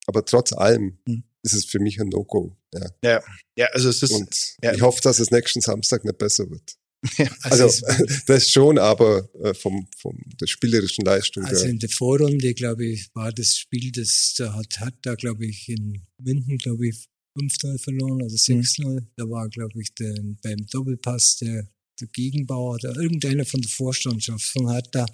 Aber 0.06 0.24
trotz 0.24 0.52
allem 0.52 0.98
hm. 1.06 1.24
Ist 1.42 1.55
es 1.55 1.64
für 1.64 1.79
mich 1.79 2.00
ein 2.00 2.09
No-Go. 2.09 2.57
Ja. 2.74 2.90
ja, 3.03 3.22
ja, 3.57 3.66
also 3.72 3.88
es 3.88 4.03
ist. 4.03 4.12
Und 4.12 4.57
ja. 4.62 4.74
ich 4.74 4.83
hoffe, 4.83 5.00
dass 5.03 5.18
es 5.18 5.31
nächsten 5.31 5.61
Samstag 5.61 6.05
nicht 6.05 6.18
besser 6.18 6.50
wird. 6.50 6.76
also, 7.42 7.64
also 7.64 8.05
das 8.26 8.50
schon, 8.50 8.79
aber 8.79 9.29
äh, 9.42 9.55
vom, 9.55 9.88
vom 9.96 10.18
der 10.40 10.46
spielerischen 10.46 11.05
Leistung. 11.05 11.44
Also 11.44 11.66
in 11.66 11.79
der 11.79 11.88
Vorrunde, 11.88 12.53
glaube 12.55 12.87
ich, 12.87 13.09
war 13.14 13.33
das 13.33 13.57
Spiel, 13.57 13.90
das 13.92 14.35
da 14.37 14.55
hat, 14.55 14.81
hat 14.81 14.94
da, 15.03 15.14
glaube 15.14 15.46
ich, 15.46 15.68
in 15.68 16.03
München, 16.18 16.59
glaube 16.59 16.88
ich, 16.88 17.07
5-0 17.38 17.79
verloren 17.79 18.22
oder 18.22 18.35
6-0. 18.35 18.85
Mhm. 18.87 19.07
Da 19.16 19.29
war, 19.31 19.48
glaube 19.48 19.81
ich, 19.81 19.94
der, 19.94 20.14
beim 20.42 20.66
Doppelpass 20.66 21.37
der, 21.37 21.68
der 22.00 22.09
Gegenbauer 22.09 22.74
oder 22.74 22.94
irgendeiner 22.96 23.46
von 23.46 23.62
der 23.62 23.70
Vorstandschaft 23.70 24.44
von 24.44 24.70
Hertha. 24.70 25.07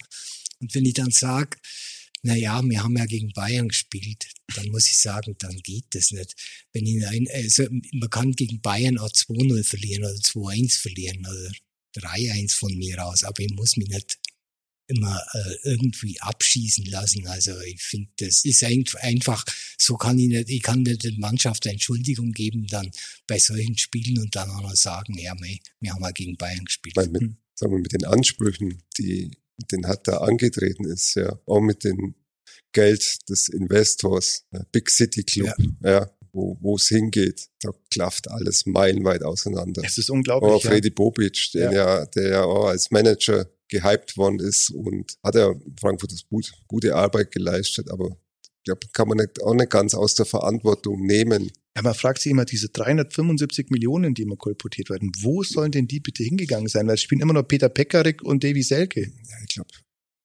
Und 0.60 0.74
wenn 0.74 0.86
ich 0.86 0.94
dann 0.94 1.10
sage, 1.10 1.56
naja, 2.26 2.60
wir 2.64 2.82
haben 2.82 2.96
ja 2.96 3.06
gegen 3.06 3.32
Bayern 3.32 3.68
gespielt, 3.68 4.26
dann 4.56 4.68
muss 4.70 4.88
ich 4.88 4.98
sagen, 4.98 5.36
dann 5.38 5.56
geht 5.58 5.86
das 5.90 6.10
nicht. 6.10 6.34
Wenn 6.72 6.84
ich 6.84 7.06
ein, 7.06 7.28
also 7.32 7.66
man 7.92 8.10
kann 8.10 8.32
gegen 8.32 8.60
Bayern 8.60 8.98
auch 8.98 9.10
2-0 9.10 9.62
verlieren 9.64 10.04
oder 10.04 10.14
2-1 10.14 10.80
verlieren 10.80 11.20
oder 11.20 11.52
3-1 11.96 12.52
von 12.52 12.76
mir 12.76 13.06
aus, 13.06 13.22
aber 13.22 13.40
ich 13.40 13.52
muss 13.54 13.76
mich 13.76 13.88
nicht 13.88 14.18
immer 14.88 15.20
äh, 15.34 15.54
irgendwie 15.62 16.20
abschießen 16.20 16.84
lassen. 16.86 17.26
Also 17.28 17.60
ich 17.60 17.80
finde, 17.80 18.10
das 18.16 18.44
ist 18.44 18.64
einfach, 18.64 19.44
so 19.78 19.96
kann 19.96 20.18
ich 20.18 20.28
nicht, 20.28 20.50
ich 20.50 20.62
kann 20.62 20.82
nicht 20.82 21.04
der 21.04 21.12
Mannschaft 21.18 21.64
eine 21.64 21.74
Entschuldigung 21.74 22.32
geben 22.32 22.66
dann 22.66 22.90
bei 23.26 23.38
solchen 23.38 23.78
Spielen 23.78 24.18
und 24.18 24.34
dann 24.34 24.50
auch 24.50 24.62
noch 24.62 24.74
sagen, 24.74 25.16
ja, 25.16 25.34
wir, 25.40 25.58
wir 25.80 25.92
haben 25.92 26.02
ja 26.02 26.10
gegen 26.10 26.36
Bayern 26.36 26.64
gespielt. 26.64 26.96
Weil 26.96 27.08
mit, 27.08 27.22
hm. 27.22 27.36
sagen 27.54 27.72
wir, 27.72 27.80
mit 27.80 27.92
den 27.92 28.04
Ansprüchen, 28.04 28.82
die 28.98 29.30
den 29.72 29.86
hat 29.86 30.06
da 30.08 30.18
angetreten 30.18 30.84
ist, 30.84 31.14
ja, 31.14 31.38
auch 31.46 31.60
mit 31.60 31.84
dem 31.84 32.14
Geld 32.72 33.28
des 33.28 33.48
Investors, 33.48 34.44
Big 34.70 34.90
City 34.90 35.22
Club, 35.22 35.54
ja, 35.82 35.90
ja 35.90 36.10
wo 36.36 36.76
es 36.76 36.88
hingeht, 36.88 37.48
da 37.60 37.70
klafft 37.90 38.30
alles 38.30 38.66
meilenweit 38.66 39.22
auseinander. 39.22 39.82
Es 39.84 39.96
ist 39.96 40.10
unglaublich. 40.10 40.52
Oh, 40.52 40.60
Freddy 40.60 40.88
ja. 40.88 40.94
Bobic, 40.94 41.50
der 41.54 41.72
ja. 41.72 42.06
der 42.06 42.28
ja 42.28 42.44
auch 42.44 42.66
als 42.66 42.90
Manager 42.90 43.46
gehypt 43.68 44.16
worden 44.16 44.40
ist 44.40 44.70
und 44.70 45.16
hat 45.24 45.34
ja 45.34 45.54
Frankfurt 45.80 46.12
das 46.12 46.26
gut, 46.28 46.52
gute 46.68 46.94
Arbeit 46.94 47.32
geleistet, 47.32 47.90
aber 47.90 48.16
glaube, 48.66 48.86
kann 48.92 49.08
man 49.08 49.16
nicht, 49.18 49.42
auch 49.42 49.54
nicht 49.54 49.70
ganz 49.70 49.94
aus 49.94 50.14
der 50.14 50.26
Verantwortung 50.26 51.06
nehmen. 51.06 51.50
Ja, 51.74 51.82
man 51.82 51.94
fragt 51.94 52.20
sich 52.20 52.32
immer, 52.32 52.44
diese 52.44 52.68
375 52.68 53.70
Millionen, 53.70 54.14
die 54.14 54.22
immer 54.22 54.36
kolportiert 54.36 54.90
werden, 54.90 55.12
wo 55.20 55.42
sollen 55.42 55.72
denn 55.72 55.88
die 55.88 56.00
bitte 56.00 56.22
hingegangen 56.22 56.68
sein? 56.68 56.86
Weil 56.86 56.94
es 56.94 57.02
spielen 57.02 57.20
immer 57.20 57.32
noch 57.32 57.44
Peter 57.44 57.68
Pekarik 57.68 58.22
und 58.22 58.44
Davy 58.44 58.62
Selke. 58.62 59.00
Ja, 59.00 59.36
ich 59.42 59.54
glaube, 59.54 59.70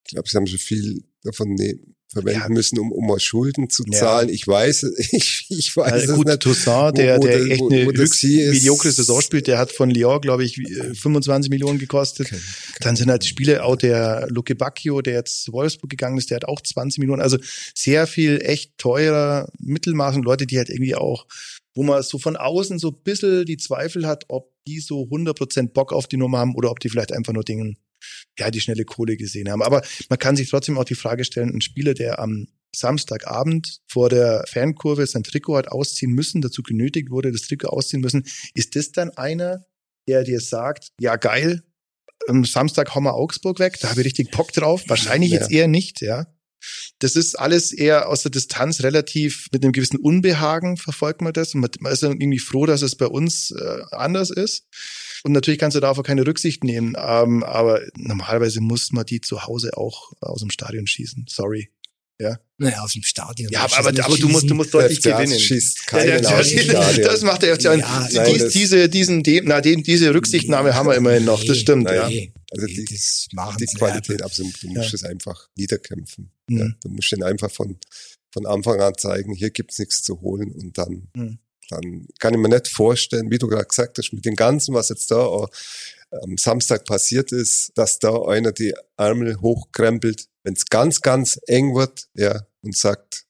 ich 0.05 0.13
glaube, 0.13 0.29
sie 0.29 0.37
haben 0.37 0.47
schon 0.47 0.59
viel 0.59 1.03
davon 1.23 1.53
nehmen 1.53 1.95
verwenden 2.11 2.41
ja. 2.41 2.49
müssen, 2.49 2.79
um, 2.79 2.91
um 2.91 3.07
mal 3.07 3.19
Schulden 3.19 3.69
zu 3.69 3.83
zahlen. 3.85 4.27
Ja. 4.27 4.33
Ich 4.33 4.47
weiß, 4.47 4.83
ich, 5.11 5.45
ich 5.49 5.75
weiß 5.75 5.91
also 5.91 6.15
gut, 6.15 6.27
es 6.27 6.33
nicht. 6.33 6.43
Toussaint, 6.43 6.97
der, 6.97 7.17
wo, 7.17 7.21
der 7.21 7.41
echt 7.41 7.61
eine 7.61 7.85
höchst 7.85 8.23
mediokre 8.23 8.91
Saison 8.91 9.21
spielt, 9.21 9.47
der 9.47 9.57
hat 9.57 9.71
von 9.71 9.89
Lyon, 9.89 10.21
glaube 10.21 10.43
ich, 10.43 10.55
25 10.55 11.49
Millionen 11.49 11.79
gekostet. 11.79 12.27
Okay. 12.27 12.41
Dann 12.81 12.95
sind 12.95 13.09
halt 13.09 13.25
Spiele 13.25 13.63
auch 13.63 13.75
der 13.75 14.27
Luke 14.29 14.55
Bacchio, 14.55 15.01
der 15.01 15.13
jetzt 15.13 15.43
zu 15.43 15.53
Wolfsburg 15.53 15.89
gegangen 15.89 16.17
ist, 16.17 16.29
der 16.29 16.37
hat 16.37 16.45
auch 16.45 16.61
20 16.61 16.99
Millionen. 16.99 17.21
Also 17.21 17.37
sehr 17.75 18.07
viel 18.07 18.41
echt 18.41 18.77
teurer 18.77 19.47
Mittelmaß 19.59 20.15
und 20.15 20.23
Leute, 20.23 20.45
die 20.45 20.57
halt 20.57 20.69
irgendwie 20.69 20.95
auch 20.95 21.25
wo 21.73 21.83
man 21.83 22.03
so 22.03 22.17
von 22.17 22.35
außen 22.35 22.79
so 22.79 22.89
ein 22.89 23.01
bisschen 23.01 23.45
die 23.45 23.55
Zweifel 23.55 24.05
hat, 24.05 24.25
ob 24.27 24.51
die 24.67 24.81
so 24.81 25.03
100% 25.03 25.69
Bock 25.69 25.93
auf 25.93 26.05
die 26.05 26.17
Nummer 26.17 26.39
haben 26.39 26.53
oder 26.53 26.69
ob 26.69 26.81
die 26.81 26.89
vielleicht 26.89 27.13
einfach 27.13 27.31
nur 27.31 27.45
Dingen 27.45 27.77
ja, 28.37 28.51
die 28.51 28.61
schnelle 28.61 28.85
Kohle 28.85 29.17
gesehen 29.17 29.49
haben. 29.49 29.61
Aber 29.61 29.81
man 30.09 30.19
kann 30.19 30.35
sich 30.35 30.49
trotzdem 30.49 30.77
auch 30.77 30.83
die 30.83 30.95
Frage 30.95 31.23
stellen, 31.25 31.49
ein 31.53 31.61
Spieler, 31.61 31.93
der 31.93 32.19
am 32.19 32.47
Samstagabend 32.73 33.79
vor 33.87 34.09
der 34.09 34.45
Fankurve 34.47 35.05
sein 35.05 35.23
Trikot 35.23 35.57
hat 35.57 35.67
ausziehen 35.67 36.13
müssen, 36.13 36.41
dazu 36.41 36.63
genötigt 36.63 37.09
wurde, 37.09 37.31
das 37.31 37.41
Trikot 37.41 37.67
ausziehen 37.67 38.01
müssen, 38.01 38.25
ist 38.53 38.75
das 38.75 38.91
dann 38.91 39.09
einer, 39.11 39.65
der 40.07 40.23
dir 40.23 40.39
sagt, 40.39 40.89
ja 40.99 41.17
geil, 41.17 41.63
am 42.27 42.45
Samstag 42.45 42.95
hauen 42.95 43.03
wir 43.03 43.15
Augsburg 43.15 43.59
weg, 43.59 43.77
da 43.81 43.89
habe 43.89 44.01
ich 44.01 44.07
richtig 44.07 44.31
Bock 44.31 44.53
drauf. 44.53 44.83
Wahrscheinlich 44.87 45.31
ja. 45.31 45.39
jetzt 45.39 45.51
eher 45.51 45.67
nicht, 45.67 46.01
ja. 46.01 46.27
Das 46.99 47.15
ist 47.15 47.39
alles 47.39 47.71
eher 47.71 48.07
aus 48.07 48.21
der 48.21 48.31
Distanz 48.31 48.83
relativ 48.83 49.47
mit 49.51 49.63
einem 49.63 49.71
gewissen 49.71 49.97
Unbehagen 49.97 50.77
verfolgt 50.77 51.21
man 51.21 51.33
das. 51.33 51.55
Und 51.55 51.81
man 51.81 51.91
ist 51.91 52.03
dann 52.03 52.21
irgendwie 52.21 52.39
froh, 52.39 52.67
dass 52.67 52.83
es 52.83 52.95
bei 52.95 53.07
uns 53.07 53.51
äh, 53.51 53.81
anders 53.91 54.29
ist. 54.29 54.67
Und 55.23 55.33
natürlich 55.33 55.59
kannst 55.59 55.75
du 55.75 55.81
darauf 55.81 56.01
keine 56.03 56.25
Rücksicht 56.25 56.63
nehmen, 56.63 56.95
ähm, 56.97 57.43
aber 57.43 57.81
normalerweise 57.95 58.59
muss 58.59 58.91
man 58.91 59.05
die 59.05 59.21
zu 59.21 59.45
Hause 59.45 59.77
auch 59.77 60.13
aus 60.19 60.41
dem 60.41 60.49
Stadion 60.49 60.87
schießen. 60.87 61.25
Sorry. 61.29 61.69
Ja. 62.19 62.39
Naja, 62.57 62.81
aus 62.81 62.93
dem 62.93 63.01
Stadion. 63.01 63.51
Ja, 63.51 63.63
aber, 63.63 63.77
aber, 63.77 64.05
aber 64.05 64.17
du 64.17 64.29
musst, 64.29 64.47
du 64.47 64.53
musst 64.53 64.73
deutlich 64.73 64.99
FCA 64.99 65.21
gewinnen. 65.21 65.39
Schießt 65.39 65.87
keinen 65.87 66.23
ja, 66.23 66.41
ja, 66.41 66.93
das 66.97 67.21
macht 67.23 67.41
der 67.41 67.55
FCA. 67.55 67.75
Ja, 67.75 68.25
Dies, 68.25 68.49
diese, 68.49 68.89
diesen, 68.89 69.23
na, 69.43 69.61
den, 69.61 69.81
diese 69.81 70.13
Rücksichtnahme 70.13 70.75
haben 70.75 70.87
wir 70.87 70.95
immerhin 70.95 71.25
noch. 71.25 71.43
Das 71.43 71.57
stimmt, 71.57 71.85
nee, 71.85 71.95
ja. 71.95 72.05
Also 72.51 72.67
die, 72.67 72.85
die 72.85 73.65
Qualität, 73.77 74.21
absolut. 74.21 74.61
Du 74.61 74.67
musst 74.69 74.93
es 74.93 75.03
einfach 75.03 75.49
niederkämpfen. 75.55 76.31
Mhm. 76.47 76.75
Du 76.83 76.89
musst 76.89 77.11
den 77.11 77.23
einfach 77.23 77.49
von, 77.49 77.77
von 78.31 78.45
Anfang 78.45 78.79
an 78.81 78.93
zeigen, 78.97 79.33
hier 79.33 79.49
gibt's 79.49 79.79
nichts 79.79 80.03
zu 80.03 80.21
holen 80.21 80.51
und 80.51 80.77
dann 80.77 81.07
mhm 81.15 81.39
dann 81.71 82.07
kann 82.19 82.33
ich 82.33 82.39
mir 82.39 82.49
nicht 82.49 82.67
vorstellen, 82.67 83.31
wie 83.31 83.37
du 83.37 83.47
gerade 83.47 83.65
gesagt 83.65 83.97
hast, 83.97 84.13
mit 84.13 84.25
dem 84.25 84.35
Ganzen, 84.35 84.75
was 84.75 84.89
jetzt 84.89 85.09
da 85.09 85.47
am 86.11 86.37
Samstag 86.37 86.85
passiert 86.85 87.31
ist, 87.31 87.71
dass 87.75 87.99
da 87.99 88.23
einer 88.23 88.51
die 88.51 88.73
Ärmel 88.97 89.39
hochkrempelt, 89.39 90.27
wenn 90.43 90.53
es 90.53 90.65
ganz, 90.65 91.01
ganz 91.01 91.39
eng 91.47 91.73
wird, 91.73 92.07
ja, 92.15 92.45
und 92.61 92.75
sagt, 92.75 93.25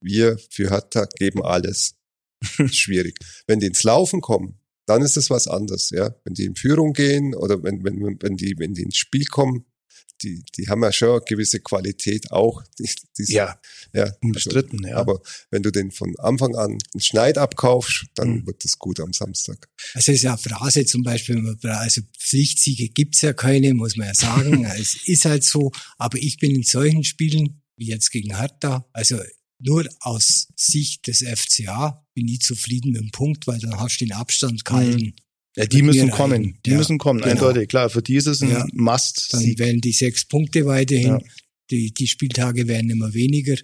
wir 0.00 0.38
für 0.50 0.70
Hertha 0.70 1.06
geben 1.18 1.42
alles. 1.42 1.94
Schwierig. 2.70 3.18
Wenn 3.46 3.60
die 3.60 3.66
ins 3.66 3.82
Laufen 3.82 4.20
kommen, 4.20 4.58
dann 4.86 5.02
ist 5.02 5.16
es 5.16 5.30
was 5.30 5.48
anderes, 5.48 5.90
ja. 5.90 6.14
Wenn 6.24 6.34
die 6.34 6.44
in 6.44 6.56
Führung 6.56 6.92
gehen 6.92 7.34
oder 7.34 7.62
wenn, 7.62 7.84
wenn, 7.84 8.18
wenn 8.20 8.36
die, 8.36 8.54
wenn 8.58 8.74
die 8.74 8.82
ins 8.82 8.96
Spiel 8.96 9.24
kommen, 9.26 9.66
die, 10.22 10.42
die 10.56 10.68
haben 10.68 10.82
ja 10.82 10.92
schon 10.92 11.10
eine 11.10 11.20
gewisse 11.20 11.60
Qualität 11.60 12.30
auch. 12.30 12.62
Die, 12.78 12.88
die, 13.18 13.32
ja, 13.32 13.58
ja, 13.92 14.12
unbestritten, 14.22 14.80
also, 14.80 14.88
ja. 14.88 14.96
Aber 14.96 15.20
wenn 15.50 15.62
du 15.62 15.70
den 15.70 15.90
von 15.90 16.14
Anfang 16.18 16.54
an 16.56 16.72
einen 16.72 17.00
Schneid 17.00 17.38
abkaufst, 17.38 18.06
dann 18.14 18.30
mhm. 18.30 18.46
wird 18.46 18.64
das 18.64 18.78
gut 18.78 19.00
am 19.00 19.12
Samstag. 19.12 19.68
Also 19.94 20.12
es 20.12 20.18
ist 20.18 20.22
ja 20.22 20.32
eine 20.32 20.38
Phrase 20.38 20.84
zum 20.84 21.02
Beispiel, 21.02 21.56
also 21.62 22.02
Pflichtsiege 22.18 22.88
gibt's 22.88 23.22
ja 23.22 23.32
keine, 23.32 23.74
muss 23.74 23.96
man 23.96 24.08
ja 24.08 24.14
sagen. 24.14 24.64
es 24.78 24.96
ist 25.06 25.24
halt 25.24 25.44
so, 25.44 25.72
aber 25.98 26.18
ich 26.18 26.38
bin 26.38 26.54
in 26.54 26.62
solchen 26.62 27.04
Spielen, 27.04 27.62
wie 27.76 27.86
jetzt 27.86 28.10
gegen 28.10 28.36
Hertha, 28.36 28.86
also 28.92 29.18
nur 29.58 29.86
aus 30.00 30.48
Sicht 30.56 31.06
des 31.06 31.22
FCA 31.22 32.06
bin 32.14 32.28
ich 32.28 32.40
zufrieden 32.40 32.92
mit 32.92 33.02
dem 33.02 33.10
Punkt, 33.10 33.46
weil 33.46 33.58
dann 33.58 33.78
hast 33.78 33.98
du 33.98 34.06
den 34.06 34.12
Abstand 34.12 34.64
gehalten. 34.64 35.06
Mhm. 35.06 35.14
Ja, 35.56 35.66
die 35.66 35.82
müssen 35.82 36.10
kommen. 36.10 36.58
Die 36.64 36.70
ja, 36.70 36.76
müssen 36.76 36.98
kommen, 36.98 37.20
genau. 37.20 37.32
eindeutig. 37.32 37.68
Klar, 37.68 37.90
für 37.90 38.02
die 38.02 38.16
ist 38.16 38.26
es 38.26 38.40
ein 38.40 38.50
ja. 38.50 38.66
Must. 38.72 39.32
Dann 39.32 39.58
werden 39.58 39.80
die 39.80 39.92
sechs 39.92 40.24
Punkte 40.24 40.64
weiterhin. 40.66 41.06
Ja. 41.06 41.20
Die, 41.70 41.92
die 41.92 42.06
Spieltage 42.06 42.68
werden 42.68 42.90
immer 42.90 43.14
weniger. 43.14 43.56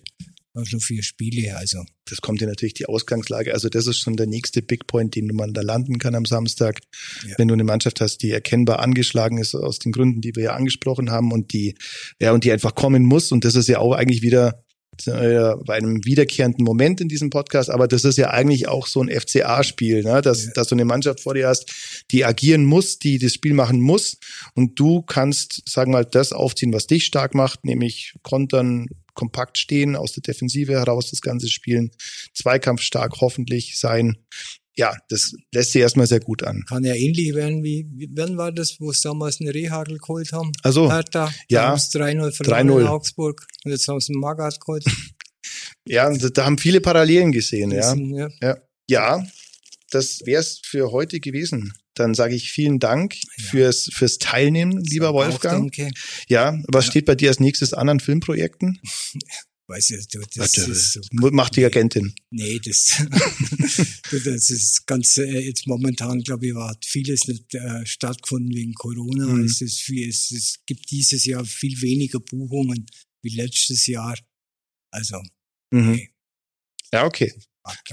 Also 0.57 0.79
vier 0.79 1.03
Spiele, 1.03 1.55
also. 1.55 1.85
Das 2.07 2.23
kommt 2.23 2.41
ja 2.41 2.47
natürlich 2.47 2.73
die 2.73 2.87
Ausgangslage. 2.87 3.53
Also 3.53 3.69
das 3.69 3.87
ist 3.87 3.99
schon 3.99 4.17
der 4.17 4.27
nächste 4.27 4.63
Big 4.63 4.87
Point, 4.87 5.15
den 5.15 5.27
man 5.35 5.53
da 5.53 5.61
landen 5.61 5.99
kann 5.99 6.15
am 6.15 6.25
Samstag. 6.25 6.81
Ja. 7.29 7.35
Wenn 7.37 7.49
du 7.49 7.55
eine 7.55 7.65
Mannschaft 7.65 8.01
hast, 8.01 8.23
die 8.23 8.31
erkennbar 8.31 8.81
angeschlagen 8.81 9.37
ist 9.37 9.55
aus 9.55 9.81
den 9.81 9.93
Gründen, 9.93 10.23
die 10.23 10.35
wir 10.35 10.45
ja 10.45 10.55
angesprochen 10.55 11.11
haben 11.11 11.31
und 11.31 11.53
die, 11.53 11.75
ja, 12.19 12.33
und 12.33 12.45
die 12.45 12.53
einfach 12.53 12.75
kommen 12.75 13.05
muss. 13.05 13.33
Und 13.33 13.45
das 13.45 13.55
ist 13.55 13.69
ja 13.69 13.81
auch 13.81 13.93
eigentlich 13.93 14.23
wieder 14.23 14.65
bei 15.05 15.75
einem 15.75 16.05
wiederkehrenden 16.05 16.65
Moment 16.65 17.01
in 17.01 17.09
diesem 17.09 17.31
Podcast, 17.31 17.71
aber 17.71 17.89
das 17.89 18.05
ist 18.05 18.19
ja 18.19 18.31
eigentlich 18.31 18.69
auch 18.69 18.87
so 18.87 19.03
ein 19.03 19.11
FCA-Spiel, 19.11 20.03
ne? 20.03 20.23
dass, 20.23 20.53
dass 20.53 20.69
du 20.69 20.75
eine 20.75 20.85
Mannschaft 20.85 21.21
vor 21.21 21.35
dir 21.35 21.49
hast, 21.49 22.05
die 22.11 22.25
agieren 22.25 22.65
muss, 22.65 22.99
die 22.99 23.19
das 23.19 23.35
Spiel 23.35 23.55
machen 23.55 23.81
muss. 23.81 24.19
Und 24.55 24.79
du 24.79 25.03
kannst, 25.03 25.69
sagen 25.69 25.93
wir 25.93 25.99
mal, 25.99 26.05
das 26.05 26.33
aufziehen, 26.33 26.73
was 26.73 26.87
dich 26.87 27.05
stark 27.05 27.35
macht, 27.35 27.65
nämlich 27.65 28.15
kontern, 28.23 28.87
kompakt 29.15 29.59
stehen, 29.59 29.97
aus 29.97 30.13
der 30.13 30.23
Defensive 30.23 30.73
heraus 30.73 31.11
das 31.11 31.21
Ganze 31.21 31.49
spielen, 31.49 31.91
Zweikampf 32.35 32.83
stark 32.83 33.21
hoffentlich 33.21 33.79
sein 33.79 34.17
ja, 34.77 34.95
das 35.09 35.33
lässt 35.53 35.73
sich 35.73 35.81
erstmal 35.81 36.07
sehr 36.07 36.21
gut 36.21 36.43
an. 36.43 36.65
Kann 36.69 36.85
ja 36.85 36.95
ähnlich 36.95 37.35
werden 37.35 37.65
wie, 37.65 37.87
wann 38.15 38.37
war 38.37 38.53
das, 38.53 38.77
wo 38.79 38.91
es 38.91 39.01
damals 39.01 39.41
einen 39.41 39.51
Rehagel 39.51 39.99
geholt 39.99 40.33
haben? 40.33 40.53
Also, 40.63 40.93
Hertha, 40.93 41.33
ja, 41.49 41.75
3-0 41.75 42.33
verloren 42.33 42.69
in 42.69 42.87
Augsburg 42.87 43.47
und 43.65 43.71
jetzt 43.71 43.89
haben 43.89 44.01
sie 44.01 44.13
einen 44.13 44.21
Magath 44.21 44.61
geholt. 44.61 44.85
ja, 45.87 46.11
da 46.11 46.45
haben 46.45 46.59
viele 46.59 46.81
Parallelen 46.81 47.33
gesehen, 47.33 47.71
ja. 47.71 47.95
ja. 47.95 48.29
ja. 48.41 48.57
Ja, 48.89 49.27
das 49.91 50.21
wär's 50.25 50.61
für 50.65 50.93
heute 50.93 51.21
gewesen. 51.21 51.73
Dann 51.95 52.15
sage 52.15 52.35
ich 52.35 52.53
vielen 52.53 52.79
Dank 52.79 53.15
ja. 53.15 53.45
fürs, 53.51 53.89
fürs 53.93 54.19
Teilnehmen, 54.19 54.83
lieber 54.85 55.15
Wolfgang. 55.15 55.75
Danke. 55.75 55.91
Ja, 56.29 56.59
was 56.69 56.87
ja. 56.87 56.91
steht 56.93 57.07
bei 57.07 57.15
dir 57.15 57.31
als 57.31 57.41
nächstes 57.41 57.73
an 57.73 57.89
an 57.89 58.01
Filmprojekten? 58.01 58.79
Weiß 59.69 59.89
ja, 59.89 59.99
du, 60.13 60.21
das 60.21 60.57
Warte, 60.57 60.71
ist 60.71 61.01
macht 61.13 61.57
die 61.57 61.65
Agentin. 61.65 62.15
Nee, 62.31 62.61
das, 62.65 63.03
das 64.13 64.51
ist 64.51 64.87
ganz, 64.87 65.17
äh, 65.17 65.41
jetzt 65.41 65.67
momentan, 65.67 66.21
glaube 66.21 66.47
ich, 66.47 66.55
war 66.55 66.77
vieles 66.85 67.27
nicht 67.27 67.53
äh, 67.55 67.85
stattgefunden 67.85 68.55
wegen 68.55 68.75
Corona. 68.75 69.27
Mhm. 69.27 69.45
Es, 69.45 69.61
ist 69.61 69.81
viel, 69.81 70.09
es, 70.09 70.31
es 70.31 70.61
gibt 70.67 70.89
dieses 70.93 71.25
Jahr 71.25 71.45
viel 71.45 71.81
weniger 71.83 72.21
Buchungen 72.21 72.87
wie 73.23 73.31
letztes 73.31 73.89
Jahr. 73.89 74.17
Also, 74.93 75.21
mhm. 75.73 75.93
nee. 75.93 76.11
Ja, 76.93 77.05
okay. 77.05 77.33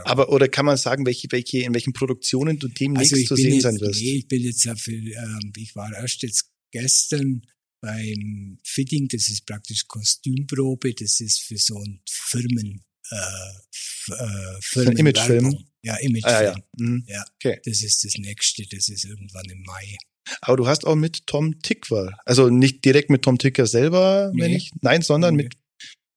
Aber 0.04 0.30
oder 0.30 0.48
kann 0.48 0.68
man 0.68 0.78
sagen, 0.78 1.08
welche, 1.08 1.28
welche, 1.32 1.60
in 1.60 1.74
welchen 1.74 1.94
Produktionen 1.94 2.60
du 2.60 2.68
demnächst 2.68 3.14
also 3.14 3.26
zu 3.26 3.36
sehen 3.36 3.54
jetzt, 3.54 3.64
sein 3.64 3.80
wirst? 3.80 4.00
Nee, 4.00 4.18
ich 4.18 4.28
bin 4.28 4.44
jetzt 4.44 4.64
ja 4.64 4.76
für, 4.76 4.92
ähm, 4.92 5.52
ich 5.58 5.76
war 5.76 5.92
erst 5.92 6.22
jetzt 6.22 6.52
gestern 6.72 7.42
beim 7.84 8.58
Fitting, 8.64 9.10
das 9.10 9.28
ist 9.28 9.46
praktisch 9.46 9.88
Kostümprobe, 9.88 10.94
das 10.94 11.20
ist 11.20 11.42
für 11.42 11.58
so 11.58 11.78
ein 11.78 12.02
Firmen, 12.10 12.82
äh, 13.12 14.14
äh, 14.14 14.58
Firmen 14.62 14.98
Imagefilm. 14.98 15.58
Ja, 15.84 15.98
Imagefilm. 15.98 16.34
Ah, 16.34 16.44
ja, 16.44 16.52
ja. 16.52 16.56
Mhm. 16.78 17.04
ja 17.08 17.26
okay. 17.36 17.60
Das 17.66 17.84
ist 17.84 18.06
das 18.06 18.14
nächste, 18.18 18.64
das 18.72 18.88
ist 18.88 19.04
irgendwann 19.04 19.46
im 19.50 19.62
Mai. 19.64 19.98
Aber 20.40 20.56
du 20.56 20.68
hast 20.68 20.88
auch 20.88 20.96
mit 20.96 21.28
Tom 21.28 21.60
Tickwer, 21.60 22.18
also 22.26 22.50
nicht 22.50 22.86
direkt 22.86 23.10
mit 23.10 23.24
Tom 23.24 23.38
Ticker 23.38 23.68
selber, 23.68 24.32
nee. 24.34 24.44
wenn 24.44 24.52
ich, 24.54 24.72
nein, 24.82 25.02
sondern 25.02 25.36
nee. 25.36 25.44
mit 25.44 25.58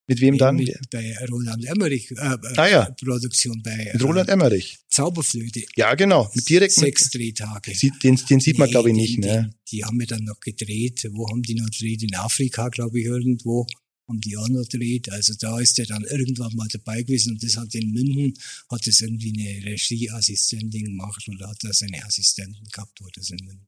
mit 0.06 0.20
wem 0.20 0.38
dann? 0.38 0.56
Mit, 0.56 0.72
bei 0.90 1.16
Roland 1.28 1.64
Emmerich 1.64 2.10
äh, 2.12 2.14
ah, 2.56 2.68
ja. 2.68 2.90
Produktion 2.90 3.60
bei 3.62 3.90
mit 3.92 4.02
Roland 4.02 4.28
Emmerich. 4.28 4.78
Zauberflöte. 4.88 5.64
Ja, 5.76 5.94
genau. 5.94 6.30
Mit 6.34 6.48
direkt 6.48 6.74
sechs 6.74 7.10
Drehtage. 7.10 7.72
Den, 8.02 8.16
den 8.16 8.40
sieht 8.40 8.58
man, 8.58 8.68
nee, 8.68 8.72
glaube 8.72 8.90
ich, 8.90 8.96
nicht. 8.96 9.16
Die, 9.16 9.20
ne? 9.20 9.50
Die, 9.70 9.76
die, 9.76 9.84
haben 9.84 9.98
wir 9.98 10.06
dann 10.06 10.24
noch 10.24 10.38
gedreht. 10.40 11.08
Wo 11.12 11.28
haben 11.28 11.42
die 11.42 11.54
noch 11.54 11.66
gedreht? 11.66 12.02
In 12.04 12.14
Afrika, 12.14 12.68
glaube 12.68 13.00
ich, 13.00 13.06
irgendwo 13.06 13.66
haben 14.08 14.20
die 14.20 14.36
auch 14.36 14.48
noch 14.48 14.68
gedreht. 14.68 15.10
Also 15.10 15.34
da 15.34 15.58
ist 15.58 15.78
er 15.78 15.86
dann 15.86 16.04
irgendwann 16.04 16.54
mal 16.54 16.68
dabei 16.68 17.02
gewesen 17.02 17.32
und 17.32 17.42
das 17.42 17.56
hat 17.56 17.74
in 17.74 17.90
München, 17.90 18.34
hat 18.70 18.86
das 18.86 19.00
irgendwie 19.00 19.32
eine 19.36 19.66
Regieassistentin 19.66 20.84
gemacht 20.84 21.28
oder 21.28 21.48
hat 21.48 21.58
da 21.62 21.72
seine 21.72 22.04
Assistenten 22.04 22.64
gehabt, 22.72 23.00
wo 23.00 23.08
das 23.14 23.30
in 23.30 23.44
München. 23.44 23.66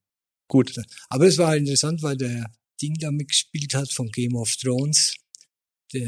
Gut. 0.48 0.80
Aber 1.08 1.26
es 1.26 1.36
war 1.36 1.56
interessant, 1.56 2.02
weil 2.02 2.16
der 2.16 2.50
Ding 2.80 2.94
da 2.94 3.10
mitgespielt 3.10 3.74
hat 3.74 3.92
von 3.92 4.08
Game 4.10 4.36
of 4.36 4.54
Thrones 4.56 5.14
der, 5.92 6.06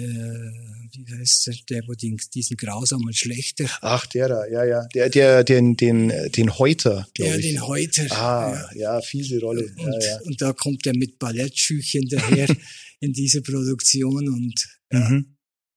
wie 0.93 1.19
heißt 1.19 1.47
der, 1.47 1.55
der, 1.69 1.89
wo 1.89 1.95
den, 1.95 2.19
diesen 2.35 2.57
grausamen 2.57 3.13
Schlechter. 3.15 3.67
Ach, 3.81 4.07
der 4.07 4.29
da, 4.29 4.47
ja, 4.47 4.65
ja. 4.65 4.87
Der, 4.95 5.09
der, 5.09 5.45
den, 5.45 5.77
den, 5.77 6.13
den 6.37 6.59
Häuter, 6.59 7.09
glaube 7.15 7.39
ich. 7.39 7.45
Ja, 7.45 7.51
den 7.53 7.67
Häuter. 7.67 8.07
Ah, 8.11 8.71
ja, 8.75 8.97
ja 8.97 9.01
fiese 9.01 9.41
Rolle. 9.41 9.73
Und, 9.79 9.79
ja, 9.79 10.01
ja. 10.01 10.21
und 10.25 10.41
da 10.41 10.53
kommt 10.53 10.87
er 10.87 10.97
mit 10.97 11.19
Ballettschüchen 11.19 12.09
daher 12.09 12.49
in 13.01 13.13
diese 13.13 13.43
Produktion 13.43 14.29
und, 14.29 14.69
mhm. 14.91 15.37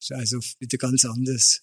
ja, 0.10 0.18
also 0.18 0.40
wieder 0.60 0.78
ganz 0.78 1.06
anders. 1.06 1.62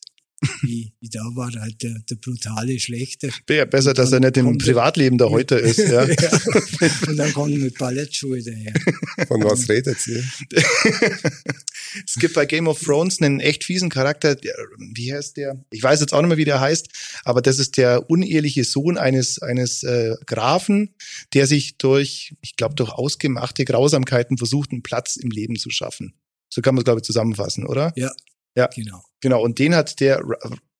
wie, 0.62 0.94
wie 1.00 1.10
da 1.10 1.20
war, 1.34 1.52
halt 1.52 1.82
der, 1.82 1.94
der 2.08 2.14
brutale 2.14 2.80
Schlechte. 2.80 3.30
Ja, 3.50 3.66
besser, 3.66 3.92
dass 3.92 4.12
er 4.12 4.20
nicht 4.20 4.38
im 4.38 4.56
Privatleben 4.56 5.18
der 5.18 5.28
heute 5.28 5.56
ist. 5.56 5.78
Ja. 5.78 6.04
ja. 6.08 6.40
Und 7.06 7.16
dann 7.18 7.32
kommt 7.34 7.58
mit 7.58 7.76
Ballettschuhe 7.76 8.42
daher. 8.42 8.72
Von 9.28 9.44
was 9.44 9.68
redet 9.68 9.98
ihr? 10.06 10.24
es 12.06 12.14
gibt 12.14 12.34
bei 12.34 12.46
Game 12.46 12.68
of 12.68 12.80
Thrones 12.80 13.20
einen 13.20 13.40
echt 13.40 13.64
fiesen 13.64 13.90
Charakter. 13.90 14.36
Wie 14.78 15.12
heißt 15.12 15.36
der? 15.36 15.64
Ich 15.70 15.82
weiß 15.82 16.00
jetzt 16.00 16.12
auch 16.12 16.20
nicht 16.20 16.28
mehr, 16.28 16.36
wie 16.36 16.44
der 16.44 16.60
heißt, 16.60 16.88
aber 17.24 17.42
das 17.42 17.58
ist 17.58 17.76
der 17.76 18.08
uneheliche 18.10 18.64
Sohn 18.64 18.98
eines, 18.98 19.40
eines 19.40 19.82
äh, 19.82 20.14
Grafen, 20.26 20.94
der 21.34 21.46
sich 21.46 21.76
durch, 21.78 22.34
ich 22.40 22.56
glaube, 22.56 22.74
durch 22.74 22.90
ausgemachte 22.90 23.64
Grausamkeiten 23.64 24.38
versucht, 24.38 24.72
einen 24.72 24.82
Platz 24.82 25.16
im 25.16 25.30
Leben 25.30 25.56
zu 25.56 25.70
schaffen. 25.70 26.14
So 26.48 26.62
kann 26.62 26.74
man 26.74 26.80
es, 26.80 26.84
glaube 26.84 27.00
ich, 27.00 27.04
zusammenfassen, 27.04 27.66
oder? 27.66 27.92
Ja. 27.96 28.10
Ja, 28.56 28.68
genau. 28.74 29.02
Genau. 29.20 29.42
Und 29.42 29.58
den 29.58 29.74
hat 29.74 30.00
der 30.00 30.22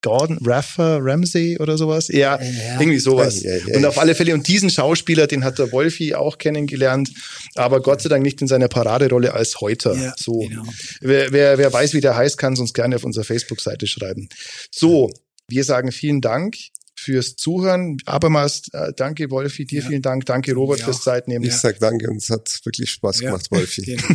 Gordon 0.03 0.39
Raffer 0.45 0.99
Ramsey 1.03 1.59
oder 1.59 1.77
sowas. 1.77 2.09
Ja, 2.09 2.41
ja. 2.41 2.81
irgendwie 2.81 2.99
sowas. 2.99 3.43
Ja, 3.43 3.57
ja, 3.57 3.77
und 3.77 3.85
auf 3.85 3.99
alle 3.99 4.15
Fälle, 4.15 4.33
und 4.35 4.49
diesen 4.49 4.71
Schauspieler, 4.71 5.27
den 5.27 5.45
hat 5.45 5.59
der 5.59 5.73
Wolfi 5.73 6.15
auch 6.15 6.39
kennengelernt, 6.39 7.11
aber 7.55 7.83
Gott 7.83 8.03
sei 8.03 8.09
Dank 8.09 8.23
nicht 8.23 8.41
in 8.41 8.49
seiner 8.49 8.69
Paraderolle 8.69 9.35
als 9.35 9.61
Häuter. 9.61 9.95
Ja, 9.95 10.15
so. 10.19 10.39
Genau. 10.39 10.65
Wer, 11.01 11.33
wer, 11.33 11.59
wer 11.59 11.73
weiß, 11.73 11.93
wie 11.93 12.01
der 12.01 12.17
heißt, 12.17 12.39
kann 12.39 12.55
es 12.55 12.61
uns 12.61 12.73
gerne 12.73 12.97
auf 12.97 13.05
unserer 13.05 13.25
Facebook-Seite 13.25 13.87
schreiben. 13.87 14.29
So, 14.71 15.11
wir 15.49 15.65
sagen 15.65 15.93
vielen 15.93 16.21
Dank 16.23 16.57
fürs 16.95 17.37
Zuhören. 17.37 17.99
Abermals 18.07 18.69
äh, 18.73 18.93
danke, 18.97 19.31
Wolfi, 19.31 19.67
dir 19.67 19.83
vielen 19.83 20.03
Dank. 20.03 20.25
Danke, 20.27 20.55
Robert, 20.55 20.81
fürs 20.81 21.03
Zeitnehmen. 21.03 21.47
Ich 21.47 21.57
sag 21.57 21.79
danke 21.79 22.09
und 22.09 22.19
es 22.19 22.31
hat 22.31 22.61
wirklich 22.65 22.91
Spaß 22.91 23.21
gemacht, 23.21 23.51
Wolfi. 23.51 23.83
Genau. 23.97 24.09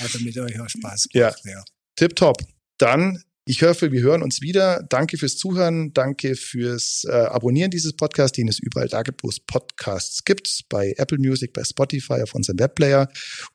Hat 0.00 0.20
mit 0.22 0.36
euch 0.36 0.58
auch 0.60 0.68
Spaß 0.68 1.08
gemacht. 1.08 1.40
Ja. 1.44 1.52
ja. 1.52 1.64
Tipptopp. 1.94 2.42
Dann 2.78 3.22
ich 3.46 3.62
hoffe, 3.62 3.92
wir 3.92 4.00
hören 4.00 4.22
uns 4.22 4.40
wieder. 4.40 4.82
Danke 4.88 5.18
fürs 5.18 5.36
Zuhören. 5.36 5.92
Danke 5.92 6.34
fürs 6.34 7.04
äh, 7.06 7.12
Abonnieren 7.12 7.70
dieses 7.70 7.92
Podcasts, 7.92 8.34
den 8.34 8.48
es 8.48 8.58
überall 8.58 8.88
da 8.88 9.02
gibt, 9.02 9.22
wo 9.22 9.28
es 9.28 9.38
Podcasts 9.38 10.24
gibt. 10.24 10.62
Bei 10.70 10.94
Apple 10.96 11.18
Music, 11.18 11.52
bei 11.52 11.62
Spotify, 11.62 12.22
auf 12.22 12.34
unserem 12.34 12.58
Webplayer. 12.58 13.08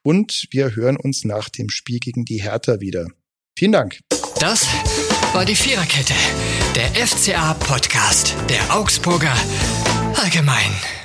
Und 0.03 0.45
wir 0.51 0.76
hören 0.76 0.95
uns 0.95 1.26
nach 1.26 1.49
dem 1.49 1.70
Spiel 1.72 1.97
gegen 1.97 2.24
die 2.24 2.43
Hertha 2.43 2.82
wieder. 2.82 3.07
Vielen 3.57 3.72
Dank. 3.72 3.99
Das 4.39 4.67
war 5.34 5.43
die 5.43 5.55
Viererkette, 5.55 6.13
der 6.76 7.07
FCA 7.07 7.55
Podcast 7.55 8.36
der 8.47 8.76
Augsburger 8.76 9.36
Allgemein. 10.15 10.99